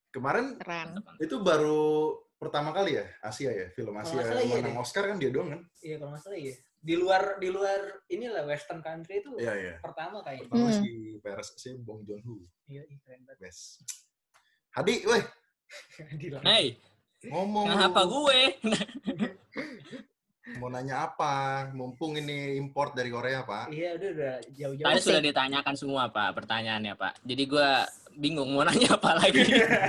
Kemarin 0.08 0.56
keren. 0.56 1.04
itu 1.20 1.36
baru 1.44 2.16
pertama 2.38 2.70
kali 2.72 2.96
ya 2.96 3.04
Asia 3.20 3.50
ya 3.52 3.66
film 3.74 3.92
Asia 3.98 4.22
iya 4.40 4.62
menang 4.62 4.78
deh. 4.78 4.80
Oscar 4.80 5.04
kan 5.10 5.18
dia 5.20 5.28
doang 5.28 5.52
kan? 5.52 5.60
Iya 5.84 6.00
kalau 6.00 6.16
nggak 6.16 6.22
salah 6.24 6.38
iya. 6.38 6.54
Di 6.78 6.94
luar 6.94 7.36
di 7.36 7.48
luar 7.48 7.80
inilah 8.06 8.42
Western 8.44 8.78
country 8.78 9.18
itu 9.18 9.34
Iya 9.34 9.52
iya. 9.52 9.74
pertama 9.78 10.22
kayaknya. 10.22 10.46
Pertama 10.46 10.68
Hmm. 10.68 10.78
si 10.78 10.90
Paris 11.18 11.48
si 11.54 11.68
Bong 11.76 12.02
Joon 12.02 12.22
Ho. 12.22 12.38
Iya, 12.64 12.82
iya, 12.84 12.96
keren 13.02 13.22
banget. 13.22 13.38
Best. 13.42 13.82
Hadi, 14.70 15.02
weh 15.02 15.24
Di 16.14 16.26
luar. 16.28 16.42
Hey, 16.42 16.78
ngomong. 17.24 17.66
kenapa 17.66 18.00
lu. 18.02 18.24
gue? 18.24 18.40
Mau 20.56 20.72
nanya 20.72 21.04
apa? 21.04 21.32
Mumpung 21.70 22.16
ini 22.16 22.56
import 22.56 22.96
dari 22.96 23.12
Korea 23.12 23.44
pak. 23.44 23.68
Iya 23.68 24.00
udah 24.00 24.08
udah 24.10 24.34
jauh-jauh. 24.48 24.86
Tadi 24.88 25.00
sudah 25.04 25.20
ditanyakan 25.20 25.74
semua, 25.76 26.08
Pak, 26.08 26.32
pertanyaannya, 26.34 26.96
Pak. 26.96 27.20
Jadi 27.20 27.42
gue 27.44 27.68
bingung 28.16 28.48
mau 28.50 28.64
nanya 28.64 28.96
apa 28.96 29.12
lagi. 29.14 29.44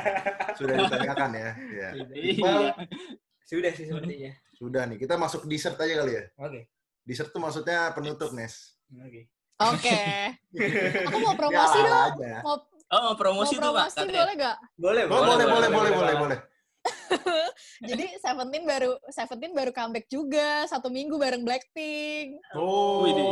Sudah 0.60 0.76
ditanyakan 0.78 1.30
ya. 1.32 1.50
ya. 1.72 1.90
Iya. 2.12 2.54
Sudah 3.42 3.72
sih 3.72 3.88
sepertinya. 3.88 4.36
Sudah 4.52 4.84
nih, 4.84 5.00
kita 5.00 5.16
masuk 5.16 5.48
dessert 5.48 5.80
aja 5.80 6.04
kali 6.04 6.14
ya. 6.14 6.24
Oke. 6.38 6.68
Dessert 7.04 7.30
tuh 7.30 7.40
maksudnya 7.40 7.92
penutup, 7.92 8.32
Nes. 8.32 8.76
Oke. 8.92 9.28
Oke. 9.60 10.00
Aku 11.06 11.18
mau 11.20 11.36
promosi 11.42 11.78
Ya, 11.78 11.86
dong. 11.86 12.14
aja. 12.16 12.36
Mau, 12.42 12.58
Oh, 12.90 12.98
mau 12.98 13.06
mau 13.06 13.16
promosi 13.16 13.54
tuh, 13.54 13.70
Pak. 13.70 13.94
promosi 13.94 14.10
boleh 14.10 14.34
gak? 14.34 14.58
Boleh, 14.74 15.04
Oh, 15.06 15.10
boleh, 15.10 15.22
boleh, 15.22 15.46
boleh, 15.46 15.70
boleh, 15.70 15.92
boleh, 15.94 16.16
boleh. 16.18 16.40
Jadi 17.86 18.18
Seventeen 18.18 18.64
baru 18.64 18.98
Seventeen 19.10 19.54
baru 19.54 19.70
comeback 19.70 20.08
juga 20.08 20.66
satu 20.66 20.90
minggu 20.90 21.14
bareng 21.16 21.44
Blackpink. 21.44 22.40
Oh. 22.56 23.04
Widih. 23.06 23.30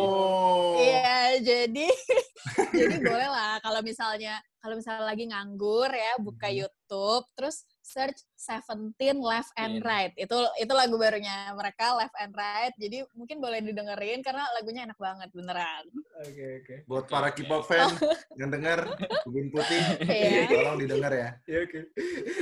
Iya, 0.77 1.41
jadi 1.41 1.87
jadi 2.75 2.95
boleh 3.01 3.27
lah 3.27 3.57
kalau 3.59 3.81
misalnya 3.81 4.37
kalau 4.59 4.77
misalnya 4.77 5.03
lagi 5.03 5.25
nganggur 5.25 5.89
ya 5.89 6.19
buka 6.19 6.47
Hmm. 6.47 6.57
YouTube 6.61 7.25
terus 7.33 7.65
search 7.87 8.19
Seventeen 8.35 9.17
Left 9.17 9.55
and 9.55 9.79
Iya. 9.79 9.81
Right. 9.81 10.13
Itu 10.17 10.35
itu 10.57 10.69
lagu 10.69 10.95
barunya 10.95 11.49
mereka 11.51 11.95
Left 11.95 12.11
and 12.17 12.35
Right. 12.35 12.75
Jadi 12.75 13.07
mungkin 13.11 13.39
boleh 13.39 13.63
didengerin 13.63 14.19
karena 14.19 14.43
lagunya 14.51 14.83
enak 14.83 14.95
banget 14.97 15.31
beneran. 15.31 15.87
Oke, 16.19 16.45
oke. 16.59 16.75
Buat 16.83 17.05
para 17.07 17.31
K-pop 17.31 17.63
fan 17.63 17.87
yang 18.39 18.51
denger, 18.51 18.83
Ubin 19.23 19.47
Putih, 19.47 19.79
Iya. 20.01 20.51
tolong 20.51 20.77
didengar 20.77 21.11
ya. 21.11 21.29
Ya, 21.45 21.63
oke. 21.63 21.79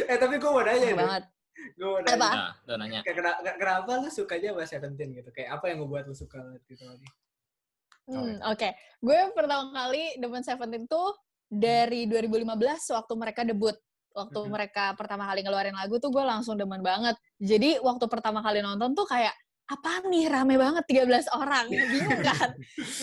Eh, 0.03 0.17
tapi 0.17 0.33
gue 0.35 0.49
mau 0.49 0.59
nanya 0.59 0.81
nih. 0.83 0.97
banget. 0.97 1.23
Gue 1.71 1.87
mau 1.87 1.99
nanya. 1.99 2.15
Apa? 2.15 2.29
Nah, 2.31 2.51
udah 2.65 2.75
nanya. 2.75 2.99
Kayak 3.01 3.15
kena- 3.15 3.37
kena- 3.39 3.57
kenapa 3.57 3.91
lu 3.97 4.09
sukanya 4.09 4.49
sama 4.51 4.65
Seventeen 4.65 5.09
gitu? 5.13 5.29
Kayak 5.29 5.49
apa 5.53 5.65
yang 5.69 5.77
ngebuat 5.79 6.03
lu 6.05 6.15
suka 6.15 6.41
gitu 6.65 6.83
lagi? 6.83 7.07
Hmm, 8.05 8.37
Oke, 8.45 8.69
gue 8.99 9.19
pertama 9.31 9.69
kali 9.71 10.13
demen 10.15 10.41
Seventeen 10.41 10.85
tuh 10.85 11.13
dari 11.45 12.05
2015 12.05 12.49
waktu 12.91 13.13
mereka 13.13 13.41
debut. 13.41 13.73
Waktu 14.15 14.39
Mhm. 14.41 14.49
mereka 14.49 14.95
pertama 14.95 15.27
kali 15.27 15.43
ngeluarin 15.43 15.75
lagu 15.75 15.99
tuh 15.99 16.07
gue 16.07 16.23
langsung 16.23 16.55
demen 16.55 16.79
banget. 16.79 17.19
Jadi 17.35 17.83
waktu 17.83 18.07
pertama 18.07 18.39
kali 18.39 18.63
nonton 18.63 18.95
tuh 18.95 19.03
kayak, 19.03 19.35
apa 19.67 20.07
nih 20.07 20.31
rame 20.31 20.55
banget 20.55 20.87
13 20.87 21.27
orang. 21.35 21.67
Bingung 21.91 22.21
kan? 22.23 22.49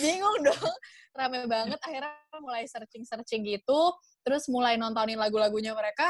Bingung 0.01 0.37
dong. 0.41 0.73
Rame 1.13 1.45
banget. 1.45 1.77
Akhirnya 1.85 2.17
mulai 2.41 2.65
searching-searching 2.65 3.45
gitu. 3.45 3.93
Terus 4.25 4.49
mulai 4.49 4.73
nontonin 4.73 5.21
lagu-lagunya 5.21 5.77
mereka. 5.77 6.09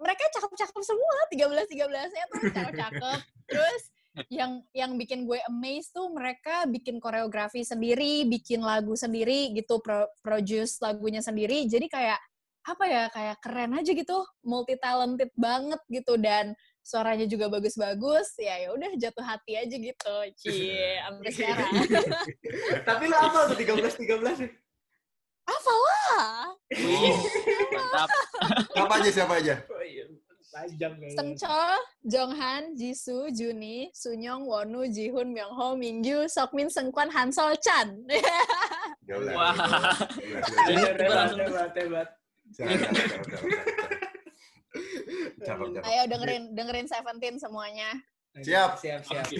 Mereka 0.00 0.24
cakep-cakep 0.40 0.80
semua. 0.80 1.16
13-13-nya 1.28 2.24
tuh 2.32 2.40
cakep-cakep. 2.48 3.18
Terus 3.44 3.82
yang 4.30 4.62
yang 4.70 4.94
bikin 4.94 5.26
gue 5.26 5.42
amazed 5.50 5.90
tuh 5.90 6.06
mereka 6.08 6.64
bikin 6.64 7.02
koreografi 7.02 7.66
sendiri, 7.66 8.24
bikin 8.24 8.62
lagu 8.62 8.94
sendiri 8.94 9.50
gitu, 9.52 9.82
pro- 9.82 10.08
produce 10.22 10.78
lagunya 10.80 11.18
sendiri. 11.20 11.66
Jadi 11.66 11.90
kayak 11.90 12.16
apa 12.64 12.84
ya, 12.88 13.04
kayak 13.12 13.36
keren 13.44 13.76
aja 13.76 13.92
gitu, 13.92 14.24
multi 14.40 14.74
talented 14.80 15.28
banget 15.36 15.80
gitu 15.92 16.16
dan 16.16 16.56
suaranya 16.80 17.28
juga 17.28 17.52
bagus-bagus. 17.52 18.40
Ya 18.40 18.56
ya 18.64 18.68
udah 18.72 18.88
jatuh 18.96 19.24
hati 19.24 19.52
aja 19.60 19.76
gitu. 19.76 20.16
Cie, 20.40 21.00
sampai 21.04 21.30
sekarang. 21.32 21.72
tapi 22.88 23.02
lu 23.12 23.16
apa 23.16 23.52
tuh 23.52 23.56
13 23.60 24.00
13 24.00 24.48
nih? 24.48 24.52
Hafal 25.44 25.76
lah. 25.76 26.56
Mantap. 27.68 28.08
Siapa 28.74 28.94
aja, 28.96 29.10
siapa 29.12 29.34
aja? 29.36 29.54
Oh 29.68 29.84
iya. 29.84 30.04
Sengchol, 31.18 31.82
Jonghan, 32.06 32.78
Jisoo, 32.78 33.26
Juni, 33.34 33.90
Sunyong, 33.90 34.46
Wonu, 34.46 34.86
Jihun, 34.86 35.34
Myungho, 35.34 35.74
Mingyu, 35.74 36.30
Sokmin, 36.30 36.70
Sengkwan, 36.70 37.10
Hansol, 37.10 37.58
Chan. 37.58 37.90
Wah. 39.34 39.52
Hebat, 40.70 41.34
hebat, 41.34 41.74
hebat, 41.74 42.08
Ayo 45.84 46.02
dengerin 46.10 46.54
dengerin 46.54 46.86
Seventeen 46.90 47.38
semuanya. 47.38 47.94
Siap. 48.34 48.82
Siap, 48.82 49.06
siap. 49.06 49.26
Oke. 49.30 49.38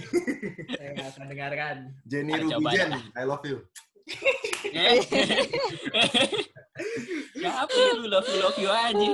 Saya 0.78 0.90
akan 1.10 1.26
dengarkan. 1.26 1.76
Jenny 2.06 2.38
Rubijen. 2.38 2.94
I 3.18 3.26
love 3.26 3.42
you. 3.42 3.66
Eh. 4.70 5.02
Ya 7.34 7.66
apa 7.66 7.74
lu 7.98 8.06
love 8.06 8.28
you, 8.30 8.38
love 8.38 8.58
you 8.58 8.70
aja. 8.70 9.10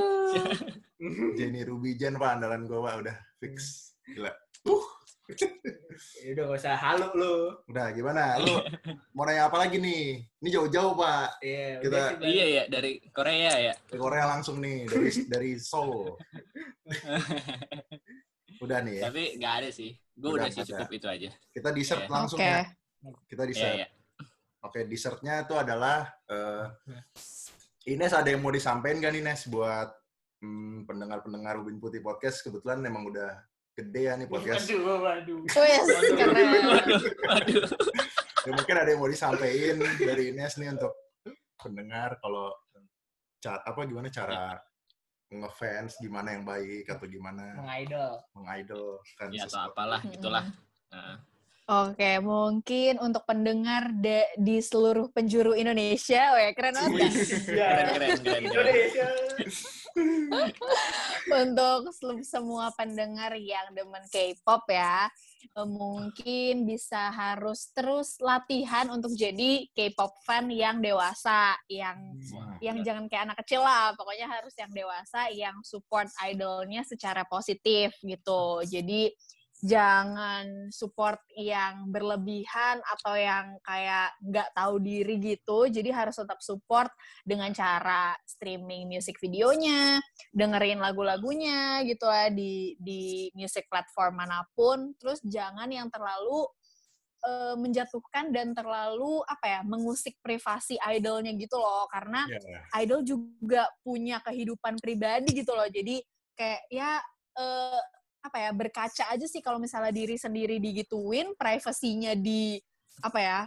Jenny 1.33 1.65
Rubijen, 1.65 2.21
Pak, 2.21 2.37
andalan 2.37 2.69
gue, 2.69 2.77
Pak. 2.77 2.95
Udah 3.01 3.17
fix. 3.41 3.89
Gila. 4.05 4.29
Ya 4.29 4.77
udah 6.33 6.45
gak 6.49 6.59
usah 6.59 6.75
halu 6.75 7.09
lu. 7.13 7.37
Udah, 7.69 7.93
gimana? 7.93 8.39
Lu 8.39 8.57
mau 9.13 9.25
nanya 9.25 9.47
apa 9.47 9.61
lagi 9.61 9.77
nih? 9.77 10.25
Ini 10.41 10.49
jauh-jauh, 10.49 10.97
Pak. 10.97 11.41
Iya, 11.41 11.81
Kita-. 11.81 12.19
Iya 12.23 12.45
ya, 12.47 12.63
dari 12.69 13.01
Korea 13.11 13.53
ya. 13.61 13.75
Ke 13.85 13.97
Korea 13.97 14.25
langsung 14.27 14.59
nih, 14.59 14.87
dari 14.87 15.11
dari 15.29 15.51
Seoul. 15.57 16.17
Udah 18.61 18.79
nih 18.85 19.01
ya. 19.01 19.03
Tapi 19.09 19.23
nggak 19.41 19.55
ada 19.65 19.69
sih. 19.73 19.91
Gue 20.13 20.37
Udah 20.37 20.45
udah 20.45 20.49
sih 20.53 20.61
ada. 20.61 20.69
cukup 20.69 20.89
itu 20.93 21.07
aja. 21.09 21.31
Kita 21.49 21.69
dessert 21.73 22.03
Iya. 22.05 22.13
langsung 22.13 22.39
Oke. 22.39 22.49
ya. 22.49 22.61
Kita 23.25 23.43
Iya, 23.43 23.49
dessert. 23.49 23.75
iya. 23.77 23.87
Oke, 24.61 24.81
dessertnya 24.85 25.35
itu 25.43 25.55
adalah 25.57 25.99
eh 26.29 26.65
Ines 27.89 28.13
ada 28.13 28.29
yang 28.29 28.45
mau 28.45 28.53
disampaikan 28.53 29.01
gak 29.01 29.13
nih 29.17 29.25
Ines 29.25 29.49
buat 29.49 29.89
hmm, 30.45 30.85
pendengar-pendengar 30.85 31.57
Ubin 31.57 31.81
Putih 31.81 32.05
Podcast 32.05 32.45
kebetulan 32.45 32.77
memang 32.77 33.09
udah 33.09 33.41
gede 33.73 34.01
ya 34.03 34.13
nih 34.15 34.27
podcast. 34.27 34.67
Waduh, 34.67 34.99
waduh. 35.01 35.41
Wes, 35.63 35.87
keren. 36.11 36.49
Waduh, 36.67 37.03
waduh. 37.25 37.63
Ya, 38.41 38.51
mungkin 38.51 38.75
ada 38.75 38.89
yang 38.89 39.01
mau 39.01 39.09
disampaikan 39.09 39.77
dari 39.97 40.33
Ines 40.33 40.57
nih 40.57 40.73
untuk 40.73 40.93
pendengar 41.57 42.17
kalau 42.19 42.53
cara 43.37 43.61
apa 43.63 43.81
gimana 43.85 44.09
cara 44.09 44.57
ngefans 45.31 45.97
gimana 45.99 46.35
yang 46.35 46.43
baik 46.43 46.89
atau 46.89 47.07
gimana 47.07 47.55
Mengidol. 47.55 48.19
mengidol 48.35 48.99
kan 49.15 49.31
Ya 49.31 49.45
atau 49.45 49.69
apalah 49.69 50.01
gitulah. 50.03 50.45
Nah, 50.91 51.23
Oke, 51.71 52.19
mungkin 52.19 52.99
untuk 52.99 53.23
pendengar 53.23 53.95
de- 53.95 54.27
di 54.35 54.59
seluruh 54.59 55.07
penjuru 55.07 55.55
Indonesia, 55.55 56.35
keren 56.51 56.75
banget 56.75 56.91
kan? 56.99 57.13
keren, 57.15 57.55
ya. 57.55 57.71
keren, 57.87 57.91
keren, 57.95 58.19
keren. 58.19 58.43
Indonesia. 58.43 59.07
Untuk 61.31 61.95
semua 62.25 62.71
pendengar 62.75 63.35
yang 63.37 63.73
demen 63.75 64.05
K-pop 64.11 64.67
ya, 64.71 65.11
eh, 65.57 65.69
mungkin 65.69 66.67
bisa 66.67 67.11
harus 67.11 67.71
terus 67.75 68.19
latihan 68.23 68.89
untuk 68.91 69.13
jadi 69.15 69.67
K-pop 69.75 70.13
fan 70.25 70.51
yang 70.51 70.79
dewasa, 70.79 71.57
yang 71.67 72.15
Wah, 72.35 72.59
yang 72.61 72.81
jangan 72.85 73.09
kayak 73.09 73.33
anak 73.33 73.39
kecil 73.45 73.65
lah, 73.65 73.97
pokoknya 73.97 74.27
harus 74.29 74.55
yang 74.57 74.71
dewasa, 74.71 75.33
yang 75.33 75.57
support 75.65 76.09
idolnya 76.23 76.85
secara 76.85 77.25
positif 77.25 77.97
gitu. 78.05 78.61
Jadi 78.67 79.11
jangan 79.61 80.73
support 80.73 81.21
yang 81.37 81.93
berlebihan 81.93 82.81
atau 82.81 83.13
yang 83.13 83.61
kayak 83.61 84.17
nggak 84.25 84.49
tahu 84.57 84.81
diri 84.81 85.21
gitu. 85.21 85.69
Jadi 85.69 85.93
harus 85.93 86.17
tetap 86.17 86.41
support 86.41 86.89
dengan 87.29 87.53
cara 87.53 88.17
streaming 88.25 88.89
music 88.89 89.21
videonya, 89.21 90.01
dengerin 90.33 90.81
lagu-lagunya 90.81 91.85
gitu 91.85 92.09
lah 92.09 92.33
di 92.33 92.75
di 92.81 93.29
music 93.37 93.69
platform 93.69 94.25
mana 94.25 94.49
pun. 94.57 94.97
Terus 94.97 95.21
jangan 95.21 95.69
yang 95.69 95.93
terlalu 95.93 96.49
eh, 97.29 97.57
menjatuhkan 97.61 98.33
dan 98.33 98.57
terlalu 98.57 99.21
apa 99.29 99.45
ya 99.45 99.61
mengusik 99.61 100.17
privasi 100.25 100.81
idolnya 100.89 101.37
gitu 101.37 101.61
loh 101.61 101.85
karena 101.93 102.25
ya. 102.33 102.81
idol 102.81 103.05
juga 103.05 103.69
punya 103.85 104.25
kehidupan 104.25 104.81
pribadi 104.81 105.37
gitu 105.45 105.53
loh 105.53 105.69
jadi 105.69 106.01
kayak 106.33 106.63
ya 106.73 106.97
eh, 107.37 107.83
apa 108.31 108.39
ya 108.47 108.55
berkaca 108.55 109.05
aja 109.11 109.27
sih 109.27 109.43
kalau 109.43 109.59
misalnya 109.59 109.91
diri 109.91 110.15
sendiri 110.15 110.63
digituin, 110.63 111.35
privasinya 111.35 112.15
di 112.15 112.63
apa 113.03 113.19
ya 113.19 113.41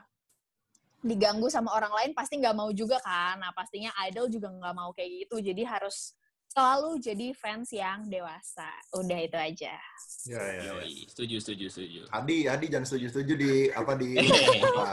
diganggu 0.99 1.47
sama 1.47 1.71
orang 1.71 1.95
lain 1.95 2.11
pasti 2.11 2.35
nggak 2.35 2.51
mau 2.51 2.67
juga 2.75 2.99
kan. 2.99 3.39
Nah 3.39 3.55
pastinya 3.55 3.95
idol 4.03 4.27
juga 4.27 4.51
nggak 4.51 4.75
mau 4.75 4.91
kayak 4.91 5.23
gitu. 5.23 5.39
Jadi 5.39 5.63
harus 5.63 6.11
selalu 6.51 6.99
jadi 6.99 7.31
fans 7.31 7.71
yang 7.71 8.11
dewasa. 8.11 8.67
Udah 8.91 9.19
itu 9.23 9.39
aja. 9.39 9.79
Ya, 10.27 10.39
ya, 10.59 10.75
ya. 10.83 10.83
Setuju, 11.07 11.39
setuju, 11.39 11.65
setuju. 11.71 12.01
Adi, 12.11 12.51
Adi 12.51 12.65
jangan 12.67 12.87
setuju-setuju 12.91 13.33
di 13.39 13.51
apa 13.71 13.95
di 13.95 14.19
apa. 14.67 14.91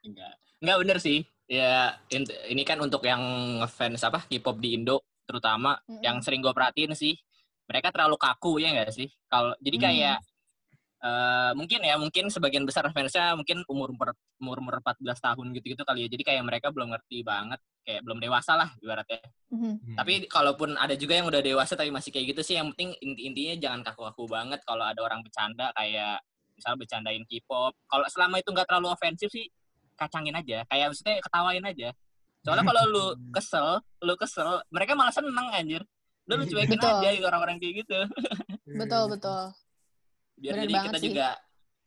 Enggak. 0.00 0.34
Enggak 0.64 0.76
bener 0.80 0.98
sih. 0.98 1.28
Ya, 1.44 2.00
in- 2.08 2.24
ini 2.48 2.64
kan 2.64 2.80
untuk 2.80 3.04
yang 3.04 3.20
ngefans 3.60 4.00
apa 4.00 4.24
K-pop 4.24 4.56
di 4.64 4.80
Indo 4.80 5.04
terutama 5.28 5.76
Mm-mm. 5.88 6.04
yang 6.04 6.20
sering 6.20 6.44
gue 6.44 6.52
perhatiin 6.52 6.92
sih, 6.92 7.16
mereka 7.64 7.88
terlalu 7.94 8.16
kaku 8.20 8.60
ya 8.60 8.72
enggak 8.72 8.92
sih? 8.92 9.08
Kalau 9.28 9.52
jadi 9.60 9.76
Hmm. 9.80 9.86
kayak 9.88 10.18
eh, 11.04 11.52
mungkin 11.52 11.84
ya, 11.84 12.00
mungkin 12.00 12.32
sebagian 12.32 12.64
besar 12.64 12.88
fansnya 12.88 13.36
mungkin 13.36 13.60
umur 13.68 13.92
umur 13.92 14.16
umur 14.40 14.56
umur 14.56 14.74
14 14.80 15.20
tahun 15.20 15.52
gitu-gitu 15.52 15.84
kali 15.84 16.04
ya. 16.04 16.08
Jadi 16.08 16.22
kayak 16.24 16.42
mereka 16.48 16.72
belum 16.72 16.96
ngerti 16.96 17.20
banget, 17.20 17.60
kayak 17.84 18.00
belum 18.08 18.24
dewasa 18.24 18.56
lah 18.56 18.72
ibaratnya. 18.80 19.20
Mhm. 19.52 20.00
Tapi 20.00 20.24
kalaupun 20.32 20.80
ada 20.80 20.96
juga 20.96 21.20
yang 21.20 21.28
udah 21.28 21.44
dewasa 21.44 21.76
tapi 21.76 21.92
masih 21.92 22.08
kayak 22.08 22.32
gitu 22.32 22.40
sih, 22.40 22.56
yang 22.56 22.72
penting 22.72 22.96
inti- 23.04 23.24
intinya 23.28 23.54
jangan 23.60 23.80
kaku-kaku 23.84 24.24
banget 24.32 24.64
kalau 24.64 24.80
ada 24.88 24.96
orang 25.04 25.20
bercanda 25.20 25.68
kayak 25.76 26.24
misalnya 26.56 26.78
bercandain 26.80 27.24
K-pop. 27.28 27.76
Kalau 27.84 28.06
selama 28.08 28.40
itu 28.40 28.48
nggak 28.48 28.64
terlalu 28.64 28.88
ofensif 28.88 29.28
sih, 29.28 29.44
kacangin 30.00 30.32
aja. 30.40 30.64
Kayak 30.72 30.86
maksudnya 30.88 31.20
ketawain 31.20 31.64
aja. 31.68 31.88
Soalnya 32.40 32.64
kalau 32.64 32.82
lu 32.88 33.04
kesel, 33.28 33.68
lu 34.00 34.14
kesel, 34.16 34.64
mereka 34.72 34.96
malah 34.96 35.12
seneng 35.12 35.52
anjir. 35.52 35.84
Lu 36.24 36.40
lu 36.40 36.44
cuekin 36.48 36.80
Betul. 36.80 36.88
aja 37.00 37.08
gitu, 37.12 37.26
orang-orang 37.28 37.56
kayak 37.60 37.74
gitu. 37.84 37.98
Betul 38.74 39.02
betul. 39.12 39.42
Biar 40.34 40.52
Bener 40.56 40.64
jadi 40.66 40.74
kita 40.88 40.98
sih. 40.98 41.06
juga 41.12 41.28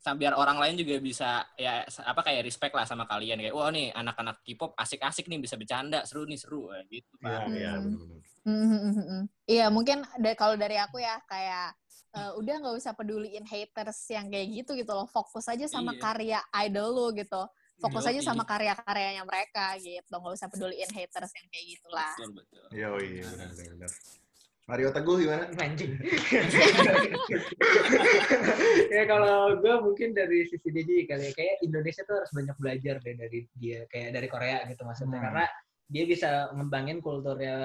biar 0.08 0.40
orang 0.40 0.56
lain 0.56 0.72
juga 0.80 0.96
bisa 1.04 1.44
ya 1.60 1.84
apa 1.84 2.24
kayak 2.24 2.40
respect 2.48 2.72
lah 2.72 2.88
sama 2.88 3.04
kalian 3.04 3.44
kayak 3.44 3.52
wah 3.52 3.68
nih 3.68 3.92
anak-anak 3.92 4.40
K-pop 4.40 4.72
asik-asik 4.72 5.28
nih 5.28 5.36
bisa 5.36 5.52
bercanda 5.60 6.00
seru 6.08 6.24
nih 6.24 6.38
seru 6.40 6.64
gitu 6.88 7.12
Iya, 7.20 7.44
pak 7.44 7.52
iya, 7.52 7.70
Hmm. 7.76 8.16
mhm, 8.48 8.78
mhm. 9.04 9.20
Iya 9.44 9.66
mungkin 9.68 10.00
da- 10.24 10.32
kalau 10.32 10.56
dari 10.56 10.80
aku 10.80 10.96
ya 10.96 11.20
kayak 11.28 11.76
eh, 12.16 12.32
udah 12.40 12.54
nggak 12.56 12.76
usah 12.80 12.96
peduliin 12.96 13.44
haters 13.44 14.00
yang 14.08 14.32
kayak 14.32 14.48
gitu 14.48 14.80
gitu 14.80 14.88
loh 14.96 15.04
fokus 15.04 15.44
aja 15.44 15.68
sama 15.68 15.92
Iya. 15.92 16.00
karya 16.00 16.40
idol 16.64 16.88
lu 16.88 17.06
gitu 17.12 17.42
fokus 17.76 18.08
aja 18.08 18.16
Yoi. 18.16 18.24
sama 18.24 18.48
karya-karyanya 18.48 19.28
mereka 19.28 19.76
gitu 19.76 20.08
nggak 20.08 20.34
usah 20.40 20.48
peduliin 20.48 20.88
haters 20.88 21.36
yang 21.36 21.46
kayak 21.52 21.66
gitulah 21.76 22.12
betul 22.16 22.30
betul 22.32 22.64
Iya, 22.72 22.88
iya, 23.04 23.24
benar, 23.28 23.50
benar. 23.52 23.92
Mario 24.68 24.92
Teguh 24.92 25.16
gimana? 25.24 25.48
Anjing. 25.56 25.96
ya 28.92 29.02
kalau 29.08 29.56
gue 29.56 29.74
mungkin 29.80 30.12
dari 30.12 30.44
sisi 30.44 30.68
juga 30.68 31.16
kali 31.16 31.24
ya, 31.24 31.32
kayak 31.32 31.56
Indonesia 31.64 32.04
tuh 32.04 32.20
harus 32.20 32.28
banyak 32.36 32.56
belajar 32.60 32.94
deh 33.00 33.16
dari 33.16 33.48
dia 33.56 33.88
kayak 33.88 34.12
dari 34.12 34.28
Korea 34.28 34.68
gitu 34.68 34.84
maksudnya 34.84 35.16
Hmm. 35.18 35.24
karena 35.24 35.44
dia 35.88 36.04
bisa 36.04 36.52
ngembangin 36.52 37.00
kulturnya 37.00 37.56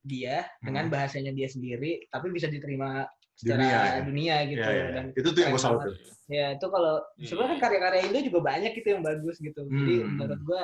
dia 0.00 0.48
dengan 0.64 0.88
Hmm. 0.88 0.96
bahasanya 0.96 1.36
dia 1.36 1.44
sendiri 1.44 2.08
tapi 2.08 2.32
bisa 2.32 2.48
diterima 2.48 3.04
Dunia, 3.36 3.36
secara 3.36 3.64
ya? 3.68 4.00
dunia, 4.00 4.36
gitu 4.48 4.64
Iya, 4.64 4.72
iya. 4.72 4.88
dan 4.96 5.04
Itu 5.12 5.28
tuh 5.36 5.40
yang 5.44 5.52
gue 5.52 5.60
salut 5.60 5.92
ya 6.26 6.56
itu 6.56 6.66
kalau 6.72 6.94
Iya, 7.20 7.26
sebenarnya 7.28 7.52
kan 7.52 7.60
karya-karya 7.68 8.00
Indo 8.08 8.18
juga 8.24 8.40
banyak 8.48 8.72
gitu 8.80 8.88
yang 8.96 9.02
bagus 9.04 9.36
gitu 9.44 9.60
jadi 9.68 9.94
Hmm. 10.02 10.08
menurut 10.16 10.40
gue 10.40 10.62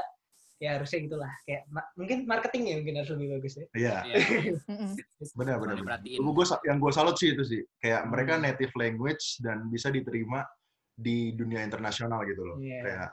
ya 0.62 0.78
harusnya 0.78 0.98
gitulah 1.02 1.32
kayak 1.42 1.66
ma- 1.66 1.90
mungkin 1.98 2.22
marketingnya 2.22 2.78
mungkin 2.78 2.94
harus 3.02 3.10
lebih 3.10 3.28
bagus 3.34 3.52
ya 3.58 3.66
Iya, 3.74 3.96
Iya. 4.06 4.16
Mhm. 4.62 4.90
benar, 5.34 5.56
benar. 5.58 5.76
Gua, 6.22 6.44
yang 6.62 6.78
gue 6.78 6.92
salut 6.94 7.18
sih 7.18 7.34
itu 7.34 7.42
sih. 7.42 7.60
Kayak 7.82 8.06
mereka 8.06 8.38
Hmm. 8.38 8.42
native 8.46 8.72
language 8.78 9.42
dan 9.42 9.66
bisa 9.66 9.90
diterima 9.90 10.46
di 10.94 11.34
dunia 11.34 11.66
internasional 11.66 12.22
gitu 12.22 12.46
loh. 12.46 12.56
Iya. 12.62 12.78
Kayak, 12.78 13.08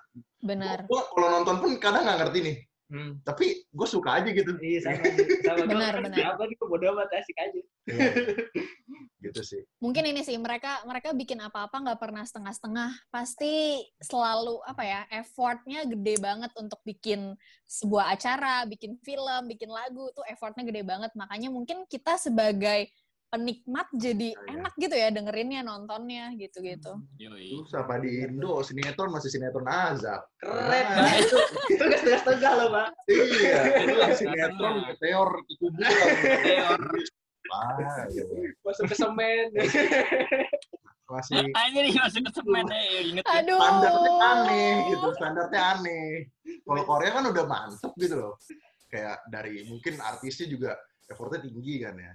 benar 0.46 0.78
gue 0.86 1.02
kalau 1.10 1.28
nonton 1.34 1.58
pun 1.58 1.72
kadang 1.82 2.06
nggak 2.06 2.20
ngerti 2.22 2.40
nih. 2.46 2.58
Hmm. 2.90 3.12
Tapi 3.22 3.46
gue 3.66 3.88
suka 3.88 4.22
aja 4.22 4.30
gitu. 4.30 4.52
Iya 4.58 4.80
sama 4.82 5.02
sama 5.42 5.66
Benar, 5.74 5.94
benar. 6.06 6.38
Apa 6.38 6.44
gitu 6.46 6.64
bodo 6.66 6.86
amat 6.94 7.10
asik 7.18 7.38
aja. 7.38 7.60
Iya. 7.90 8.10
gitu 9.20 9.42
sih. 9.44 9.62
mungkin 9.84 10.08
ini 10.08 10.24
sih 10.24 10.40
mereka 10.40 10.80
mereka 10.88 11.12
bikin 11.12 11.44
apa-apa 11.44 11.76
nggak 11.76 12.00
pernah 12.00 12.24
setengah-setengah 12.24 12.90
pasti 13.12 13.84
selalu 14.00 14.64
apa 14.64 14.84
ya 14.84 15.02
effortnya 15.12 15.84
gede 15.84 16.16
banget 16.24 16.52
untuk 16.56 16.80
bikin 16.82 17.36
sebuah 17.68 18.16
acara 18.16 18.64
bikin 18.64 18.96
film 19.04 19.52
bikin 19.52 19.68
lagu 19.68 20.08
tuh 20.16 20.24
effortnya 20.24 20.64
gede 20.64 20.88
banget 20.88 21.12
makanya 21.20 21.52
mungkin 21.52 21.84
kita 21.86 22.16
sebagai 22.16 22.88
penikmat 23.30 23.86
jadi 23.94 24.34
Iya. 24.34 24.58
enak 24.58 24.74
gitu 24.82 24.96
ya 24.98 25.14
dengerinnya 25.14 25.62
nontonnya 25.62 26.34
gitu-gitu 26.34 26.98
Yoi. 27.22 27.62
Terus 27.62 27.78
apa 27.78 28.02
di 28.02 28.26
Indo 28.26 28.58
sinetron 28.66 29.14
masih 29.14 29.30
sinetron 29.30 29.70
azab. 29.70 30.26
Keren 30.42 30.66
Nah, 30.66 31.06
Pak. 31.06 31.14
itu 31.22 31.38
itu 31.70 31.84
gak 31.86 32.00
setengah-setengah 32.02 32.52
loh 32.58 32.68
pak. 32.74 32.90
Iya, 33.06 33.62
itu 33.86 33.94
sinetron 34.18 34.76
meteor 34.82 35.30
kuburan. 35.46 35.86
Meteor. 36.26 36.82
Wah, 37.50 38.06
gitu. 38.10 38.34
Masuk 38.62 38.86
ke 38.88 38.96
semen. 38.96 39.46
Masih 41.10 41.42
Aja 41.58 41.80
nih 41.82 41.98
masuk 41.98 42.22
ke 42.22 42.32
semen 42.38 42.70
ya, 42.70 42.82
inget 43.02 43.26
ya. 43.26 43.42
aduh 43.42 43.58
standarnya 43.58 44.14
aneh 44.22 44.74
gitu, 44.94 45.08
standarnya 45.18 45.62
aneh. 45.74 46.06
Kalau 46.62 46.84
Korea 46.86 47.10
kan 47.10 47.26
udah 47.26 47.46
mantep 47.50 47.92
gitu 47.98 48.14
loh. 48.14 48.34
Kayak 48.94 49.18
dari 49.26 49.66
mungkin 49.66 49.98
artisnya 49.98 50.46
juga 50.46 50.78
effortnya 51.10 51.42
tinggi 51.42 51.82
kan 51.82 51.98
ya, 51.98 52.14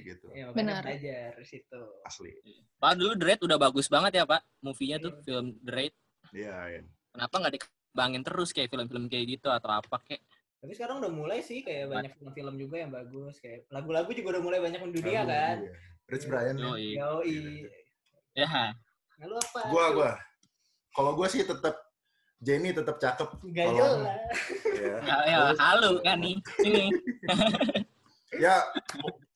gitu. 0.00 0.32
ya 0.32 0.48
Benar. 0.56 0.80
belajar 0.80 1.36
di 1.36 1.44
situ. 1.44 1.80
Asli. 2.08 2.32
Pak 2.80 2.96
dulu 2.96 3.12
The 3.20 3.24
Raid 3.28 3.40
udah 3.44 3.58
bagus 3.60 3.86
banget 3.92 4.12
ya 4.16 4.24
Pak, 4.24 4.40
movie-nya 4.64 4.96
tuh 4.96 5.12
Iya. 5.12 5.20
film 5.28 5.46
The 5.60 5.72
Raid. 5.76 5.94
Iya, 6.32 6.56
iya. 6.72 6.80
Kenapa 7.12 7.34
nggak 7.36 7.52
dikembangin 7.60 8.22
terus 8.24 8.48
kayak 8.56 8.72
film-film 8.72 9.04
kayak 9.12 9.26
gitu 9.28 9.52
atau 9.52 9.76
apa 9.76 9.96
kayak? 10.08 10.24
Tapi 10.62 10.72
sekarang 10.72 11.02
udah 11.02 11.10
mulai 11.10 11.42
sih 11.42 11.60
kayak 11.60 11.90
banyak 11.90 12.12
film-film 12.14 12.54
juga 12.54 12.76
yang 12.78 12.94
bagus. 12.94 13.42
Kayak 13.42 13.66
lagu-lagu 13.66 14.06
juga 14.14 14.38
udah 14.38 14.42
mulai 14.42 14.58
banyak 14.62 14.78
mendunia 14.78 15.20
Lagu, 15.20 15.34
kan. 15.34 15.56
iya. 15.58 15.72
Rich 16.06 16.26
Brian. 16.30 16.54
ya. 16.54 16.64
Yoi. 16.70 16.86
Yoi. 16.94 17.36
Ya, 18.32 18.46
Nah, 19.18 19.26
lu 19.26 19.34
apa? 19.36 19.60
Gua, 19.68 19.84
gua. 19.90 20.10
Kalau 20.94 21.12
gua 21.14 21.26
sih 21.26 21.42
tetap 21.42 21.74
Jenny 22.38 22.70
tetap 22.70 22.98
cakep. 22.98 23.28
Gak 23.50 23.66
Kalau- 23.66 23.74
jelas. 23.74 24.18
Ya. 24.78 24.96
ya, 25.10 25.16
ya 25.26 25.38
halu 25.58 25.98
kan 26.00 26.18
nih. 26.18 26.36
Ini. 26.62 26.84
ya 28.42 28.64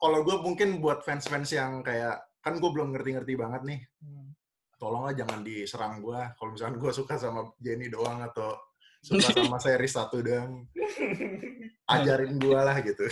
kalau 0.00 0.24
gue 0.24 0.36
mungkin 0.40 0.80
buat 0.80 1.04
fans-fans 1.04 1.52
yang 1.52 1.84
kayak 1.84 2.16
kan 2.40 2.56
gue 2.56 2.70
belum 2.70 2.96
ngerti-ngerti 2.96 3.36
banget 3.36 3.62
nih 3.62 3.80
Hmm. 4.00 4.32
tolonglah 4.76 5.12
jangan 5.12 5.44
diserang 5.44 6.00
gue 6.00 6.16
kalau 6.34 6.50
misalkan 6.50 6.80
gue 6.80 6.90
suka 6.90 7.20
sama 7.20 7.44
Jenny 7.60 7.92
doang 7.92 8.24
atau 8.24 8.56
suka 9.06 9.22
sama 9.46 9.58
series 9.62 9.94
satu 9.94 10.18
doang. 10.18 10.66
Ajarin 11.86 12.34
gue 12.42 12.58
lah 12.58 12.76
gitu. 12.82 13.06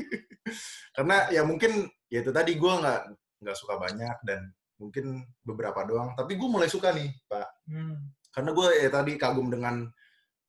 Karena 0.96 1.28
ya 1.28 1.44
mungkin 1.44 1.84
ya 2.08 2.24
itu 2.24 2.32
tadi 2.32 2.56
gue 2.56 2.72
nggak 2.72 3.02
nggak 3.44 3.56
suka 3.60 3.76
banyak 3.76 4.16
dan 4.24 4.48
mungkin 4.80 5.20
beberapa 5.44 5.84
doang. 5.84 6.16
Tapi 6.16 6.40
gue 6.40 6.48
mulai 6.48 6.72
suka 6.72 6.96
nih 6.96 7.12
pak. 7.28 7.48
Hmm. 7.68 8.12
karena 8.34 8.50
gue 8.50 8.66
ya 8.82 8.90
tadi 8.90 9.14
kagum 9.14 9.46
dengan 9.46 9.86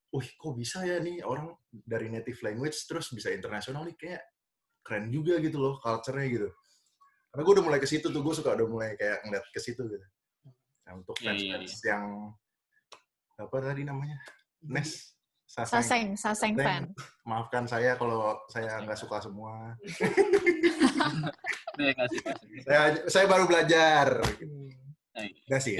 wih 0.10 0.30
kok 0.42 0.58
bisa 0.58 0.82
ya 0.82 0.98
nih 0.98 1.22
orang 1.22 1.54
dari 1.70 2.10
native 2.10 2.42
language 2.42 2.74
terus 2.90 3.14
bisa 3.14 3.30
internasional 3.30 3.86
nih? 3.86 3.94
Kayak 3.94 4.26
keren 4.82 5.14
juga 5.14 5.38
gitu 5.38 5.62
loh 5.62 5.78
culture-nya 5.78 6.26
gitu. 6.34 6.50
Karena 7.30 7.42
gue 7.46 7.54
udah 7.62 7.66
mulai 7.70 7.78
ke 7.78 7.86
situ 7.86 8.10
tuh 8.10 8.22
gue 8.26 8.34
suka 8.34 8.58
udah 8.58 8.66
mulai 8.66 8.98
kayak 8.98 9.22
ngeliat 9.30 9.46
ke 9.54 9.62
situ 9.62 9.86
gitu. 9.86 10.08
Nah, 10.86 10.98
untuk 10.98 11.14
Iya, 11.22 11.30
fans 11.30 11.42
iya, 11.42 11.56
fans 11.62 11.78
yang 11.86 12.04
apa 13.36 13.56
tadi 13.60 13.84
namanya 13.84 14.18
Nes 14.66 15.14
Saseng. 15.46 15.80
saseng 15.80 16.06
saseng 16.18 16.54
Saseng. 16.54 16.56
fan 16.58 16.84
maafkan 17.24 17.64
saya 17.64 17.96
kalau 17.96 18.34
saya 18.50 18.82
nggak 18.82 18.98
suka 18.98 19.22
semua 19.22 19.78
saya 22.66 22.82
saya 23.08 23.26
baru 23.28 23.46
belajar. 23.46 24.20
Enggak 25.16 25.62
sih. 25.64 25.76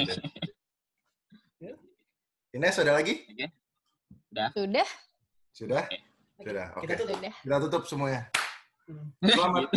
Ya. 1.60 1.74
Ines 2.54 2.78
ada 2.80 2.94
lagi 2.96 3.26
sudah 4.56 4.88
sudah 5.52 5.84
sudah 6.40 6.66
oke 6.76 6.84
Kita 6.84 6.94
tuh 6.96 7.08
sudah 7.10 7.34
kita 7.36 7.58
tutup 7.68 7.84
semuanya. 7.88 8.22
Selamat. 9.26 9.72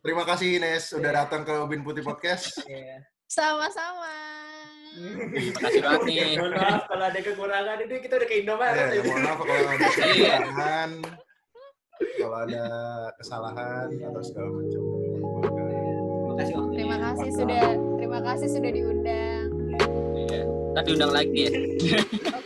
Terima 0.00 0.24
kasih 0.24 0.58
Ines 0.58 0.90
udah 0.90 1.10
Iya. 1.12 1.18
datang 1.26 1.42
ke 1.44 1.54
Ubin 1.60 1.82
Putih 1.86 2.02
Podcast. 2.02 2.66
Iya. 2.66 3.04
Sama-sama 3.26 4.14
Terima 4.96 5.60
kasih 5.60 5.80
banget 5.84 6.00
nih. 6.08 6.16
Mohon 6.40 6.52
maaf 6.56 6.82
kalau 6.88 7.04
ada 7.04 7.20
kekurangan 7.20 7.78
itu 7.84 7.94
kita 8.00 8.14
udah 8.16 8.28
ke 8.32 8.36
Indomaret. 8.40 8.80
Ya, 8.80 8.96
ya, 8.96 9.02
mohon 9.04 9.20
maaf 9.20 9.38
kalau 9.44 9.68
ada 9.68 9.76
kesalahan, 9.92 10.90
kalau 12.16 12.36
ada 12.48 12.62
kesalahan 13.20 13.86
atau 13.92 14.22
segala 14.24 14.48
macam. 14.56 14.82
Terima 16.16 16.34
kasih 16.40 16.54
waktunya. 16.56 16.72
terima 16.76 16.96
kasih 16.96 17.30
sudah 17.32 17.64
terima 17.96 18.20
kasih 18.24 18.48
sudah 18.48 18.70
diundang 18.72 19.46
Iya. 20.16 20.42
Diundang 20.80 21.12
lagi 21.12 21.40
ya. 21.44 21.50
oke 22.32 22.44